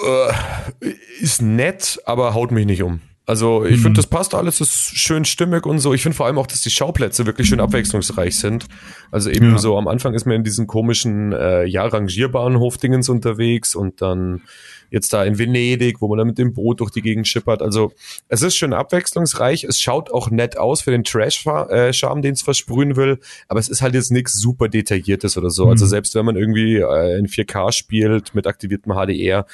Äh, 0.03 0.89
ist 1.21 1.43
nett, 1.43 2.01
aber 2.05 2.35
haut 2.35 2.51
mich 2.51 2.67
nicht 2.67 2.83
um. 2.83 3.01
Also 3.27 3.65
ich 3.65 3.81
finde, 3.81 3.95
das 3.97 4.07
passt 4.07 4.35
alles, 4.35 4.61
ist 4.61 4.99
schön 4.99 5.25
stimmig 5.25 5.65
und 5.65 5.79
so. 5.79 5.95
Ich 5.95 6.03
finde 6.03 6.15
vor 6.15 6.27
allem 6.27 6.37
auch, 6.37 6.47
dass 6.47 6.61
die 6.61 6.71
Schauplätze 6.71 7.25
wirklich 7.25 7.49
schön 7.49 7.61
abwechslungsreich 7.61 8.37
sind. 8.37 8.67
Also 9.11 9.31
eben 9.31 9.53
ja. 9.53 9.59
so 9.59 9.79
am 9.79 9.89
Anfang 9.89 10.13
ist 10.13 10.27
man 10.27 10.37
in 10.37 10.45
diesen 10.45 10.67
komischen 10.67 11.33
äh, 11.33 11.65
ja, 11.65 11.87
Rangierbahnhof-Dingens 11.87 13.09
unterwegs 13.09 13.75
und 13.75 14.03
dann 14.03 14.43
jetzt 14.91 15.13
da 15.13 15.25
in 15.25 15.39
Venedig, 15.39 16.03
wo 16.03 16.09
man 16.09 16.19
dann 16.19 16.27
mit 16.29 16.39
dem 16.39 16.53
Boot 16.53 16.81
durch 16.81 16.91
die 16.91 17.01
Gegend 17.01 17.27
schippert. 17.27 17.63
Also 17.63 17.93
es 18.29 18.43
ist 18.43 18.57
schön 18.57 18.75
abwechslungsreich. 18.75 19.65
Es 19.65 19.81
schaut 19.81 20.13
auch 20.13 20.31
nett 20.31 20.59
aus 20.59 20.83
für 20.83 20.91
den 20.91 21.03
Trash-Charme, 21.03 22.23
den 22.23 22.35
es 22.35 22.43
versprühen 22.43 22.95
will. 22.95 23.19
Aber 23.49 23.59
es 23.59 23.71
ist 23.71 23.81
halt 23.81 23.95
jetzt 23.95 24.13
nichts 24.13 24.35
super 24.35 24.69
detailliertes 24.69 25.39
oder 25.39 25.51
so. 25.51 25.63
Also 25.63 25.67
mhm. 25.67 25.73
Also 25.75 25.87
selbst 25.87 26.15
wenn 26.15 26.25
man 26.25 26.37
irgendwie 26.37 26.77
äh, 26.77 27.19
in 27.19 27.27
4K 27.27 27.73
spielt 27.73 28.35
mit 28.35 28.47
aktiviertem 28.47 28.93
HDR, 28.93 29.45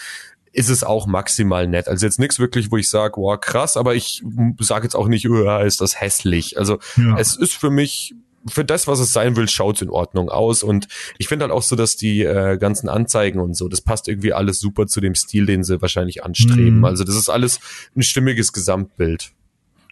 ist 0.53 0.69
es 0.69 0.83
auch 0.83 1.07
maximal 1.07 1.67
nett. 1.67 1.89
Also 1.89 2.07
jetzt 2.07 2.19
nichts 2.19 2.39
wirklich, 2.39 2.71
wo 2.71 2.77
ich 2.77 2.89
sage, 2.89 3.17
wow, 3.17 3.41
krass, 3.41 3.77
aber 3.77 3.95
ich 3.95 4.23
sage 4.59 4.85
jetzt 4.85 4.97
auch 4.97 5.09
nicht, 5.09 5.29
oh, 5.29 5.59
ist 5.61 5.81
das 5.81 6.01
hässlich. 6.01 6.59
Also 6.59 6.79
ja. 6.97 7.17
es 7.19 7.37
ist 7.37 7.55
für 7.55 7.71
mich 7.71 8.15
für 8.49 8.65
das, 8.65 8.87
was 8.87 9.01
es 9.01 9.13
sein 9.13 9.37
will, 9.37 9.49
schaut's 9.49 9.83
in 9.83 9.91
Ordnung 9.91 10.31
aus. 10.31 10.63
Und 10.63 10.89
ich 11.19 11.29
finde 11.29 11.45
halt 11.45 11.53
auch 11.53 11.63
so, 11.63 11.77
dass 11.77 11.97
die 11.97 12.23
äh, 12.23 12.57
ganzen 12.57 12.89
Anzeigen 12.89 13.39
und 13.39 13.55
so, 13.55 13.69
das 13.69 13.83
passt 13.83 14.09
irgendwie 14.09 14.33
alles 14.33 14.61
super 14.61 14.87
zu 14.87 15.01
dem 15.01 15.15
Stil, 15.15 15.47
den 15.47 15.63
sie 15.63 15.83
wahrscheinlich 15.83 16.25
anstreben. 16.25 16.79
Mhm. 16.79 16.85
Also 16.85 17.05
das 17.05 17.17
ist 17.17 17.29
alles 17.29 17.61
ein 17.95 18.03
stimmiges 18.03 18.53
Gesamtbild. 18.53 19.33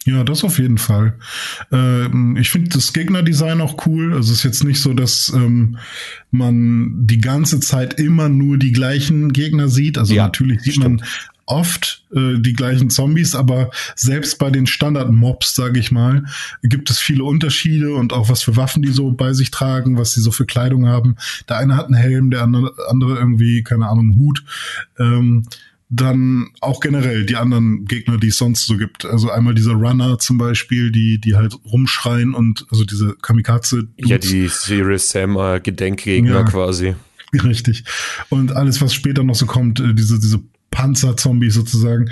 Ja, 0.05 0.25
das 0.25 0.45
auf 0.45 0.59
jeden 0.59 0.79
Fall. 0.79 1.15
Ähm, 1.71 2.37
ich 2.37 2.51
finde 2.51 2.71
das 2.71 2.93
Gegnerdesign 2.93 3.61
auch 3.61 3.87
cool. 3.87 4.15
Also 4.15 4.33
es 4.33 4.39
ist 4.39 4.45
jetzt 4.45 4.65
nicht 4.65 4.81
so, 4.81 4.95
dass 4.95 5.33
ähm, 5.35 5.79
man 6.31 7.07
die 7.07 7.21
ganze 7.21 7.61
Zeit 7.61 7.95
immer 7.95 8.29
nur 8.29 8.59
die 8.59 8.73
gleichen 8.73 9.33
Gegner 9.33 9.69
sieht. 9.69 9.99
Also 9.99 10.15
ja, 10.15 10.25
natürlich 10.25 10.63
sieht 10.63 10.75
stimmt. 10.75 11.01
man 11.01 11.09
oft 11.49 12.05
äh, 12.15 12.39
die 12.39 12.53
gleichen 12.53 12.91
Zombies, 12.91 13.35
aber 13.35 13.71
selbst 13.97 14.39
bei 14.39 14.51
den 14.51 14.67
Standard-Mobs, 14.67 15.55
sage 15.55 15.81
ich 15.81 15.91
mal, 15.91 16.25
gibt 16.63 16.91
es 16.91 16.99
viele 16.99 17.25
Unterschiede 17.25 17.95
und 17.95 18.13
auch 18.13 18.29
was 18.29 18.43
für 18.43 18.57
Waffen 18.57 18.83
die 18.83 18.93
so 18.93 19.11
bei 19.13 19.33
sich 19.33 19.51
tragen, 19.51 19.97
was 19.97 20.13
sie 20.13 20.21
so 20.21 20.31
für 20.31 20.47
Kleidung 20.47 20.87
haben. 20.87 21.17
Der 21.49 21.57
eine 21.57 21.77
hat 21.77 21.87
einen 21.87 21.95
Helm, 21.95 22.31
der 22.31 22.43
andere, 22.43 23.17
irgendwie, 23.19 23.63
keine 23.63 23.89
Ahnung, 23.89 24.11
einen 24.11 24.19
Hut. 24.19 24.45
Ähm, 24.99 25.45
dann 25.91 26.51
auch 26.61 26.81
generell 26.81 27.25
die 27.25 27.37
anderen 27.37 27.87
Gegner, 27.87 28.19
die 28.19 28.29
es 28.29 28.37
sonst 28.37 28.67
so 28.67 28.77
gibt. 28.77 29.05
Also 29.05 29.31
einmal 29.31 29.55
diese 29.55 29.73
Runner 29.73 30.19
zum 30.19 30.37
Beispiel, 30.37 30.93
die, 30.93 31.19
die 31.19 31.35
halt 31.35 31.55
rumschreien 31.65 32.35
und 32.35 32.67
also 32.71 32.85
diese 32.85 33.15
Kamikaze. 33.23 33.89
-Dudes. 33.99 34.09
Ja, 34.09 34.19
die 34.19 34.49
Serious 34.49 35.09
Sam 35.09 35.37
äh, 35.37 35.61
Gedenkgegner 35.61 36.31
ja, 36.31 36.43
quasi. 36.43 36.95
Richtig. 37.33 37.85
Und 38.29 38.53
alles, 38.53 38.81
was 38.81 38.93
später 38.95 39.23
noch 39.23 39.35
so 39.35 39.47
kommt, 39.47 39.81
äh, 39.81 39.95
diese, 39.95 40.19
diese 40.19 40.41
Panzer-Zombies 40.71 41.55
sozusagen. 41.55 42.11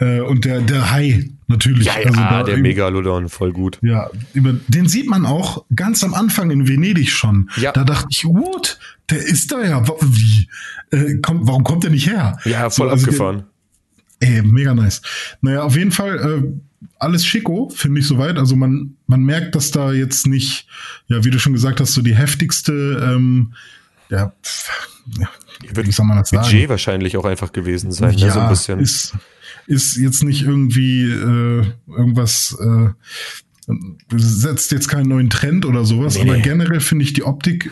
Äh, 0.00 0.20
und 0.20 0.44
der, 0.44 0.60
der 0.60 0.90
Hai 0.90 1.28
natürlich. 1.46 1.86
Ja, 1.86 2.00
ja 2.00 2.10
also 2.10 2.50
der 2.50 2.58
Megalodon, 2.58 3.28
voll 3.28 3.52
gut. 3.52 3.78
Ja, 3.82 4.10
über, 4.32 4.54
den 4.68 4.88
sieht 4.88 5.08
man 5.08 5.26
auch 5.26 5.64
ganz 5.74 6.02
am 6.02 6.14
Anfang 6.14 6.50
in 6.50 6.66
Venedig 6.66 7.10
schon. 7.10 7.50
Ja. 7.56 7.72
Da 7.72 7.84
dachte 7.84 8.08
ich, 8.10 8.24
what? 8.24 8.78
Der 9.10 9.18
ist 9.18 9.50
da 9.50 9.64
ja. 9.64 9.86
Wie? 10.02 10.48
Äh, 10.90 11.18
komm, 11.22 11.46
warum 11.46 11.64
kommt 11.64 11.84
der 11.84 11.90
nicht 11.90 12.06
her? 12.06 12.38
Ja, 12.44 12.70
voll 12.70 12.88
so, 12.88 12.92
also 12.92 13.06
abgefahren. 13.06 13.44
Der, 14.20 14.28
ey, 14.28 14.42
mega 14.42 14.74
nice. 14.74 15.00
Naja, 15.40 15.62
auf 15.62 15.76
jeden 15.76 15.92
Fall 15.92 16.18
äh, 16.18 16.86
alles 16.98 17.24
schicko, 17.24 17.70
finde 17.74 18.00
ich 18.00 18.06
soweit. 18.06 18.36
Also 18.36 18.56
man, 18.56 18.96
man 19.06 19.22
merkt, 19.22 19.54
dass 19.54 19.70
da 19.70 19.92
jetzt 19.92 20.26
nicht, 20.26 20.66
ja, 21.08 21.24
wie 21.24 21.30
du 21.30 21.38
schon 21.38 21.52
gesagt 21.52 21.80
hast, 21.80 21.94
so 21.94 22.02
die 22.02 22.14
heftigste, 22.14 22.72
ähm, 22.72 23.54
ja, 24.10 24.32
ja 25.18 25.28
wie 25.74 25.92
soll 25.92 26.06
man 26.06 26.18
das 26.18 26.30
Budget 26.30 26.50
sagen? 26.50 26.68
wahrscheinlich 26.68 27.16
auch 27.16 27.24
einfach 27.24 27.52
gewesen 27.52 27.92
sein, 27.92 28.16
ja, 28.16 28.26
ne? 28.26 28.32
so 28.32 28.40
ein 28.40 28.48
bisschen. 28.48 28.80
Ist, 28.80 29.14
ist 29.66 29.96
jetzt 29.96 30.22
nicht 30.22 30.42
irgendwie 30.42 31.04
äh, 31.04 31.66
irgendwas 31.86 32.56
äh, 32.60 32.90
setzt 34.16 34.72
jetzt 34.72 34.88
keinen 34.88 35.08
neuen 35.08 35.30
Trend 35.30 35.66
oder 35.66 35.84
sowas, 35.84 36.14
nee. 36.14 36.22
aber 36.22 36.38
generell 36.38 36.80
finde 36.80 37.04
ich 37.04 37.12
die 37.12 37.22
Optik 37.22 37.70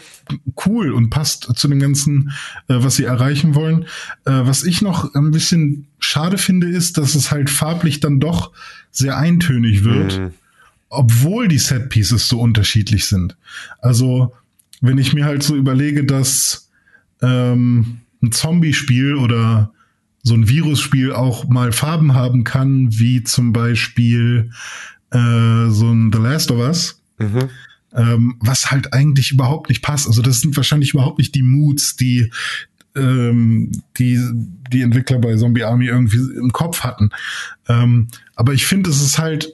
cool 0.67 0.93
und 0.93 1.11
passt 1.11 1.51
zu 1.57 1.69
dem 1.69 1.79
ganzen, 1.79 2.33
äh, 2.69 2.75
was 2.79 2.97
sie 2.97 3.05
erreichen 3.05 3.55
wollen. 3.55 3.85
Äh, 4.25 4.33
was 4.45 4.65
ich 4.65 4.83
noch 4.83 5.15
ein 5.15 5.31
bisschen 5.31 5.87
schade 5.99 6.37
finde, 6.37 6.69
ist, 6.69 6.99
dass 6.99 7.15
es 7.15 7.31
halt 7.31 7.49
farblich 7.49 8.01
dann 8.01 8.21
doch 8.21 8.53
sehr 8.91 9.17
eintönig 9.17 9.85
wird, 9.85 10.21
mhm. 10.21 10.31
obwohl 10.91 11.49
die 11.49 11.59
Set 11.59 11.89
Pieces 11.89 12.29
so 12.29 12.41
unterschiedlich 12.41 13.07
sind. 13.07 13.37
Also 13.81 14.35
wenn 14.81 14.99
ich 14.99 15.15
mir 15.15 15.25
halt 15.25 15.43
so 15.43 15.57
überlege, 15.57 16.05
dass 16.05 16.71
ähm, 17.23 18.01
ein 18.23 18.33
Zombie-Spiel 18.33 19.15
oder 19.15 19.73
so 20.23 20.35
ein 20.35 20.49
Virus-Spiel 20.49 21.13
auch 21.13 21.49
mal 21.49 21.73
Farben 21.73 22.15
haben 22.15 22.45
kann, 22.45 22.89
wie 22.91 23.23
zum 23.23 23.53
Beispiel 23.53 24.51
äh, 25.11 25.69
so 25.69 25.93
ein 25.93 26.11
The 26.13 26.19
Last 26.19 26.51
of 26.51 26.59
Us. 26.59 27.03
Mhm. 27.19 27.49
Ähm, 27.95 28.37
was 28.41 28.71
halt 28.71 28.93
eigentlich 28.93 29.33
überhaupt 29.33 29.71
nicht 29.71 29.81
passt. 29.81 30.07
Also 30.07 30.21
das 30.21 30.41
sind 30.41 30.55
wahrscheinlich 30.57 30.93
überhaupt 30.93 31.19
nicht 31.19 31.35
die 31.35 31.43
Moods, 31.43 31.97
die 31.97 32.31
ähm, 32.95 33.71
die 33.97 34.21
die 34.71 34.83
Entwickler 34.83 35.19
bei 35.19 35.37
Zombie 35.37 35.65
Army 35.65 35.87
irgendwie 35.87 36.19
im 36.19 36.53
Kopf 36.53 36.81
hatten. 36.81 37.11
Ähm, 37.69 38.09
aber 38.35 38.53
ich 38.53 38.67
finde, 38.67 38.91
es 38.91 39.01
ist 39.01 39.19
halt 39.19 39.53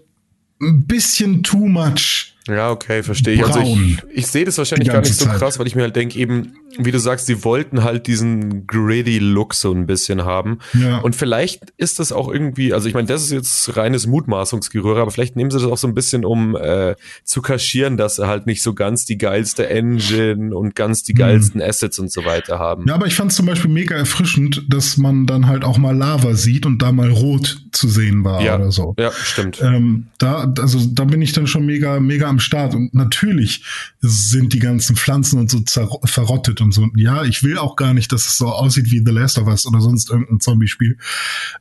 ein 0.60 0.86
bisschen 0.86 1.42
too 1.42 1.68
much 1.68 2.31
ja, 2.48 2.70
okay, 2.70 3.02
verstehe 3.02 3.34
ich. 3.34 3.44
Also 3.44 3.60
ich, 3.60 3.98
ich 4.12 4.26
sehe 4.26 4.44
das 4.44 4.58
wahrscheinlich 4.58 4.88
gar 4.88 5.00
nicht 5.00 5.14
so 5.14 5.26
Zeit. 5.26 5.38
krass, 5.38 5.58
weil 5.58 5.66
ich 5.66 5.76
mir 5.76 5.82
halt 5.82 5.94
denke, 5.94 6.18
eben, 6.18 6.54
wie 6.78 6.90
du 6.90 6.98
sagst, 6.98 7.26
sie 7.26 7.44
wollten 7.44 7.84
halt 7.84 8.08
diesen 8.08 8.66
gritty 8.66 9.18
Look 9.18 9.54
so 9.54 9.72
ein 9.72 9.86
bisschen 9.86 10.24
haben. 10.24 10.58
Ja. 10.74 10.98
Und 10.98 11.14
vielleicht 11.14 11.72
ist 11.76 12.00
das 12.00 12.10
auch 12.10 12.28
irgendwie, 12.28 12.72
also 12.72 12.88
ich 12.88 12.94
meine, 12.94 13.06
das 13.06 13.22
ist 13.22 13.30
jetzt 13.30 13.76
reines 13.76 14.06
Mutmaßungsgerühre, 14.08 15.00
aber 15.00 15.10
vielleicht 15.12 15.36
nehmen 15.36 15.50
sie 15.50 15.58
das 15.58 15.66
auch 15.66 15.78
so 15.78 15.86
ein 15.86 15.94
bisschen, 15.94 16.24
um 16.24 16.56
äh, 16.56 16.96
zu 17.22 17.42
kaschieren, 17.42 17.96
dass 17.96 18.16
sie 18.16 18.26
halt 18.26 18.46
nicht 18.46 18.62
so 18.62 18.74
ganz 18.74 19.04
die 19.04 19.18
geilste 19.18 19.68
Engine 19.68 20.56
und 20.56 20.74
ganz 20.74 21.04
die 21.04 21.12
hm. 21.12 21.18
geilsten 21.18 21.60
hm. 21.60 21.68
Assets 21.68 21.98
und 22.00 22.10
so 22.10 22.24
weiter 22.24 22.58
haben. 22.58 22.86
Ja, 22.88 22.94
aber 22.94 23.06
ich 23.06 23.14
fand 23.14 23.30
es 23.30 23.36
zum 23.36 23.46
Beispiel 23.46 23.70
mega 23.70 23.94
erfrischend, 23.94 24.64
dass 24.68 24.96
man 24.96 25.26
dann 25.26 25.46
halt 25.46 25.64
auch 25.64 25.78
mal 25.78 25.96
Lava 25.96 26.34
sieht 26.34 26.66
und 26.66 26.82
da 26.82 26.90
mal 26.90 27.10
rot 27.10 27.62
zu 27.70 27.88
sehen 27.88 28.24
war 28.24 28.42
ja. 28.42 28.56
oder 28.56 28.72
so. 28.72 28.94
Ja, 28.98 29.12
stimmt. 29.12 29.60
Ähm, 29.62 30.08
da, 30.18 30.52
also 30.58 30.80
da 30.90 31.04
bin 31.04 31.22
ich 31.22 31.32
dann 31.32 31.46
schon 31.46 31.66
mega, 31.66 32.00
mega 32.00 32.31
am 32.32 32.40
Start. 32.40 32.74
Und 32.74 32.92
natürlich 32.94 33.64
sind 34.00 34.52
die 34.52 34.58
ganzen 34.58 34.96
Pflanzen 34.96 35.38
und 35.38 35.50
so 35.50 35.62
verrottet 36.04 36.60
und 36.60 36.72
so. 36.72 36.88
Ja, 36.96 37.24
ich 37.24 37.42
will 37.42 37.58
auch 37.58 37.76
gar 37.76 37.94
nicht, 37.94 38.12
dass 38.12 38.26
es 38.26 38.36
so 38.36 38.48
aussieht 38.48 38.90
wie 38.90 39.02
The 39.04 39.12
Last 39.12 39.38
of 39.38 39.46
Us 39.46 39.66
oder 39.66 39.80
sonst 39.80 40.10
irgendein 40.10 40.40
Zombie-Spiel. 40.40 40.98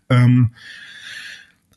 Ähm, 0.09 0.51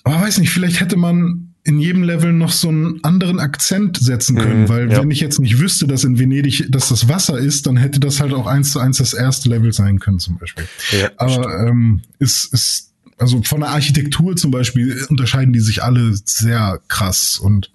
aber 0.04 0.20
weiß 0.20 0.38
nicht, 0.38 0.50
vielleicht 0.50 0.80
hätte 0.80 0.96
man 0.96 1.54
in 1.64 1.78
jedem 1.78 2.02
Level 2.02 2.32
noch 2.32 2.52
so 2.52 2.68
einen 2.68 3.02
anderen 3.02 3.40
Akzent 3.40 3.96
setzen 3.96 4.36
können, 4.36 4.62
mhm, 4.62 4.68
weil 4.68 4.92
ja. 4.92 5.00
wenn 5.00 5.10
ich 5.10 5.20
jetzt 5.20 5.40
nicht 5.40 5.58
wüsste, 5.58 5.86
dass 5.86 6.04
in 6.04 6.18
Venedig, 6.18 6.66
dass 6.70 6.90
das 6.90 7.08
Wasser 7.08 7.38
ist, 7.38 7.66
dann 7.66 7.78
hätte 7.78 8.00
das 8.00 8.20
halt 8.20 8.34
auch 8.34 8.46
eins 8.46 8.72
zu 8.72 8.80
eins 8.80 8.98
das 8.98 9.14
erste 9.14 9.48
Level 9.48 9.72
sein 9.72 9.98
können 9.98 10.18
zum 10.18 10.36
Beispiel. 10.36 10.66
Ja, 10.92 11.10
Aber 11.16 11.66
ähm, 11.66 12.02
ist, 12.18 12.52
ist 12.52 12.93
also 13.24 13.40
von 13.42 13.60
der 13.60 13.70
Architektur 13.70 14.36
zum 14.36 14.50
Beispiel 14.50 15.06
unterscheiden 15.08 15.54
die 15.54 15.60
sich 15.60 15.82
alle 15.82 16.12
sehr 16.26 16.78
krass 16.88 17.38
und 17.38 17.72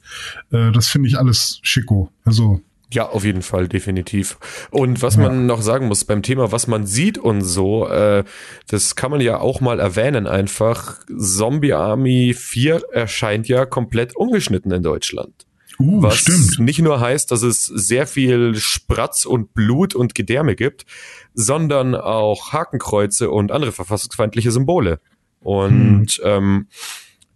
äh, 0.52 0.72
das 0.72 0.88
finde 0.88 1.10
ich 1.10 1.18
alles 1.18 1.60
schicko. 1.64 2.12
Also 2.24 2.62
ja, 2.92 3.10
auf 3.10 3.24
jeden 3.24 3.42
Fall, 3.42 3.68
definitiv. 3.68 4.38
Und 4.70 5.02
was 5.02 5.16
ja. 5.16 5.24
man 5.24 5.48
noch 5.48 5.62
sagen 5.62 5.88
muss 5.88 6.06
beim 6.06 6.22
Thema, 6.22 6.52
was 6.52 6.68
man 6.68 6.86
sieht 6.86 7.18
und 7.18 7.42
so, 7.42 7.88
äh, 7.88 8.24
das 8.68 8.96
kann 8.96 9.10
man 9.10 9.22
ja 9.22 9.40
auch 9.40 9.60
mal 9.60 9.80
erwähnen 9.80 10.28
einfach. 10.28 11.00
Zombie 11.18 11.74
Army 11.74 12.36
4 12.36 12.84
erscheint 12.92 13.48
ja 13.48 13.66
komplett 13.66 14.16
ungeschnitten 14.16 14.72
in 14.72 14.84
Deutschland. 14.84 15.34
Uh, 15.80 16.04
was 16.04 16.18
stimmt. 16.18 16.60
nicht 16.60 16.80
nur 16.80 17.00
heißt, 17.00 17.32
dass 17.32 17.42
es 17.42 17.66
sehr 17.66 18.06
viel 18.06 18.54
Spratz 18.56 19.26
und 19.26 19.54
Blut 19.56 19.96
und 19.96 20.14
Gedärme 20.14 20.56
gibt, 20.56 20.86
sondern 21.34 21.96
auch 21.96 22.54
Hakenkreuze 22.54 23.32
und 23.32 23.52
andere 23.52 23.72
verfassungsfeindliche 23.72 24.52
Symbole. 24.52 25.00
Und 25.40 26.10
hm. 26.10 26.24
ähm, 26.24 26.68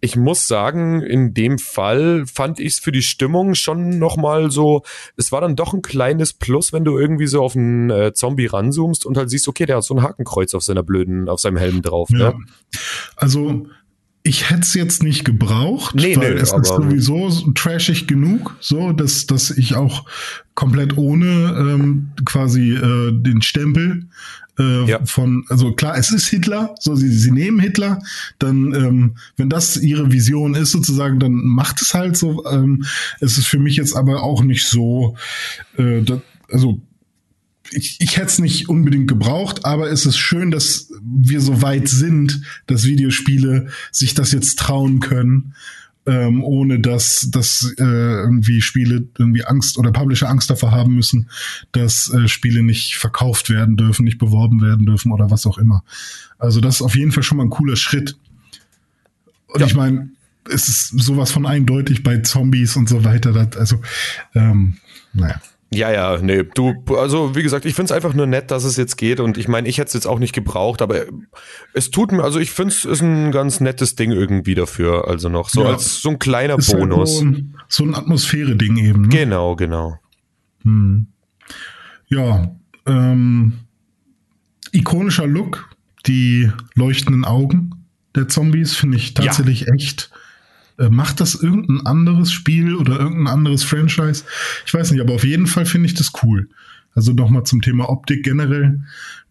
ich 0.04 0.16
muss 0.16 0.46
sagen, 0.46 1.00
in 1.00 1.32
dem 1.32 1.58
Fall 1.58 2.24
fand 2.26 2.60
ich 2.60 2.74
es 2.74 2.78
für 2.78 2.92
die 2.92 3.02
Stimmung 3.02 3.54
schon 3.54 3.98
nochmal 3.98 4.50
so, 4.50 4.82
es 5.16 5.32
war 5.32 5.40
dann 5.40 5.56
doch 5.56 5.72
ein 5.72 5.80
kleines 5.80 6.34
Plus, 6.34 6.74
wenn 6.74 6.84
du 6.84 6.98
irgendwie 6.98 7.26
so 7.26 7.42
auf 7.42 7.56
einen 7.56 7.88
äh, 7.88 8.12
Zombie 8.12 8.44
ranzoomst 8.44 9.06
und 9.06 9.16
halt 9.16 9.30
siehst, 9.30 9.48
okay, 9.48 9.64
der 9.64 9.76
hat 9.76 9.84
so 9.84 9.94
ein 9.94 10.02
Hakenkreuz 10.02 10.52
auf 10.52 10.62
seiner 10.62 10.82
blöden, 10.82 11.30
auf 11.30 11.40
seinem 11.40 11.56
Helm 11.56 11.80
drauf. 11.80 12.10
Ne? 12.10 12.18
Ja. 12.18 12.34
Also 13.16 13.66
ich 14.24 14.50
hätte 14.50 14.60
es 14.60 14.74
jetzt 14.74 15.02
nicht 15.02 15.24
gebraucht, 15.24 15.94
nee, 15.94 16.16
weil 16.16 16.34
nee, 16.34 16.40
es 16.40 16.52
ist 16.52 16.66
sowieso 16.66 17.30
trashig 17.54 18.06
genug, 18.06 18.56
so 18.60 18.92
dass 18.92 19.26
dass 19.26 19.50
ich 19.50 19.74
auch 19.74 20.04
komplett 20.54 20.96
ohne 20.96 21.26
ähm, 21.58 22.12
quasi 22.24 22.72
äh, 22.72 23.12
den 23.12 23.42
Stempel 23.42 24.08
äh, 24.58 24.84
ja. 24.84 25.04
von, 25.04 25.44
also 25.48 25.72
klar, 25.72 25.96
es 25.98 26.10
ist 26.10 26.28
Hitler, 26.28 26.74
so 26.80 26.94
sie, 26.94 27.10
sie 27.10 27.30
nehmen 27.30 27.58
Hitler, 27.58 28.00
dann, 28.38 28.72
ähm, 28.74 29.16
wenn 29.36 29.48
das 29.48 29.76
ihre 29.76 30.12
Vision 30.12 30.54
ist 30.54 30.72
sozusagen, 30.72 31.18
dann 31.18 31.32
macht 31.32 31.82
es 31.82 31.94
halt 31.94 32.16
so. 32.16 32.44
Ähm, 32.46 32.84
es 33.20 33.38
ist 33.38 33.46
für 33.46 33.58
mich 33.58 33.76
jetzt 33.76 33.96
aber 33.96 34.22
auch 34.22 34.42
nicht 34.42 34.66
so, 34.66 35.16
äh, 35.76 36.02
da, 36.02 36.20
also 36.50 36.80
ich, 37.70 37.96
ich 38.00 38.16
hätte 38.16 38.26
es 38.26 38.38
nicht 38.38 38.68
unbedingt 38.68 39.08
gebraucht, 39.08 39.64
aber 39.64 39.90
es 39.90 40.06
ist 40.06 40.18
schön, 40.18 40.50
dass 40.50 40.92
wir 41.02 41.40
so 41.40 41.62
weit 41.62 41.88
sind, 41.88 42.42
dass 42.66 42.84
Videospiele 42.84 43.68
sich 43.90 44.14
das 44.14 44.32
jetzt 44.32 44.58
trauen 44.58 45.00
können 45.00 45.54
ähm, 46.06 46.44
ohne 46.44 46.80
dass, 46.80 47.28
dass 47.30 47.74
äh, 47.78 47.82
irgendwie 47.82 48.60
Spiele 48.60 49.06
irgendwie 49.18 49.44
Angst 49.44 49.78
oder 49.78 49.90
Publisher 49.90 50.28
Angst 50.28 50.50
davor 50.50 50.70
haben 50.70 50.94
müssen, 50.94 51.30
dass 51.72 52.12
äh, 52.12 52.28
Spiele 52.28 52.62
nicht 52.62 52.96
verkauft 52.96 53.50
werden 53.50 53.76
dürfen, 53.76 54.04
nicht 54.04 54.18
beworben 54.18 54.60
werden 54.60 54.86
dürfen 54.86 55.12
oder 55.12 55.30
was 55.30 55.46
auch 55.46 55.58
immer. 55.58 55.82
Also 56.38 56.60
das 56.60 56.76
ist 56.76 56.82
auf 56.82 56.96
jeden 56.96 57.12
Fall 57.12 57.22
schon 57.22 57.38
mal 57.38 57.44
ein 57.44 57.50
cooler 57.50 57.76
Schritt. 57.76 58.16
Und 59.46 59.60
ja. 59.60 59.66
ich 59.66 59.74
meine, 59.74 60.10
es 60.50 60.68
ist 60.68 60.88
sowas 60.88 61.30
von 61.30 61.46
eindeutig 61.46 62.02
bei 62.02 62.18
Zombies 62.18 62.76
und 62.76 62.88
so 62.88 63.04
weiter. 63.04 63.32
Das, 63.32 63.56
also, 63.56 63.80
ähm, 64.34 64.76
naja. 65.12 65.40
Ja, 65.74 65.90
ja, 65.92 66.18
nee, 66.20 66.44
du, 66.54 66.74
also 66.96 67.34
wie 67.34 67.42
gesagt, 67.42 67.64
ich 67.64 67.74
find's 67.74 67.92
einfach 67.92 68.14
nur 68.14 68.26
nett, 68.26 68.50
dass 68.50 68.64
es 68.64 68.76
jetzt 68.76 68.96
geht 68.96 69.20
und 69.20 69.36
ich 69.38 69.48
meine, 69.48 69.68
ich 69.68 69.78
hätte 69.78 69.88
es 69.88 69.94
jetzt 69.94 70.06
auch 70.06 70.18
nicht 70.18 70.32
gebraucht, 70.32 70.82
aber 70.82 71.04
es 71.72 71.90
tut 71.90 72.12
mir, 72.12 72.22
also 72.22 72.38
ich 72.38 72.50
find's 72.50 72.84
ist 72.84 73.02
ein 73.02 73.32
ganz 73.32 73.60
nettes 73.60 73.96
Ding 73.96 74.12
irgendwie 74.12 74.54
dafür, 74.54 75.08
also 75.08 75.28
noch 75.28 75.48
so 75.48 75.62
ja, 75.62 75.70
als 75.70 76.00
so 76.00 76.10
ein 76.10 76.18
kleiner 76.18 76.54
halt 76.54 76.70
Bonus. 76.72 77.10
Halt 77.10 77.18
so, 77.18 77.24
ein, 77.24 77.56
so 77.68 77.84
ein 77.84 77.94
Atmosphäre-Ding 77.94 78.76
eben. 78.76 79.02
Ne? 79.02 79.08
Genau, 79.08 79.56
genau. 79.56 79.98
Hm. 80.62 81.06
Ja, 82.08 82.54
ähm, 82.86 83.54
ikonischer 84.72 85.26
Look, 85.26 85.68
die 86.06 86.50
leuchtenden 86.74 87.24
Augen 87.24 87.84
der 88.14 88.28
Zombies 88.28 88.76
finde 88.76 88.96
ich 88.96 89.14
tatsächlich 89.14 89.62
ja. 89.62 89.74
echt 89.74 90.10
äh, 90.78 90.88
macht 90.88 91.20
das 91.20 91.34
irgendein 91.34 91.86
anderes 91.86 92.32
Spiel 92.32 92.74
oder 92.74 92.98
irgendein 92.98 93.32
anderes 93.32 93.62
Franchise? 93.64 94.24
Ich 94.66 94.74
weiß 94.74 94.90
nicht, 94.90 95.00
aber 95.00 95.14
auf 95.14 95.24
jeden 95.24 95.46
Fall 95.46 95.66
finde 95.66 95.86
ich 95.86 95.94
das 95.94 96.12
cool. 96.22 96.48
Also 96.94 97.12
nochmal 97.12 97.44
zum 97.44 97.60
Thema 97.60 97.88
Optik 97.88 98.22
generell. 98.24 98.80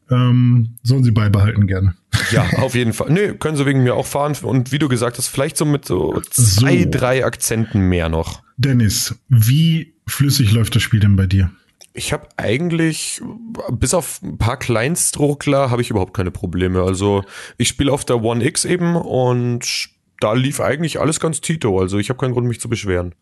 Ähm, 0.10 0.76
sollen 0.84 1.04
sie 1.04 1.12
beibehalten 1.12 1.66
gerne. 1.66 1.96
Ja, 2.32 2.46
auf 2.58 2.76
jeden 2.76 2.94
Fall. 2.94 3.10
Nö, 3.10 3.34
können 3.36 3.58
sie 3.58 3.66
wegen 3.66 3.84
mir 3.84 3.96
auch 3.96 4.06
fahren. 4.06 4.36
Und 4.42 4.72
wie 4.72 4.80
du 4.80 4.90
gesagt 4.90 5.18
hast, 5.18 5.28
vielleicht 5.28 5.58
so 5.58 5.66
mit 5.66 5.86
so 5.86 6.22
zwei, 6.30 6.84
so. 6.84 6.90
drei 6.92 7.26
Akzenten 7.26 7.88
mehr 7.90 8.10
noch. 8.10 8.44
Dennis, 8.58 9.16
wie 9.30 9.94
flüssig 10.06 10.52
läuft 10.52 10.76
das 10.76 10.84
Spiel 10.84 11.00
denn 11.00 11.16
bei 11.16 11.26
dir? 11.26 11.52
Ich 11.94 12.12
habe 12.12 12.28
eigentlich, 12.38 13.22
bis 13.72 13.94
auf 13.94 14.22
ein 14.24 14.38
paar 14.38 14.58
Kleinstruckler, 14.58 15.70
habe 15.70 15.82
ich 15.82 15.90
überhaupt 15.90 16.16
keine 16.16 16.32
Probleme. 16.32 16.82
Also 16.82 17.24
ich 17.58 17.68
spiele 17.68 17.92
auf 17.92 18.04
der 18.04 18.22
One 18.22 18.44
X 18.44 18.66
eben 18.66 18.96
und 18.96 19.90
da 20.20 20.34
lief 20.34 20.60
eigentlich 20.60 21.00
alles 21.00 21.20
ganz 21.20 21.42
Tito. 21.42 21.80
Also 21.80 21.98
ich 22.00 22.10
habe 22.10 22.20
keinen 22.20 22.34
Grund, 22.34 22.48
mich 22.48 22.60
zu 22.60 22.70
beschweren. 22.70 23.14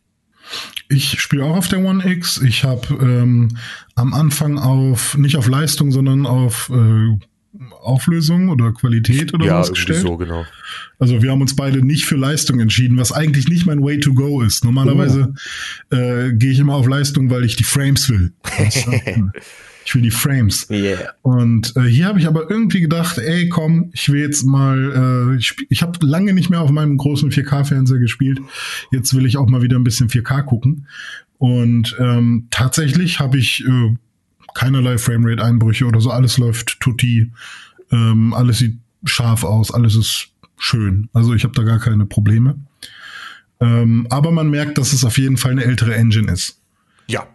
Ich 0.90 1.20
spiele 1.22 1.46
auch 1.46 1.56
auf 1.56 1.68
der 1.68 1.80
One 1.80 2.06
X. 2.06 2.42
Ich 2.42 2.64
habe 2.64 2.94
ähm, 3.02 3.58
am 3.96 4.14
Anfang 4.14 4.58
auf, 4.58 5.18
nicht 5.18 5.38
auf 5.38 5.48
Leistung, 5.48 5.92
sondern 5.92 6.26
auf 6.26 6.70
äh, 6.74 7.18
Auflösung 7.82 8.50
oder 8.50 8.72
Qualität 8.72 9.34
oder 9.34 9.46
ja, 9.46 9.60
was 9.60 9.72
gestellt. 9.72 10.02
so, 10.02 10.18
genau. 10.18 10.46
Also 11.00 11.22
wir 11.22 11.32
haben 11.32 11.42
uns 11.42 11.56
beide 11.56 11.86
nicht 11.86 12.06
für 12.06 12.16
Leistung 12.16 12.60
entschieden, 12.60 12.98
was 12.98 13.12
eigentlich 13.12 13.48
nicht 13.48 13.66
mein 13.66 13.84
Way 13.84 14.00
to 14.00 14.14
go 14.14 14.42
ist. 14.42 14.64
Normalerweise 14.64 15.34
oh. 15.92 15.96
äh, 15.96 16.34
gehe 16.34 16.52
ich 16.52 16.60
immer 16.60 16.76
auf 16.76 16.88
Leistung, 16.88 17.30
weil 17.30 17.44
ich 17.44 17.56
die 17.56 17.64
Frames 17.64 18.10
will. 18.10 18.34
Ich 19.86 19.96
will 19.96 20.02
die 20.02 20.12
Frames. 20.12 20.68
Yeah. 20.70 21.14
Und 21.22 21.76
äh, 21.76 21.82
hier 21.82 22.06
habe 22.06 22.20
ich 22.20 22.28
aber 22.28 22.50
irgendwie 22.50 22.82
gedacht, 22.82 23.18
ey, 23.18 23.50
komm, 23.50 23.90
ich 23.94 24.10
will 24.10 24.22
jetzt 24.22 24.44
mal, 24.44 25.32
äh, 25.34 25.38
ich, 25.38 25.56
ich 25.70 25.82
habe 25.82 26.06
lange 26.06 26.34
nicht 26.34 26.50
mehr 26.50 26.62
auf 26.62 26.72
meinem 26.72 26.98
großen 26.98 27.32
4K-Fernseher 27.32 28.00
gespielt. 28.00 28.40
Jetzt 28.92 29.16
will 29.16 29.26
ich 29.26 29.38
auch 29.38 29.48
mal 29.48 29.62
wieder 29.62 29.78
ein 29.78 29.84
bisschen 29.84 30.10
4K 30.10 30.44
gucken. 30.44 30.88
Und 31.38 31.96
ähm, 32.00 32.48
tatsächlich 32.52 33.20
habe 33.20 33.40
ich 33.40 33.66
äh, 33.66 33.96
keinerlei 34.54 34.98
Framerate-Einbrüche 34.98 35.86
oder 35.86 36.00
so. 36.00 36.12
Alles 36.12 36.38
läuft 36.38 36.80
tutti. 36.80 37.32
Ähm, 37.92 38.34
alles 38.34 38.60
sieht 38.60 38.78
scharf 39.04 39.44
aus. 39.44 39.72
Alles 39.72 39.96
ist 39.96 40.30
schön. 40.58 41.10
Also 41.14 41.34
ich 41.34 41.44
habe 41.44 41.56
da 41.56 41.64
gar 41.64 41.80
keine 41.80 42.06
Probleme. 42.06 42.56
Ähm, 43.60 44.08
aber 44.10 44.32
man 44.32 44.50
merkt, 44.50 44.78
dass 44.78 44.94
es 44.94 45.04
auf 45.04 45.18
jeden 45.18 45.38
Fall 45.38 45.52
eine 45.52 45.64
ältere 45.64 45.96
Engine 45.96 46.32
ist. 46.32 46.60
Ja, 47.08 47.28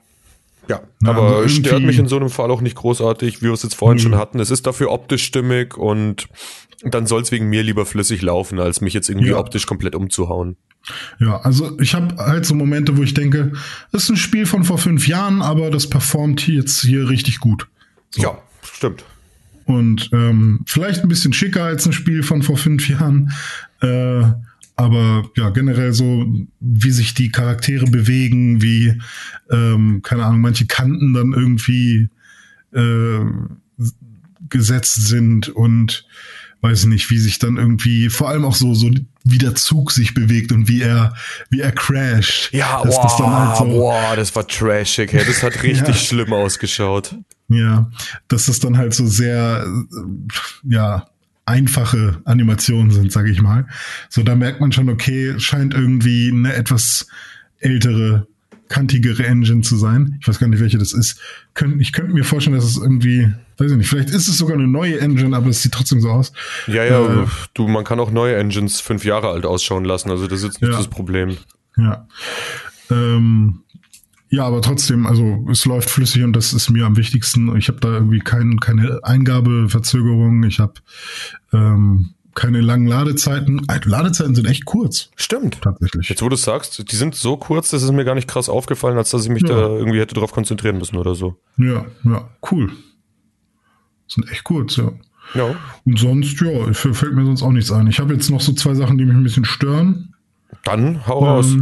ja, 0.69 0.81
Na, 1.01 1.11
aber 1.11 1.37
also 1.37 1.49
stört 1.49 1.83
mich 1.83 1.99
in 1.99 2.09
so 2.09 2.17
einem 2.17 2.31
Fall 2.31 2.51
auch 2.51 2.61
nicht 2.61 2.77
großartig, 2.77 3.41
wie 3.41 3.47
wir 3.47 3.53
es 3.53 3.63
jetzt 3.63 3.75
vorhin 3.75 3.99
mhm. 3.99 4.03
schon 4.03 4.15
hatten. 4.17 4.41
Es 4.41 4.51
ist 4.51 4.67
dafür 4.67 4.91
optisch 4.91 5.25
stimmig 5.25 5.77
und 5.77 6.29
dann 6.83 7.07
soll 7.07 7.23
es 7.23 7.33
wegen 7.33 7.49
mir 7.49 7.63
lieber 7.63 7.87
flüssig 7.87 8.23
laufen, 8.23 8.59
als 8.61 8.81
mich 8.81 8.95
jetzt 8.95 9.09
irgendwie 9.09 9.31
ja. 9.31 9.39
optisch 9.39 9.67
komplett 9.67 9.95
umzuhauen. 9.95 10.57
Ja, 11.19 11.41
also 11.41 11.79
ich 11.81 11.95
habe 11.95 12.17
halt 12.17 12.47
so 12.47 12.55
Momente, 12.55 12.97
wo 12.97 13.03
ich 13.03 13.15
denke, 13.15 13.53
das 13.93 14.05
ist 14.05 14.11
ein 14.11 14.17
Spiel 14.17 14.47
von 14.47 14.65
vor 14.65 14.79
fünf 14.79 15.09
Jahren, 15.09 15.43
aber 15.43 15.71
das 15.71 15.89
performt 15.89 16.47
jetzt 16.47 16.83
hier 16.83 17.09
richtig 17.09 17.41
gut. 17.41 17.67
So. 18.11 18.23
Ja, 18.23 18.39
stimmt. 18.63 19.05
und 19.65 20.11
ähm, 20.13 20.61
vielleicht 20.67 21.03
ein 21.03 21.09
bisschen 21.09 21.33
schicker 21.33 21.65
als 21.65 21.87
ein 21.87 21.93
Spiel 21.93 22.23
von 22.23 22.43
vor 22.43 22.57
fünf 22.57 22.89
Jahren. 22.89 23.33
Äh, 23.81 24.23
aber 24.77 25.29
ja, 25.37 25.49
generell 25.51 25.93
so, 25.95 26.27
wie 26.61 26.91
sich 26.91 27.15
die 27.15 27.31
Charaktere 27.31 27.87
bewegen, 27.87 28.61
wie, 28.63 29.01
ähm, 29.51 30.03
keine 30.03 30.25
Ahnung, 30.27 30.41
manche 30.43 30.67
Kanten 30.67 31.15
dann 31.15 31.33
irgendwie 31.33 32.11
äh, 32.75 33.21
gesetzt 34.49 35.07
sind 35.07 35.49
und 35.49 36.07
weiß 36.63 36.87
nicht, 36.87 37.11
wie 37.11 37.19
sich 37.19 37.39
dann 37.39 37.57
irgendwie, 37.59 38.09
vor 38.09 38.29
allem 38.29 38.45
auch 38.45 38.55
so, 38.55 38.75
so 38.75 38.91
wie 39.25 39.39
der 39.39 39.55
Zug 39.55 39.93
sich 39.93 40.15
bewegt 40.15 40.53
und 40.53 40.69
wie 40.69 40.83
er, 40.83 41.15
wie 41.51 41.61
er 41.61 41.73
crasht. 41.73 42.53
Ja, 42.53 42.83
Dass 42.83 42.97
boah, 42.97 43.03
das 43.03 43.17
dann 43.17 43.31
halt 43.31 43.57
so- 43.59 43.65
boah, 43.65 44.17
das 44.17 44.35
war 44.35 44.47
trashig, 44.47 45.13
hey, 45.13 45.25
das 45.25 45.43
hat 45.43 45.55
richtig 45.63 45.89
Ja. 45.89 45.95
schlimm 45.95 46.33
ausgeschaut. 46.33 47.15
Ja, 47.49 47.91
dass 48.29 48.47
das 48.47 48.59
dann 48.59 48.77
halt 48.77 48.95
so 48.95 49.07
sehr, 49.07 49.65
äh, 49.67 50.75
ja, 50.75 51.07
einfache 51.47 52.21
Animationen 52.25 52.91
sind, 52.91 53.13
sage 53.13 53.31
ich 53.31 53.41
mal. 53.41 53.67
So, 54.09 54.23
da 54.23 54.35
merkt 54.35 54.61
man 54.61 54.73
schon, 54.73 54.89
okay, 54.89 55.35
scheint 55.39 55.75
irgendwie 55.75 56.31
eine 56.33 56.53
etwas 56.55 57.07
ältere, 57.61 58.27
kantigere 58.69 59.25
Engine 59.25 59.63
zu 59.63 59.77
sein. 59.77 60.19
Ich 60.21 60.27
weiß 60.27 60.41
gar 60.41 60.49
nicht, 60.49 60.61
welche 60.61 60.77
das 60.79 60.93
ist. 60.93 61.21
Könnt, 61.55 61.81
ich 61.81 61.93
könnte 61.93 62.13
mir 62.13 62.25
vorstellen, 62.25 62.57
dass 62.57 62.65
es 62.65 62.77
irgendwie, 62.77 63.33
weiß 63.59 63.71
ich 63.71 63.77
nicht, 63.77 63.89
vielleicht 63.89 64.11
ist 64.11 64.27
es 64.27 64.37
sogar 64.39 64.57
eine 64.57 64.67
neue 64.67 64.99
Engine, 65.01 65.37
aber 65.37 65.49
es 65.49 65.63
sieht 65.63 65.73
trotzdem 65.73 66.01
so 66.01 66.11
aus. 66.11 66.33
Ja, 66.67 66.83
ja, 66.85 67.23
Äh. 67.23 67.27
du, 67.55 67.69
man 67.69 67.85
kann 67.85 68.01
auch 68.01 68.11
neue 68.11 68.37
Engines 68.37 68.81
fünf 68.81 69.05
Jahre 69.05 69.29
alt 69.31 69.47
ausschauen 69.47 69.85
lassen, 69.85 70.11
also 70.11 70.27
das 70.27 70.41
ist 70.41 70.45
jetzt 70.47 70.63
nicht 70.63 70.73
Ja. 70.73 70.77
das 70.79 70.89
Problem. 70.89 71.37
Ja. 71.77 72.09
Ähm, 72.91 73.61
ja, 74.29 74.45
aber 74.45 74.61
trotzdem, 74.63 75.07
also 75.07 75.47
es 75.51 75.65
läuft 75.67 75.89
flüssig 75.91 76.25
und 76.25 76.33
das 76.35 76.53
ist 76.53 76.71
mir 76.71 76.85
am 76.87 76.97
wichtigsten. 76.97 77.55
Ich 77.57 77.69
habe 77.69 77.79
da 77.81 77.89
irgendwie 77.93 78.19
kein, 78.19 78.59
keine 78.59 79.01
Eingabeverzögerung. 79.05 80.43
Ich 80.45 80.59
habe 80.59 80.75
ähm, 81.53 82.11
keine 82.35 82.61
langen 82.61 82.87
Ladezeiten. 82.87 83.63
Äh, 83.69 83.81
Ladezeiten 83.85 84.35
sind 84.35 84.47
echt 84.47 84.65
kurz, 84.65 85.11
Stimmt. 85.17 85.61
tatsächlich. 85.63 86.09
Jetzt, 86.09 86.23
wo 86.23 86.29
du 86.29 86.37
sagst, 86.37 86.91
die 86.91 86.97
sind 86.97 87.15
so 87.15 87.37
kurz, 87.37 87.71
das 87.71 87.83
ist 87.83 87.93
mir 87.93 88.05
gar 88.05 88.15
nicht 88.15 88.29
krass 88.29 88.49
aufgefallen, 88.49 88.99
als 88.99 89.11
dass 89.11 89.25
ich 89.25 89.31
mich 89.31 89.43
Ja. 89.43 89.49
da 89.49 89.69
irgendwie 89.69 90.01
hätte 90.01 90.15
drauf 90.15 90.33
konzentrieren 90.33 90.79
müssen 90.79 90.97
oder 90.97 91.15
so. 91.15 91.37
Ja, 91.57 91.87
ja, 92.05 92.29
cool. 92.51 92.73
Sind 94.09 94.31
echt 94.31 94.45
kurz, 94.45 94.77
ja. 94.77 94.93
Ja. 95.35 95.57
Und 95.85 95.99
sonst, 95.99 96.41
ja, 96.41 96.73
fällt 96.73 97.15
mir 97.15 97.25
sonst 97.25 97.43
auch 97.43 97.51
nichts 97.51 97.73
ein. 97.73 97.87
Ich 97.89 97.99
habe 97.99 98.13
jetzt 98.13 98.31
noch 98.31 98.41
so 98.41 98.53
zwei 98.53 98.75
Sachen, 98.75 98.99
die 98.99 99.05
mich 99.05 99.15
ein 99.17 99.23
bisschen 99.25 99.45
stören. 99.45 100.15
Dann 100.65 101.07
hau 101.07 101.25
raus. 101.25 101.57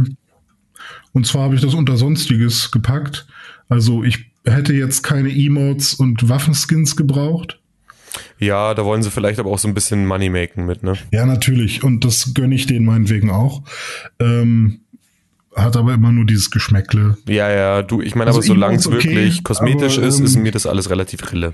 Ähm, 1.15 1.19
und 1.19 1.25
zwar 1.25 1.43
habe 1.43 1.55
ich 1.55 1.61
das 1.61 1.73
unter 1.73 1.97
Sonstiges 1.97 2.71
gepackt. 2.71 3.25
Also 3.69 4.03
ich 4.03 4.31
hätte 4.45 4.73
jetzt 4.73 5.01
keine 5.01 5.29
Emotes 5.29 5.93
und 5.95 6.29
Waffenskins 6.29 6.95
gebraucht. 6.95 7.59
Ja, 8.39 8.73
da 8.73 8.85
wollen 8.85 9.03
sie 9.03 9.11
vielleicht 9.11 9.39
aber 9.39 9.49
auch 9.49 9.59
so 9.59 9.67
ein 9.67 9.73
bisschen 9.73 10.05
Money 10.05 10.29
maken 10.29 10.65
mit, 10.65 10.83
ne? 10.83 10.93
Ja, 11.11 11.25
natürlich. 11.25 11.83
Und 11.83 12.05
das 12.05 12.33
gönne 12.33 12.55
ich 12.55 12.65
denen 12.65 12.85
meinetwegen 12.85 13.29
auch. 13.29 13.63
Ähm, 14.19 14.81
hat 15.55 15.77
aber 15.77 15.93
immer 15.93 16.11
nur 16.11 16.25
dieses 16.25 16.51
Geschmäckle. 16.51 17.17
Ja, 17.27 17.49
ja, 17.49 17.81
du, 17.81 18.01
ich 18.01 18.15
meine 18.15 18.27
Also 18.27 18.39
aber 18.39 18.47
solange 18.47 18.75
es 18.75 18.87
okay, 18.87 19.03
wirklich 19.03 19.43
kosmetisch 19.43 19.97
aber, 19.97 20.07
ist, 20.07 20.19
ähm, 20.19 20.25
ist 20.25 20.35
mir 20.35 20.51
das 20.51 20.65
alles 20.65 20.89
relativ 20.89 21.31
rille. 21.31 21.53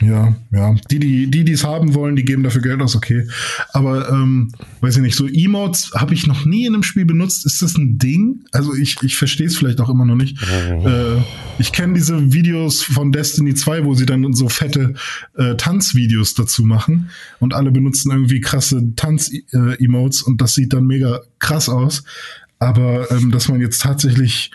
Ja, 0.00 0.36
ja. 0.52 0.76
Die, 0.90 1.00
die, 1.00 1.28
die, 1.28 1.52
es 1.52 1.64
haben 1.64 1.94
wollen, 1.94 2.14
die 2.14 2.24
geben 2.24 2.44
dafür 2.44 2.62
Geld 2.62 2.80
aus, 2.80 2.94
okay. 2.94 3.26
Aber 3.72 4.08
ähm, 4.08 4.52
weiß 4.80 4.96
ich 4.96 5.02
nicht, 5.02 5.16
so 5.16 5.26
Emotes 5.26 5.90
habe 5.94 6.14
ich 6.14 6.26
noch 6.28 6.44
nie 6.44 6.66
in 6.66 6.74
einem 6.74 6.84
Spiel 6.84 7.04
benutzt. 7.04 7.44
Ist 7.46 7.62
das 7.62 7.76
ein 7.76 7.98
Ding? 7.98 8.44
Also 8.52 8.74
ich, 8.74 8.96
ich 9.02 9.16
verstehe 9.16 9.48
es 9.48 9.56
vielleicht 9.56 9.80
auch 9.80 9.88
immer 9.88 10.04
noch 10.04 10.14
nicht. 10.14 10.40
äh, 10.40 11.16
ich 11.58 11.72
kenne 11.72 11.94
diese 11.94 12.32
Videos 12.32 12.82
von 12.82 13.10
Destiny 13.10 13.54
2, 13.54 13.84
wo 13.84 13.94
sie 13.94 14.06
dann 14.06 14.32
so 14.34 14.48
fette 14.48 14.94
äh, 15.36 15.56
Tanzvideos 15.56 16.34
dazu 16.34 16.64
machen 16.64 17.10
und 17.40 17.52
alle 17.52 17.72
benutzen 17.72 18.12
irgendwie 18.12 18.40
krasse 18.40 18.94
Tanz-Emotes 18.94 20.22
und 20.22 20.40
das 20.40 20.54
sieht 20.54 20.72
dann 20.72 20.86
mega 20.86 21.20
krass 21.40 21.68
aus. 21.68 22.04
Aber 22.60 23.10
ähm, 23.10 23.32
dass 23.32 23.48
man 23.48 23.60
jetzt 23.60 23.82
tatsächlich 23.82 24.52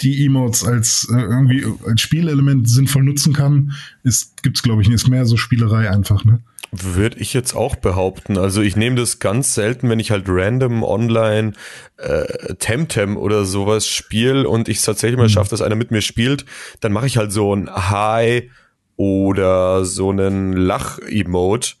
die 0.00 0.24
Emotes 0.24 0.64
als 0.64 1.08
äh, 1.10 1.20
irgendwie 1.20 1.64
als 1.86 2.00
Spielelement 2.00 2.68
sinnvoll 2.68 3.02
nutzen 3.02 3.32
kann, 3.32 3.72
ist 4.02 4.42
gibt's 4.42 4.62
glaube 4.62 4.82
ich 4.82 4.88
nicht. 4.88 4.96
Ist 4.96 5.08
mehr 5.08 5.26
so 5.26 5.36
Spielerei 5.36 5.90
einfach, 5.90 6.24
ne? 6.24 6.40
Würde 6.72 7.18
ich 7.18 7.32
jetzt 7.32 7.54
auch 7.54 7.76
behaupten. 7.76 8.36
Also 8.36 8.60
ich 8.60 8.76
nehme 8.76 8.96
das 8.96 9.18
ganz 9.18 9.54
selten, 9.54 9.88
wenn 9.88 10.00
ich 10.00 10.10
halt 10.10 10.24
random 10.26 10.82
online 10.82 11.52
äh, 11.96 12.54
Temtem 12.56 13.16
oder 13.16 13.44
sowas 13.44 13.86
spiele 13.86 14.48
und 14.48 14.68
ich 14.68 14.78
es 14.78 14.84
tatsächlich 14.84 15.18
mal 15.18 15.28
schaffe, 15.28 15.50
dass 15.50 15.62
einer 15.62 15.76
mit 15.76 15.90
mir 15.90 16.02
spielt, 16.02 16.44
dann 16.80 16.92
mache 16.92 17.06
ich 17.06 17.16
halt 17.16 17.32
so 17.32 17.54
ein 17.54 17.70
Hi 17.70 18.50
oder 18.96 19.84
so 19.84 20.10
einen 20.10 20.52
Lach-Emote. 20.54 21.74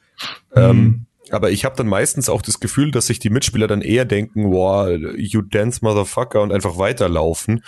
Ähm, 0.54 1.05
aber 1.30 1.50
ich 1.50 1.64
habe 1.64 1.76
dann 1.76 1.86
meistens 1.88 2.28
auch 2.28 2.42
das 2.42 2.60
Gefühl, 2.60 2.90
dass 2.90 3.06
sich 3.06 3.18
die 3.18 3.30
Mitspieler 3.30 3.66
dann 3.66 3.82
eher 3.82 4.04
denken, 4.04 4.50
wow, 4.52 4.88
you 5.16 5.42
dance 5.42 5.80
motherfucker 5.82 6.40
und 6.42 6.52
einfach 6.52 6.78
weiterlaufen, 6.78 7.62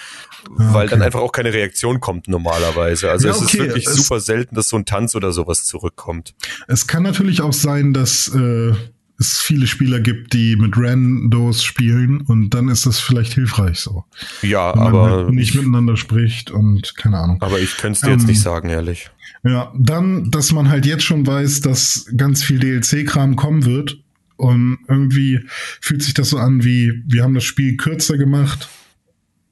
weil 0.51 0.89
dann 0.89 1.03
einfach 1.03 1.21
auch 1.21 1.33
keine 1.33 1.53
Reaktion 1.53 2.01
kommt 2.01 2.29
normalerweise. 2.29 3.11
Also 3.11 3.29
Ja, 3.29 3.35
es 3.35 3.41
ist 3.43 3.49
okay, 3.55 3.59
wirklich 3.59 3.87
es- 3.87 3.95
super 3.97 4.21
selten, 4.21 4.55
dass 4.55 4.69
so 4.69 4.77
ein 4.77 4.85
Tanz 4.85 5.15
oder 5.15 5.33
sowas 5.33 5.65
zurückkommt. 5.65 6.35
Es 6.69 6.87
kann 6.87 7.03
natürlich 7.03 7.41
auch 7.41 7.53
sein, 7.53 7.93
dass 7.93 8.29
äh, 8.35 8.73
es 9.19 9.39
viele 9.39 9.67
Spieler 9.67 9.99
gibt, 10.01 10.33
die 10.33 10.55
mit 10.57 10.75
Randos 10.77 11.65
spielen 11.65 12.21
und 12.21 12.51
dann 12.51 12.69
ist 12.69 12.87
das 12.87 13.01
vielleicht 13.01 13.33
hilfreich 13.35 13.81
so. 13.81 14.05
Ja, 14.43 14.73
Wenn 14.75 14.79
man 14.85 14.87
aber 14.89 15.11
halt 15.11 15.31
nicht 15.31 15.51
ich, 15.51 15.57
miteinander 15.57 15.97
spricht 15.97 16.51
und 16.51 16.95
keine 16.97 17.19
Ahnung. 17.19 17.43
aber 17.43 17.59
ich 17.59 17.77
könnte 17.77 17.97
es 17.97 18.01
dir 18.03 18.11
jetzt 18.13 18.23
Ähm, 18.23 18.29
nicht 18.29 18.41
sagen, 18.41 18.69
ehrlich. 18.69 19.11
Ja, 19.45 19.73
dann, 19.77 20.31
dass 20.31 20.53
man 20.53 20.69
halt 20.69 20.87
jetzt 20.87 21.05
schon 21.05 21.27
weiß, 21.27 21.61
dass 21.63 22.07
ganz 22.17 22.43
viel 22.45 22.59
DLC-Kram 22.59 23.37
kommen 23.37 23.65
wird. 23.65 23.99
Und 24.37 24.79
irgendwie 24.89 25.41
fühlt 25.81 26.03
sich 26.03 26.15
das 26.15 26.31
so 26.31 26.39
an 26.39 26.63
wie, 26.65 27.03
wir 27.07 27.25
haben 27.25 27.35
das 27.35 27.45
Spiel 27.45 27.77
kürzer 27.77 28.17
gemacht, 28.19 28.69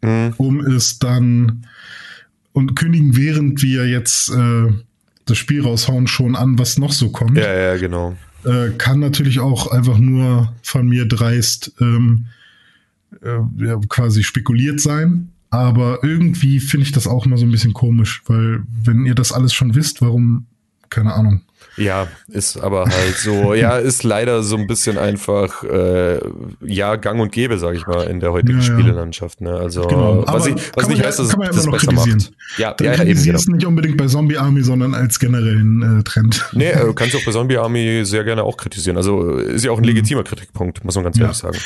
Mhm. 0.03 0.35
um 0.37 0.61
es 0.61 0.99
dann 1.01 1.67
und 2.53 2.77
kündigen, 2.77 3.17
während 3.17 3.63
wir 3.63 3.89
jetzt 3.89 4.31
äh, 4.31 4.69
das 5.25 5.39
Spiel 5.39 5.63
raushauen, 5.63 6.07
schon 6.07 6.37
an, 6.37 6.59
was 6.59 6.79
noch 6.79 6.93
so 6.93 7.11
kommt. 7.11 7.37
Ja, 7.37 7.53
ja, 7.53 7.77
genau. 7.77 8.17
Äh, 8.47 8.71
kann 8.79 9.01
natürlich 9.01 9.41
auch 9.41 9.73
einfach 9.73 9.99
nur 9.99 10.55
von 10.63 10.87
mir 10.89 11.07
dreist 11.07 11.73
ähm, 11.81 12.27
äh, 13.21 13.39
ja, 13.65 13.81
quasi 13.89 14.23
spekuliert 14.23 14.81
sein. 14.81 15.33
Aber 15.51 16.05
irgendwie 16.05 16.61
finde 16.61 16.87
ich 16.87 16.93
das 16.93 17.09
auch 17.09 17.27
mal 17.27 17.39
so 17.39 17.45
ein 17.45 17.51
bisschen 17.51 17.73
komisch, 17.73 18.23
weil 18.27 18.63
wenn 18.85 19.05
ihr 19.05 19.17
das 19.17 19.33
alles 19.33 19.53
schon 19.53 19.75
wisst, 19.75 20.01
warum, 20.01 20.47
keine 20.91 21.15
Ahnung. 21.15 21.43
Ja, 21.79 22.09
ist 22.29 22.57
aber 22.57 22.85
halt 22.87 23.17
so, 23.19 23.53
ja, 23.53 23.77
ist 23.77 24.03
leider 24.03 24.43
so 24.43 24.57
ein 24.57 24.67
bisschen 24.67 24.97
einfach, 24.97 25.63
äh, 25.63 26.19
ja, 26.65 26.97
gang 26.97 27.21
und 27.21 27.33
gäbe, 27.33 27.59
sag 27.59 27.75
ich 27.77 27.87
mal, 27.87 28.05
in 28.05 28.19
der 28.21 28.33
heutigen 28.33 28.61
Ja, 28.61 28.67
ja. 28.67 28.73
Spielelandschaft. 28.79 29.43
Ne? 29.43 29.53
Also, 29.55 29.83
Genau, 29.87 30.25
was, 30.27 30.47
ich, 30.47 30.55
was 30.75 30.89
nicht 30.89 31.01
ja- 31.01 31.07
heißt, 31.07 31.19
dass 31.19 31.29
kann 31.29 31.41
man 31.41 31.49
das 31.49 31.67
besser 31.71 31.93
macht. 31.93 32.33
Ja, 32.57 32.73
Dann 32.73 32.87
ja, 32.87 32.95
ja, 32.95 33.05
eben, 33.05 33.23
genau. 33.23 33.39
du 33.39 33.53
nicht 33.53 33.67
unbedingt 33.67 33.99
bei 33.99 34.07
Zombie 34.07 34.39
Army, 34.39 34.63
sondern 34.63 34.95
als 34.95 35.19
generellen 35.19 36.01
äh, 36.01 36.03
Trend. 36.03 36.47
Nee, 36.53 36.71
äh, 36.71 36.93
kannst 36.95 37.13
du 37.13 37.19
auch 37.19 37.25
bei 37.27 37.33
Zombie 37.33 37.59
Army 37.59 38.07
sehr 38.07 38.25
gerne 38.25 38.43
auch 38.45 38.57
kritisieren. 38.57 38.97
Also 38.97 39.33
ist 39.37 39.63
ja 39.65 39.71
auch 39.71 39.79
ein 39.79 39.85
legitimer 39.85 40.25
Kritikpunkt, 40.25 40.83
muss 40.83 40.95
man 40.95 41.05
ganz 41.05 41.17
Mhm. 41.19 41.23
Ehrlich 41.25 41.37
sagen. 41.39 41.59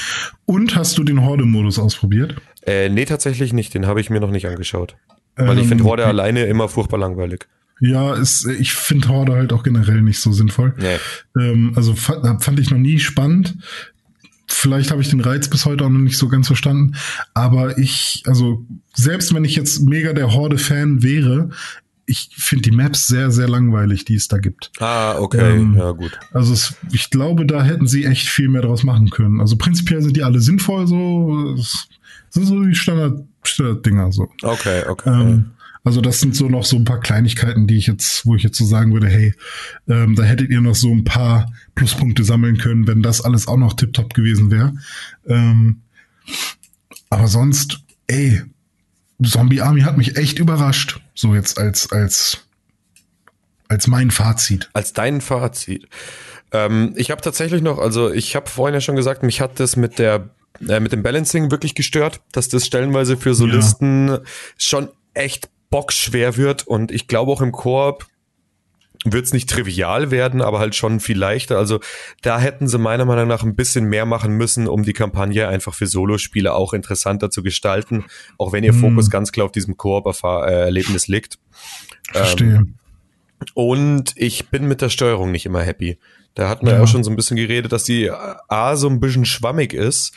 Und 0.45 0.75
hast 0.75 0.99
du 0.99 1.05
den 1.05 1.23
Horde-Modus 1.25 1.79
ausprobiert? 1.79 2.35
Äh, 2.67 2.89
nee, 2.89 3.05
tatsächlich 3.05 3.53
nicht. 3.53 3.75
Den 3.75 3.87
habe 3.87 4.01
ich 4.01 4.11
mir 4.11 4.19
noch 4.19 4.31
nicht 4.33 4.49
angeschaut. 4.49 4.97
Weil 5.37 5.57
ich 5.59 5.63
Ähm, 5.63 5.69
finde 5.69 5.85
Horde 5.85 6.05
alleine 6.05 6.47
immer 6.47 6.69
furchtbar 6.69 6.99
langweilig. 6.99 7.47
Ja, 7.81 8.15
ist, 8.15 8.47
ich 8.47 8.73
finde 8.73 9.09
Horde 9.09 9.33
halt 9.33 9.53
auch 9.53 9.63
generell 9.63 10.03
nicht 10.03 10.21
so 10.21 10.33
sinnvoll. 10.33 10.75
Nee. 10.79 10.99
Ähm, 11.39 11.73
also 11.77 11.95
fand, 11.95 12.45
fand 12.45 12.61
ich 12.61 12.71
noch 12.71 12.79
nie 12.79 12.99
spannend. 12.99 13.57
Vielleicht 14.47 14.91
habe 14.91 15.01
ich 15.01 15.09
den 15.09 15.21
Reiz 15.21 15.49
bis 15.49 15.65
heute 15.65 15.85
auch 15.85 15.91
noch 15.91 16.01
nicht 16.01 16.19
so 16.19 16.29
ganz 16.29 16.49
verstanden. 16.49 16.97
Aber 17.35 17.79
ich, 17.79 18.23
also 18.27 18.67
selbst 18.95 19.33
wenn 19.35 19.45
ich 19.45 19.57
jetzt 19.57 19.83
mega 19.83 20.13
der 20.13 20.33
Horde-Fan 20.33 21.03
wäre, 21.03 21.51
ich 22.11 22.31
finde 22.37 22.63
die 22.63 22.77
Maps 22.77 23.07
sehr, 23.07 23.31
sehr 23.31 23.49
langweilig, 23.49 24.05
die 24.05 24.17
es 24.17 24.27
da 24.27 24.39
gibt. 24.39 24.73
Ah, 24.81 25.17
okay. 25.19 25.59
Ähm, 25.59 25.77
ja, 25.79 25.93
gut. 25.93 26.19
Also 26.33 26.53
es, 26.53 26.75
ich 26.91 27.11
glaube, 27.11 27.47
da 27.47 27.63
hätten 27.63 27.87
sie 27.87 28.05
echt 28.05 28.29
viel 28.29 28.49
mehr 28.49 28.63
draus 28.63 28.83
machen 28.83 29.11
können. 29.11 29.41
Also 29.41 29.57
prinzipiell 29.57 30.03
sind 30.03 30.17
die 30.17 30.25
alle 30.25 30.41
sinnvoll 30.41 30.89
so. 30.89 31.55
Es 31.57 31.89
sind 32.31 32.47
so 32.47 32.61
die 32.65 32.75
Standard, 32.75 33.25
Standard-Dinger 33.45 34.11
so. 34.11 34.29
Okay, 34.43 34.83
okay. 34.89 35.11
Ähm, 35.11 35.51
also 35.85 36.01
das 36.01 36.21
sind 36.21 36.37
so 36.37 36.49
noch 36.49 36.65
so 36.65 36.77
ein 36.77 36.85
paar 36.85 37.01
Kleinigkeiten, 37.01 37.67
die 37.67 37.79
ich 37.79 37.87
jetzt, 37.87 38.27
wo 38.27 38.35
ich 38.35 38.43
jetzt 38.43 38.59
so 38.59 38.65
sagen 38.65 38.93
würde, 38.93 39.09
hey, 39.09 39.35
ähm, 39.89 40.15
da 40.15 40.25
hättet 40.25 40.51
ihr 40.51 40.61
noch 40.61 40.75
so 40.75 40.93
ein 40.93 41.05
paar 41.05 41.51
Pluspunkte 41.75 42.23
sammeln 42.23 42.59
können, 42.59 42.87
wenn 42.87 43.03
das 43.03 43.23
alles 43.23 43.49
auch 43.49 43.57
noch 43.57 43.75
tipptopp 43.75 44.13
gewesen 44.13 44.51
wäre. 44.51 44.75
Ähm, 45.27 45.83
aber 47.09 47.29
sonst, 47.29 47.81
ey, 48.07 48.43
Zombie 49.23 49.63
Army 49.63 49.83
hat 49.83 49.97
mich 49.97 50.17
echt 50.17 50.39
überrascht. 50.39 51.01
So 51.15 51.35
jetzt 51.35 51.59
als, 51.59 51.91
als, 51.93 52.47
als 53.69 53.87
mein 53.87 54.11
Fazit. 54.11 54.71
als 54.75 54.93
dein 54.93 55.21
Fazit. 55.21 55.89
Ähm, 56.53 56.93
ich 56.97 57.11
habe 57.11 57.23
tatsächlich 57.23 57.63
noch, 57.63 57.79
also 57.79 58.13
ich 58.13 58.37
habe 58.37 58.51
vorhin 58.51 58.75
ja 58.75 58.81
schon 58.81 58.97
gesagt, 58.97 59.23
mich 59.23 59.41
hat 59.41 59.61
das 59.61 59.77
mit 59.77 59.99
der 59.99 60.31
äh, 60.69 60.81
mit 60.81 60.93
dem 60.93 61.03
Balancing 61.03 61.51
wirklich 61.51 61.75
gestört, 61.75 62.21
dass 62.33 62.49
das 62.49 62.67
stellenweise 62.67 63.17
für 63.17 63.35
Solisten 63.35 64.19
schon 64.59 64.89
echt 65.15 65.49
bockschwer 65.71 66.37
wird 66.37 66.67
und 66.67 66.91
ich 66.93 67.07
glaube 67.07 67.33
auch 67.33 67.41
im 67.41 67.53
Koop 67.53 68.07
wird 69.05 69.25
es 69.25 69.33
nicht 69.33 69.49
trivial 69.49 70.11
werden, 70.11 70.43
aber 70.43 70.59
halt 70.59 70.75
schon 70.75 71.01
viel 71.01 71.17
leichter. 71.19 71.57
Also 71.57 71.81
da 72.21 72.39
hätten 72.39 72.69
sie 72.69 72.77
meiner 72.77 73.07
Meinung 73.07 73.29
nach 73.29 73.43
ein 73.43 73.57
bisschen 73.57 73.87
mehr 73.87 74.05
machen 74.05 74.33
müssen, 74.33 74.69
um 74.69 74.83
die 74.83 74.93
Kampagne 74.93 75.49
einfach 75.49 75.73
für 75.75 75.87
Solospieler 75.87 76.55
auch 76.55 76.75
interessanter 76.75 77.31
zu 77.31 77.43
gestalten, 77.43 78.05
auch 78.37 78.53
wenn 78.53 78.63
ihr 78.63 78.73
Hm. 78.73 78.81
Fokus 78.81 79.09
ganz 79.09 79.33
klar 79.33 79.47
auf 79.47 79.53
diesem 79.53 79.79
Koop-Erlebnis 79.79 81.09
liegt. 81.09 81.39
Verstehe. 82.13 82.57
Ähm, 82.57 82.75
und 83.55 84.13
ich 84.17 84.49
bin 84.51 84.69
mit 84.69 84.83
der 84.83 84.91
Steuerung 84.91 85.31
nicht 85.31 85.47
immer 85.47 85.63
happy. 85.63 85.99
Da 86.35 86.51
hatten 86.51 86.67
wir 86.67 86.73
Ja. 86.73 86.79
ja 86.79 86.85
auch 86.85 86.89
schon 86.89 87.03
so 87.03 87.11
ein 87.11 87.17
bisschen 87.17 87.39
geredet, 87.39 87.73
dass 87.73 87.85
die 87.85 88.11
A 88.11 88.77
so 88.77 88.89
ein 88.89 89.01
bisschen 89.01 89.25
schwammig 89.25 89.73
ist. 89.73 90.13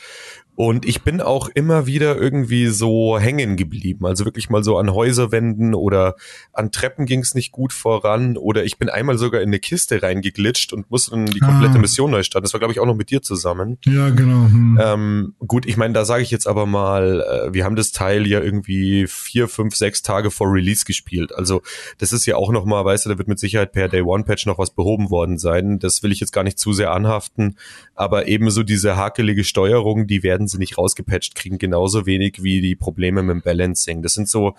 Und 0.56 0.86
ich 0.86 1.02
bin 1.02 1.20
auch 1.20 1.48
immer 1.48 1.86
wieder 1.86 2.16
irgendwie 2.16 2.68
so 2.68 3.18
hängen 3.18 3.56
geblieben. 3.56 4.06
Also 4.06 4.24
wirklich 4.24 4.50
mal 4.50 4.62
so 4.62 4.78
an 4.78 4.92
Häuserwänden 4.92 5.74
oder 5.74 6.14
an 6.52 6.70
Treppen 6.70 7.06
ging 7.06 7.20
es 7.20 7.34
nicht 7.34 7.50
gut 7.52 7.72
voran. 7.72 8.36
Oder 8.36 8.64
ich 8.64 8.78
bin 8.78 8.88
einmal 8.88 9.18
sogar 9.18 9.40
in 9.40 9.48
eine 9.48 9.58
Kiste 9.58 10.02
reingeglitscht 10.02 10.72
und 10.72 10.90
musste 10.90 11.12
dann 11.12 11.26
die 11.26 11.40
komplette 11.40 11.76
Ah. 11.76 11.80
Mission 11.80 12.10
neu 12.10 12.22
starten. 12.22 12.44
Das 12.44 12.52
war, 12.52 12.60
glaube 12.60 12.72
ich, 12.72 12.80
auch 12.80 12.86
noch 12.86 12.94
mit 12.94 13.10
dir 13.10 13.20
zusammen. 13.22 13.78
Ja, 13.84 14.10
genau. 14.10 14.44
Hm. 14.46 14.78
Ähm, 14.80 15.34
gut, 15.46 15.66
ich 15.66 15.76
meine, 15.76 15.94
da 15.94 16.04
sage 16.04 16.22
ich 16.22 16.30
jetzt 16.30 16.46
aber 16.46 16.66
mal, 16.66 17.20
äh, 17.20 17.52
wir 17.54 17.64
haben 17.64 17.76
das 17.76 17.92
Teil 17.92 18.26
ja 18.26 18.40
irgendwie 18.40 19.06
vier, 19.08 19.48
fünf, 19.48 19.74
sechs 19.74 20.02
Tage 20.02 20.30
vor 20.30 20.52
Release 20.52 20.84
gespielt. 20.84 21.34
Also 21.34 21.62
das 21.98 22.12
ist 22.12 22.26
ja 22.26 22.36
auch 22.36 22.52
noch 22.52 22.64
mal, 22.64 22.84
weißt 22.84 23.06
du, 23.06 23.10
da 23.10 23.18
wird 23.18 23.28
mit 23.28 23.38
Sicherheit 23.38 23.72
per 23.72 23.88
Day 23.88 24.02
One 24.02 24.24
Patch 24.24 24.46
noch 24.46 24.58
was 24.58 24.70
behoben 24.70 25.10
worden 25.10 25.38
sein. 25.38 25.78
Das 25.78 26.02
will 26.02 26.12
ich 26.12 26.20
jetzt 26.20 26.32
gar 26.32 26.44
nicht 26.44 26.58
zu 26.58 26.72
sehr 26.72 26.92
anhaften. 26.92 27.56
Aber 27.94 28.28
ebenso 28.28 28.62
diese 28.62 28.96
hakelige 28.96 29.44
Steuerung, 29.44 30.06
die 30.06 30.22
werden 30.22 30.43
sie 30.48 30.58
nicht 30.58 30.78
rausgepatcht 30.78 31.34
kriegen, 31.34 31.58
genauso 31.58 32.06
wenig 32.06 32.42
wie 32.42 32.60
die 32.60 32.76
Probleme 32.76 33.22
mit 33.22 33.34
dem 33.34 33.42
Balancing. 33.42 34.02
Das 34.02 34.14
sind 34.14 34.28
so 34.28 34.54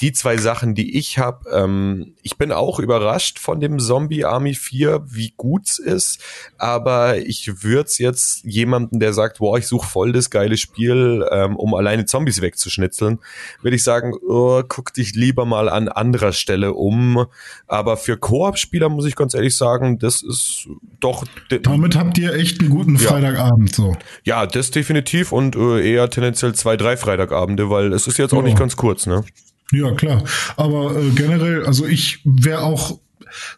die 0.00 0.12
zwei 0.12 0.36
Sachen, 0.36 0.74
die 0.74 0.96
ich 0.98 1.18
habe. 1.18 1.48
Ähm, 1.50 2.14
ich 2.22 2.36
bin 2.36 2.52
auch 2.52 2.78
überrascht 2.78 3.38
von 3.38 3.60
dem 3.60 3.78
Zombie 3.78 4.24
Army 4.24 4.54
4, 4.54 5.02
wie 5.06 5.32
gut's 5.36 5.78
ist, 5.78 6.20
aber 6.58 7.18
ich 7.18 7.62
würde 7.62 7.90
jetzt 7.98 8.44
jemanden, 8.44 9.00
der 9.00 9.12
sagt, 9.12 9.38
boah, 9.38 9.58
ich 9.58 9.66
suche 9.66 9.86
voll 9.88 10.12
das 10.12 10.30
geile 10.30 10.56
Spiel, 10.56 11.26
ähm, 11.30 11.56
um 11.56 11.74
alleine 11.74 12.04
Zombies 12.06 12.40
wegzuschnitzeln, 12.40 13.18
würde 13.62 13.76
ich 13.76 13.84
sagen, 13.84 14.12
oh, 14.28 14.62
guck 14.66 14.92
dich 14.94 15.14
lieber 15.14 15.44
mal 15.44 15.68
an 15.68 15.88
anderer 15.88 16.32
Stelle 16.32 16.72
um. 16.74 17.26
Aber 17.66 17.96
für 17.96 18.16
Koop-Spieler 18.16 18.88
muss 18.88 19.04
ich 19.06 19.16
ganz 19.16 19.34
ehrlich 19.34 19.56
sagen, 19.56 19.98
das 19.98 20.22
ist 20.22 20.68
doch 21.00 21.24
Damit 21.62 21.96
habt 21.96 22.18
ihr 22.18 22.34
echt 22.34 22.60
einen 22.60 22.70
guten 22.70 22.96
Ja. 22.96 23.08
Freitagabend 23.10 23.74
so. 23.74 23.96
ja, 24.24 24.46
das 24.46 24.70
definitiv 24.70 25.32
und 25.32 25.56
äh, 25.56 25.92
eher 25.92 26.08
tendenziell 26.10 26.54
zwei, 26.54 26.76
drei 26.76 26.96
Freitagabende, 26.96 27.70
weil 27.70 27.92
es 27.92 28.06
ist 28.06 28.18
jetzt 28.18 28.32
auch 28.32 28.38
Ja. 28.38 28.44
nicht 28.44 28.58
ganz 28.58 28.76
kurz, 28.76 29.06
ne? 29.06 29.24
Ja, 29.72 29.92
klar. 29.92 30.24
Aber 30.56 30.96
äh, 30.96 31.10
generell, 31.10 31.64
also 31.64 31.86
ich 31.86 32.20
wäre 32.24 32.62
auch 32.62 32.98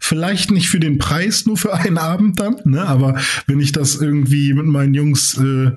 vielleicht 0.00 0.50
nicht 0.50 0.68
für 0.68 0.80
den 0.80 0.98
Preis 0.98 1.46
nur 1.46 1.56
für 1.56 1.74
einen 1.74 1.98
Abend 1.98 2.40
dann, 2.40 2.56
ne? 2.64 2.86
Aber 2.86 3.20
wenn 3.46 3.60
ich 3.60 3.72
das 3.72 3.96
irgendwie 3.96 4.54
mit 4.54 4.66
meinen 4.66 4.94
Jungs 4.94 5.36
äh, 5.38 5.72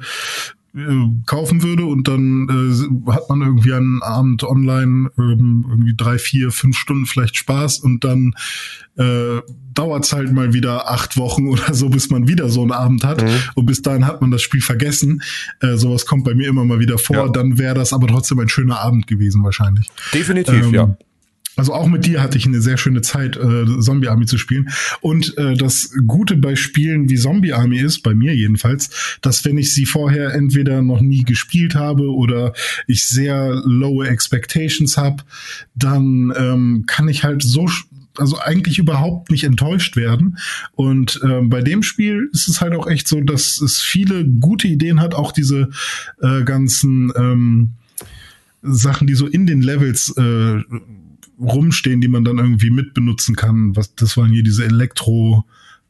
kaufen 1.26 1.64
würde 1.64 1.86
und 1.86 2.08
dann 2.08 2.48
äh, 2.48 3.12
hat 3.12 3.30
man 3.30 3.42
irgendwie 3.42 3.74
einen 3.74 4.04
Abend 4.04 4.44
online 4.44 5.10
ähm, 5.18 5.66
irgendwie 5.68 5.96
drei, 5.96 6.20
vier, 6.20 6.52
fünf 6.52 6.78
Stunden 6.78 7.08
vielleicht 7.08 7.38
Spaß 7.38 7.80
und 7.80 8.04
dann 8.04 8.34
äh, 8.98 9.42
dauert 9.74 10.06
es 10.06 10.14
halt 10.14 10.32
mal 10.32 10.54
wieder 10.54 10.90
acht 10.92 11.18
Wochen 11.18 11.48
oder 11.50 11.74
so, 11.74 11.90
bis 11.90 12.10
man 12.10 12.28
wieder 12.28 12.50
so 12.50 12.62
einen 12.62 12.72
Abend 12.72 13.04
hat 13.04 13.24
und 13.56 13.66
bis 13.66 13.82
dahin 13.82 14.06
hat 14.06 14.22
man 14.22 14.30
das 14.30 14.42
Spiel 14.42 14.62
vergessen. 14.62 15.24
Äh, 15.60 15.76
sowas 15.76 16.06
kommt 16.06 16.24
bei 16.24 16.36
mir 16.36 16.48
immer 16.48 16.66
mal 16.66 16.80
wieder 16.80 16.98
vor. 16.98 17.16
Ja. 17.16 17.30
Dann 17.30 17.58
wäre 17.58 17.74
das 17.74 17.92
aber 17.92 18.08
trotzdem 18.08 18.40
ein 18.40 18.50
schöner 18.50 18.80
Abend 18.80 19.08
gewesen 19.08 19.44
wahrscheinlich. 19.44 19.88
Definitiv, 20.14 20.66
Ähm, 20.66 20.74
ja. 20.74 20.98
Also 21.56 21.74
auch 21.74 21.88
mit 21.88 22.06
dir 22.06 22.22
hatte 22.22 22.38
ich 22.38 22.46
eine 22.46 22.62
sehr 22.62 22.78
schöne 22.78 23.02
Zeit, 23.02 23.36
äh, 23.36 23.66
Zombie 23.82 24.08
Army 24.08 24.26
zu 24.26 24.38
spielen. 24.38 24.70
Und 25.02 25.38
äh, 25.38 25.56
das 25.56 25.92
Gute 26.08 26.38
bei 26.38 26.56
Spielen 26.56 27.10
wie 27.10 27.18
Zombie 27.18 27.54
Army 27.54 27.80
ist, 27.80 28.02
bei 28.02 28.14
mir 28.14 28.34
jedenfalls, 28.34 29.18
dass 29.22 29.44
wenn 29.44 29.58
ich 29.58 29.74
sie 29.74 29.86
vorher 29.86 30.34
entweder 30.34 30.82
noch 30.82 31.02
nie 31.02 31.24
gespielt 31.24 31.76
habe 31.76 32.14
oder 32.14 32.54
ich 32.88 33.08
sehr 33.08 33.62
lowe 33.66 34.08
Expectations 34.08 34.98
habe, 34.98 35.24
dann 35.76 36.34
ähm, 36.38 36.84
kann 36.88 37.10
ich 37.10 37.24
halt 37.24 37.44
so 37.44 37.68
also 38.18 38.38
eigentlich 38.40 38.80
überhaupt 38.80 39.32
nicht 39.32 39.44
enttäuscht 39.44 39.96
werden. 39.96 40.38
Und 40.74 41.20
ähm, 41.24 41.50
bei 41.50 41.62
dem 41.62 41.84
Spiel 41.84 42.30
ist 42.34 42.48
es 42.48 42.62
halt 42.62 42.74
auch 42.74 42.88
echt 42.88 43.08
so, 43.08 43.22
dass 43.22 43.62
es 43.62 43.82
viele 43.82 44.26
gute 44.26 44.68
Ideen 44.68 45.00
hat, 45.00 45.14
auch 45.14 45.32
diese 45.32 45.70
äh, 46.22 46.44
ganzen 46.44 47.12
ähm, 47.16 47.74
Sachen, 48.62 49.08
die 49.08 49.14
so 49.14 49.26
in 49.26 49.46
den 49.46 49.62
Levels 49.62 50.14
äh, 50.18 50.62
rumstehen, 51.40 52.02
die 52.02 52.08
man 52.08 52.24
dann 52.24 52.38
irgendwie 52.38 52.70
mitbenutzen 52.70 53.36
kann. 53.36 53.76
Was, 53.76 53.96
das 53.96 54.18
waren 54.18 54.32
hier 54.32 54.44
diese 54.44 54.66
Elektro- 54.66 55.46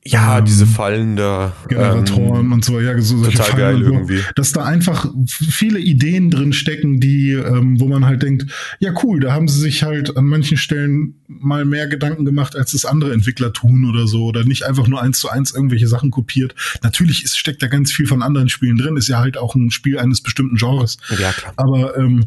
Ja, 0.06 0.40
ähm, 0.40 0.46
diese 0.46 0.66
Fallen 0.66 1.18
da. 1.18 1.54
Generatoren 1.68 2.46
ähm, 2.46 2.52
und 2.54 2.64
so, 2.64 2.80
ja, 2.80 3.00
so 3.02 3.18
solche 3.18 3.38
total 3.38 3.52
Fallen 3.52 3.60
geil 3.60 3.86
so, 3.86 3.94
irgendwie. 3.94 4.20
Dass 4.36 4.54
da 4.54 4.64
einfach 4.64 5.12
viele 5.28 5.80
Ideen 5.80 6.32
drin 6.32 6.54
stecken, 6.54 7.00
die, 7.02 7.34
ähm, 7.34 7.80
wo 7.82 7.88
man 7.88 8.06
halt 8.06 8.24
denkt, 8.24 8.46
ja 8.80 8.94
cool, 9.04 9.20
da 9.20 9.34
haben 9.34 9.48
sie 9.50 9.60
sich 9.60 9.84
halt 9.84 10.16
an 10.16 10.26
manchen 10.26 10.56
Stellen 10.56 11.16
mal 11.28 11.66
mehr 11.66 11.88
Gedanken 11.88 12.24
gemacht, 12.24 12.56
als 12.56 12.74
es 12.74 12.86
andere 12.86 13.12
Entwickler 13.12 13.52
tun 13.52 13.90
oder 13.90 14.08
so, 14.08 14.24
oder 14.26 14.46
nicht 14.46 14.64
einfach 14.64 14.88
nur 14.88 15.02
eins 15.02 15.20
zu 15.20 15.30
eins 15.30 15.54
irgendwelche 15.54 15.88
Sachen 15.88 16.12
kopiert. 16.12 16.56
Natürlich 16.82 17.24
ist, 17.24 17.38
steckt 17.38 17.62
da 17.62 17.68
ganz 17.68 17.92
viel 17.92 18.08
von 18.08 18.24
anderen 18.24 18.50
Spielen 18.50 18.78
drin, 18.78 18.96
ist 18.98 19.10
ja 19.10 19.20
halt 19.20 19.38
auch 19.38 19.54
ein 19.56 19.70
Spiel 19.70 20.00
eines 20.00 20.22
bestimmten 20.22 20.56
Genres. 20.56 20.98
Ja, 21.20 21.34
klar. 21.34 21.54
Aber 21.58 21.98
ähm, 21.98 22.26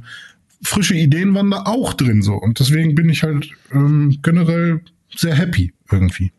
frische 0.63 0.95
Ideen 0.95 1.35
waren 1.35 1.51
da 1.51 1.63
auch 1.65 1.95
drin 1.95 2.23
so. 2.23 2.35
Und 2.35 2.59
deswegen 2.61 2.95
bin 2.95 3.09
ich 3.09 3.23
halt 3.23 3.51
ähm, 3.73 4.19
generell 4.23 4.81
sehr 5.15 5.35
happy 5.35 5.73
irgendwie. 5.91 6.33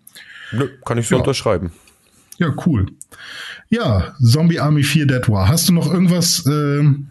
Nö, 0.51 0.67
kann 0.85 0.97
ich 0.97 1.07
so 1.07 1.15
Ja. 1.15 1.19
unterschreiben. 1.19 1.71
Ja, 2.37 2.53
cool. 2.65 2.87
Ja, 3.69 4.15
Zombie 4.21 4.59
Army 4.59 4.83
4 4.83 5.05
Dead 5.07 5.29
War. 5.29 5.47
Hast 5.47 5.69
du 5.69 5.73
noch 5.73 5.91
irgendwas 5.91 6.45
ähm, 6.47 7.09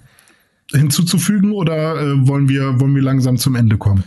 hinzuzufügen 0.72 1.52
oder 1.52 2.00
äh, 2.00 2.28
wollen, 2.28 2.48
wir, 2.48 2.80
wollen 2.80 2.94
wir 2.94 3.02
langsam 3.02 3.36
zum 3.36 3.54
Ende 3.54 3.78
kommen? 3.78 4.04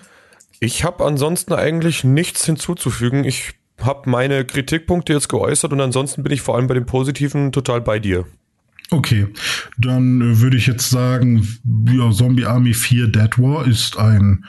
Ich 0.60 0.84
habe 0.84 1.06
ansonsten 1.06 1.54
eigentlich 1.54 2.04
nichts 2.04 2.46
hinzuzufügen. 2.46 3.24
Ich 3.24 3.54
habe 3.82 4.10
meine 4.10 4.46
Kritikpunkte 4.46 5.14
jetzt 5.14 5.30
geäußert 5.30 5.72
und 5.74 5.82
ansonsten 5.82 6.24
bin 6.24 6.32
ich 6.32 6.42
vor 6.42 6.56
allem 6.56 6.68
bei 6.68 6.74
den 6.74 6.86
Positiven 6.86 7.52
total 7.52 7.82
bei 7.82 8.00
dir. 8.00 8.26
Okay, 8.92 9.28
dann 9.78 10.22
äh, 10.22 10.40
würde 10.40 10.58
ich 10.58 10.68
jetzt 10.68 10.90
sagen, 10.90 11.48
ja, 11.92 12.12
Zombie 12.12 12.46
Army 12.46 12.74
4 12.74 13.08
Dead 13.08 13.40
War 13.40 13.66
ist 13.66 13.98
ein 13.98 14.46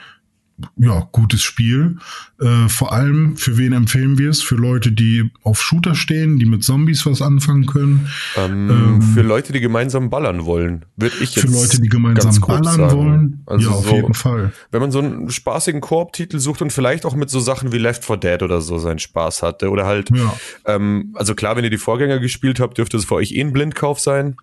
ja, 0.77 1.07
gutes 1.11 1.43
Spiel. 1.43 1.97
Äh, 2.39 2.67
vor 2.69 2.93
allem, 2.93 3.37
für 3.37 3.57
wen 3.57 3.73
empfehlen 3.73 4.17
wir 4.17 4.29
es? 4.29 4.41
Für 4.41 4.55
Leute, 4.55 4.91
die 4.91 5.31
auf 5.43 5.61
Shooter 5.61 5.95
stehen, 5.95 6.39
die 6.39 6.45
mit 6.45 6.63
Zombies 6.63 7.05
was 7.05 7.21
anfangen 7.21 7.65
können. 7.65 8.07
Ähm, 8.35 9.01
für 9.01 9.21
Leute, 9.21 9.53
die 9.53 9.59
gemeinsam 9.59 10.09
ballern 10.09 10.45
wollen, 10.45 10.85
würde 10.95 11.15
ich 11.21 11.35
jetzt 11.35 11.47
Für 11.47 11.51
Leute, 11.53 11.81
die 11.81 11.89
gemeinsam 11.89 12.39
ballern 12.39 12.91
wollen. 12.91 13.43
Also 13.45 13.69
ja, 13.69 13.75
auf 13.75 13.87
so, 13.87 13.95
jeden 13.95 14.13
Fall. 14.13 14.51
wenn 14.71 14.81
man 14.81 14.91
so 14.91 14.99
einen 14.99 15.29
spaßigen 15.29 15.81
Koop-Titel 15.81 16.39
sucht 16.39 16.61
und 16.61 16.71
vielleicht 16.73 17.05
auch 17.05 17.15
mit 17.15 17.29
so 17.29 17.39
Sachen 17.39 17.71
wie 17.71 17.77
Left 17.77 18.03
4 18.05 18.17
Dead 18.17 18.41
oder 18.43 18.61
so 18.61 18.77
seinen 18.79 18.99
Spaß 18.99 19.43
hatte 19.43 19.69
oder 19.69 19.85
halt, 19.85 20.09
Ja. 20.15 20.33
ähm, 20.65 21.13
also 21.15 21.35
klar, 21.35 21.55
wenn 21.55 21.63
ihr 21.63 21.69
die 21.69 21.77
Vorgänger 21.77 22.19
gespielt 22.19 22.59
habt, 22.59 22.77
dürfte 22.77 22.97
es 22.97 23.05
für 23.05 23.15
euch 23.15 23.31
eh 23.31 23.41
ein 23.41 23.53
Blindkauf 23.53 23.99
sein. 23.99 24.37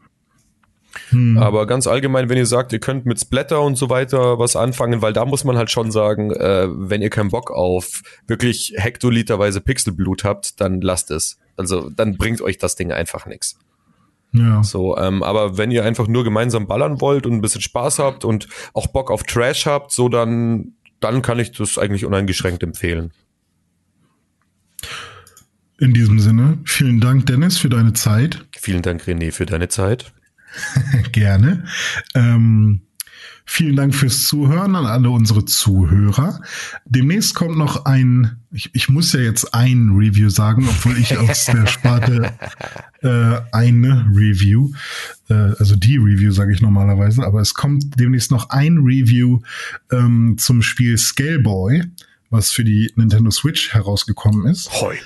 Hm. 1.14 1.38
Aber 1.38 1.66
ganz 1.66 1.86
allgemein, 1.86 2.28
wenn 2.28 2.36
ihr 2.36 2.46
sagt, 2.46 2.72
ihr 2.72 2.80
könnt 2.80 3.06
mit 3.06 3.20
Splatter 3.20 3.62
und 3.62 3.76
so 3.76 3.88
weiter 3.88 4.38
was 4.38 4.56
anfangen, 4.56 5.00
weil 5.00 5.12
da 5.12 5.24
muss 5.24 5.44
man 5.44 5.56
halt 5.56 5.70
schon 5.70 5.90
sagen, 5.90 6.32
äh, 6.32 6.66
wenn 6.68 7.02
ihr 7.02 7.10
keinen 7.10 7.30
Bock 7.30 7.50
auf 7.50 8.02
wirklich 8.26 8.74
hektoliterweise 8.76 9.60
Pixelblut 9.60 10.24
habt, 10.24 10.60
dann 10.60 10.80
lasst 10.80 11.10
es. 11.10 11.38
Also 11.56 11.88
dann 11.88 12.16
bringt 12.16 12.42
euch 12.42 12.58
das 12.58 12.74
Ding 12.74 12.90
einfach 12.90 13.26
nichts. 13.26 13.56
Ja. 14.32 14.64
So, 14.64 14.98
ähm, 14.98 15.22
aber 15.22 15.56
wenn 15.56 15.70
ihr 15.70 15.84
einfach 15.84 16.08
nur 16.08 16.24
gemeinsam 16.24 16.66
ballern 16.66 17.00
wollt 17.00 17.26
und 17.26 17.34
ein 17.34 17.40
bisschen 17.40 17.60
Spaß 17.60 18.00
habt 18.00 18.24
und 18.24 18.48
auch 18.72 18.88
Bock 18.88 19.12
auf 19.12 19.22
Trash 19.22 19.66
habt, 19.66 19.92
so 19.92 20.08
dann, 20.08 20.72
dann 20.98 21.22
kann 21.22 21.38
ich 21.38 21.52
das 21.52 21.78
eigentlich 21.78 22.04
uneingeschränkt 22.04 22.64
empfehlen. 22.64 23.12
In 25.78 25.92
diesem 25.92 26.18
Sinne, 26.18 26.58
vielen 26.64 27.00
Dank, 27.00 27.26
Dennis, 27.26 27.58
für 27.58 27.68
deine 27.68 27.92
Zeit. 27.92 28.44
Vielen 28.56 28.82
Dank, 28.82 29.02
René, 29.02 29.30
für 29.30 29.46
deine 29.46 29.68
Zeit. 29.68 30.13
Gerne. 31.12 31.64
Ähm, 32.14 32.82
vielen 33.44 33.76
Dank 33.76 33.94
fürs 33.94 34.24
Zuhören 34.24 34.74
an 34.74 34.86
alle 34.86 35.10
unsere 35.10 35.44
Zuhörer. 35.44 36.40
Demnächst 36.84 37.34
kommt 37.34 37.56
noch 37.56 37.84
ein, 37.84 38.42
ich, 38.50 38.70
ich 38.74 38.88
muss 38.88 39.12
ja 39.12 39.20
jetzt 39.20 39.54
ein 39.54 39.90
Review 39.90 40.28
sagen, 40.30 40.66
obwohl 40.68 40.98
ich 40.98 41.16
aus 41.16 41.44
der 41.52 41.66
Sparte 41.66 42.32
äh, 43.02 43.40
eine 43.52 44.06
Review, 44.12 44.72
äh, 45.28 45.34
also 45.34 45.76
die 45.76 45.96
Review 45.96 46.32
sage 46.32 46.52
ich 46.52 46.60
normalerweise, 46.60 47.24
aber 47.24 47.40
es 47.40 47.54
kommt 47.54 47.98
demnächst 47.98 48.30
noch 48.30 48.50
ein 48.50 48.78
Review 48.78 49.40
ähm, 49.92 50.36
zum 50.38 50.62
Spiel 50.62 50.96
Scaleboy, 50.96 51.82
was 52.30 52.50
für 52.50 52.64
die 52.64 52.92
Nintendo 52.96 53.30
Switch 53.30 53.72
herausgekommen 53.74 54.46
ist. 54.46 54.70
Hoi. 54.80 54.96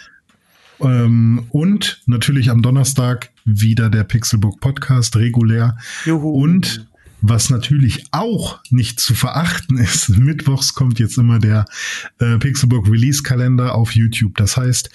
Ähm, 0.80 1.46
und 1.50 2.02
natürlich 2.06 2.50
am 2.50 2.62
Donnerstag 2.62 3.30
wieder 3.44 3.90
der 3.90 4.04
Pixelbook 4.04 4.60
Podcast 4.60 5.16
regulär. 5.16 5.76
Juhu. 6.04 6.30
Und 6.30 6.86
Was 7.20 7.50
natürlich 7.50 8.06
auch 8.12 8.60
nicht 8.70 9.00
zu 9.00 9.12
verachten 9.12 9.76
ist. 9.76 10.08
Mittwochs 10.18 10.74
kommt 10.74 11.00
jetzt 11.00 11.18
immer 11.18 11.40
der 11.40 11.64
äh, 12.20 12.38
Pixelbook 12.38 12.88
Release 12.88 13.24
Kalender 13.24 13.74
auf 13.74 13.92
YouTube. 13.92 14.36
Das 14.36 14.56
heißt, 14.56 14.88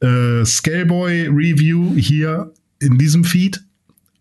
äh, 0.00 0.46
Scaleboy 0.46 1.28
Review 1.28 1.94
hier 1.94 2.54
in 2.78 2.96
diesem 2.96 3.24
Feed, 3.24 3.62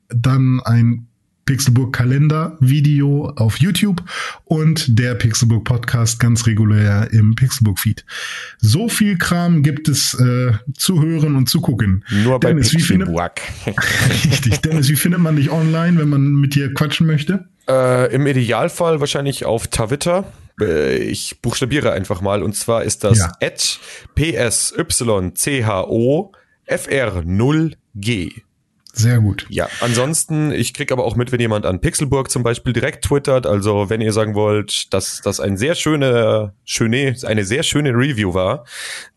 dann 0.10 0.60
ein 0.62 1.07
Pixelburg 1.48 1.93
Kalender 1.93 2.56
Video 2.60 3.30
auf 3.36 3.58
YouTube 3.58 4.04
und 4.43 5.00
der 5.00 5.16
Pixelburg 5.16 5.64
Podcast 5.64 6.20
ganz 6.20 6.45
regulär 6.45 7.08
im 7.12 7.34
Pixelburg 7.34 7.80
Feed. 7.80 8.06
So 8.60 8.88
viel 8.89 9.18
Kram 9.18 9.64
gibt 9.64 9.89
es 9.89 10.14
äh, 10.14 10.52
zu 10.78 11.02
hören 11.02 11.36
und 11.36 11.50
zu 11.50 11.62
gucken. 11.62 12.06
Nur 12.24 12.39
bei 12.39 12.50
Dennis, 12.50 12.72
wie 12.74 12.82
findet, 12.82 13.08
Pixelburg. 13.08 13.41
richtig, 14.24 14.60
Dennis, 14.62 14.89
wie 14.89 14.95
findet 14.95 15.22
man 15.22 15.36
dich 15.36 15.50
online, 15.50 15.98
wenn 16.00 16.10
man 16.10 16.34
mit 16.36 16.54
dir 16.54 16.72
quatschen 16.74 17.08
möchte? 17.08 17.45
Äh, 17.68 18.14
Im 18.14 18.28
Idealfall 18.28 19.00
wahrscheinlich 19.00 19.45
auf 19.45 19.68
Twitter. 19.68 20.32
Äh, 20.62 20.98
Ich 20.98 21.39
buchstabiere 21.41 21.93
einfach 21.93 22.22
mal 22.22 22.43
und 22.43 22.56
zwar 22.56 22.84
ist 22.84 23.04
das 23.04 23.18
Ja. 23.20 23.32
at 23.41 23.80
psycho 24.16 26.32
fr0g. 26.70 28.32
Sehr 28.98 29.20
gut. 29.20 29.45
Ja, 29.50 29.70
ansonsten, 29.80 30.52
ich 30.52 30.74
krieg 30.74 30.91
aber 30.91 31.06
auch 31.06 31.16
mit, 31.16 31.32
wenn 31.32 31.39
jemand 31.39 31.68
an 31.68 31.82
Pixelburg 31.82 32.32
zum 32.32 32.41
Beispiel 32.41 32.74
direkt 32.74 33.06
twittert. 33.06 33.45
Also 33.45 33.91
wenn 33.91 34.02
ihr 34.02 34.12
sagen 34.12 34.34
wollt, 34.34 34.91
dass 34.91 35.22
das 35.22 35.39
ein 35.39 35.56
sehr 35.56 35.76
schöne, 35.76 36.54
schöne, 36.66 37.16
eine 37.24 37.45
sehr 37.45 37.62
schöne 37.62 37.91
Review 37.91 38.34
war, 38.34 38.66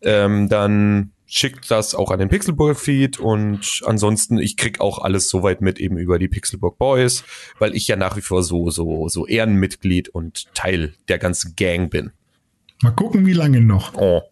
ähm, 0.02 0.50
dann 0.50 1.12
schickt 1.24 1.70
das 1.70 1.94
auch 1.94 2.10
an 2.10 2.18
den 2.18 2.28
Pixelburg-Feed 2.28 3.18
und 3.20 3.80
ansonsten, 3.86 4.38
ich 4.38 4.58
krieg 4.58 4.80
auch 4.80 4.98
alles 4.98 5.30
soweit 5.30 5.62
mit 5.62 5.78
eben 5.78 5.96
über 5.96 6.18
die 6.18 6.28
Pixelburg 6.28 6.76
Boys, 6.76 7.24
weil 7.58 7.74
ich 7.74 7.88
ja 7.88 7.96
nach 7.96 8.16
wie 8.16 8.20
vor 8.20 8.42
so, 8.42 8.68
so, 8.68 9.08
so 9.08 9.26
Ehrenmitglied 9.26 10.10
und 10.10 10.52
Teil 10.54 10.92
der 11.08 11.18
ganzen 11.18 11.54
Gang 11.56 11.88
bin. 11.88 12.10
Mal 12.82 12.90
gucken, 12.90 13.24
wie 13.24 13.32
lange 13.32 13.60
noch. 13.60 13.94
Oh. 13.94 14.22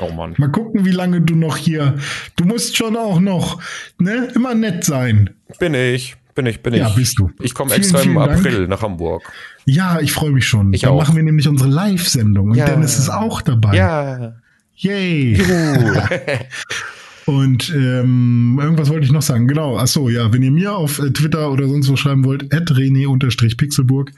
Oh 0.00 0.10
Mann. 0.12 0.34
Mal 0.38 0.50
gucken, 0.50 0.84
wie 0.84 0.90
lange 0.92 1.20
du 1.20 1.34
noch 1.34 1.56
hier. 1.56 1.94
Du 2.36 2.44
musst 2.44 2.76
schon 2.76 2.96
auch 2.96 3.20
noch, 3.20 3.60
ne, 3.98 4.28
immer 4.34 4.54
nett 4.54 4.84
sein. 4.84 5.30
Bin 5.58 5.74
ich, 5.74 6.16
bin 6.34 6.46
ich, 6.46 6.62
bin 6.62 6.74
ich. 6.74 6.80
Ja, 6.80 6.88
bist 6.90 7.18
du. 7.18 7.30
Ich 7.40 7.54
komme 7.54 7.70
Vielen, 7.70 7.82
extra 7.82 7.98
im 7.98 8.02
vielen 8.04 8.16
Dank. 8.16 8.30
April 8.38 8.68
nach 8.68 8.82
Hamburg. 8.82 9.22
Ja, 9.64 9.98
ich 10.00 10.12
freue 10.12 10.30
mich 10.30 10.46
schon. 10.46 10.72
Ich 10.72 10.82
da 10.82 10.90
auch. 10.90 11.00
machen 11.00 11.16
wir 11.16 11.22
nämlich 11.22 11.48
unsere 11.48 11.68
Live-Sendung 11.68 12.50
und 12.50 12.56
Ja. 12.56 12.66
Dennis 12.66 12.98
ist 12.98 13.10
auch 13.10 13.42
dabei. 13.42 13.74
Ja. 13.76 14.34
Yay. 14.76 15.36
Und 17.28 17.70
ähm, 17.76 18.58
irgendwas 18.58 18.88
wollte 18.88 19.04
ich 19.04 19.12
noch 19.12 19.20
sagen. 19.20 19.48
Genau. 19.48 19.76
Ach 19.76 19.86
so, 19.86 20.08
ja, 20.08 20.32
wenn 20.32 20.42
ihr 20.42 20.50
mir 20.50 20.74
auf 20.74 20.98
äh, 20.98 21.10
Twitter 21.10 21.52
oder 21.52 21.68
sonst 21.68 21.90
wo 21.90 21.96
schreiben 21.96 22.24
wollt, 22.24 22.54
at 22.54 22.70
René-Pixelburg. 22.70 24.12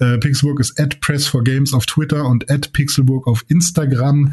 Äh, 0.00 0.18
Pixelburg 0.18 0.58
ist 0.58 0.80
at 0.80 0.96
Press4Games 0.96 1.72
auf 1.72 1.86
Twitter 1.86 2.26
und 2.26 2.50
at 2.50 2.72
Pixelburg 2.72 3.28
auf 3.28 3.44
Instagram. 3.46 4.32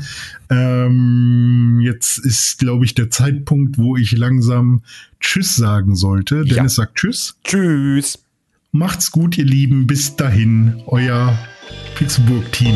Ähm, 0.50 1.80
jetzt 1.84 2.18
ist, 2.18 2.58
glaube 2.58 2.86
ich, 2.86 2.96
der 2.96 3.12
Zeitpunkt, 3.12 3.78
wo 3.78 3.98
ich 3.98 4.18
langsam 4.18 4.82
Tschüss 5.20 5.56
sagen 5.56 5.96
sollte. 5.96 6.38
Ja. 6.38 6.56
Dennis 6.56 6.74
sagt 6.74 6.96
Tschüss. 6.96 7.36
Tschüss. 7.44 8.18
Macht's 8.72 9.12
gut, 9.12 9.38
ihr 9.38 9.46
Lieben. 9.46 9.86
Bis 9.86 10.16
dahin, 10.16 10.82
euer 10.88 11.38
Pixelburg-Team. 11.94 12.74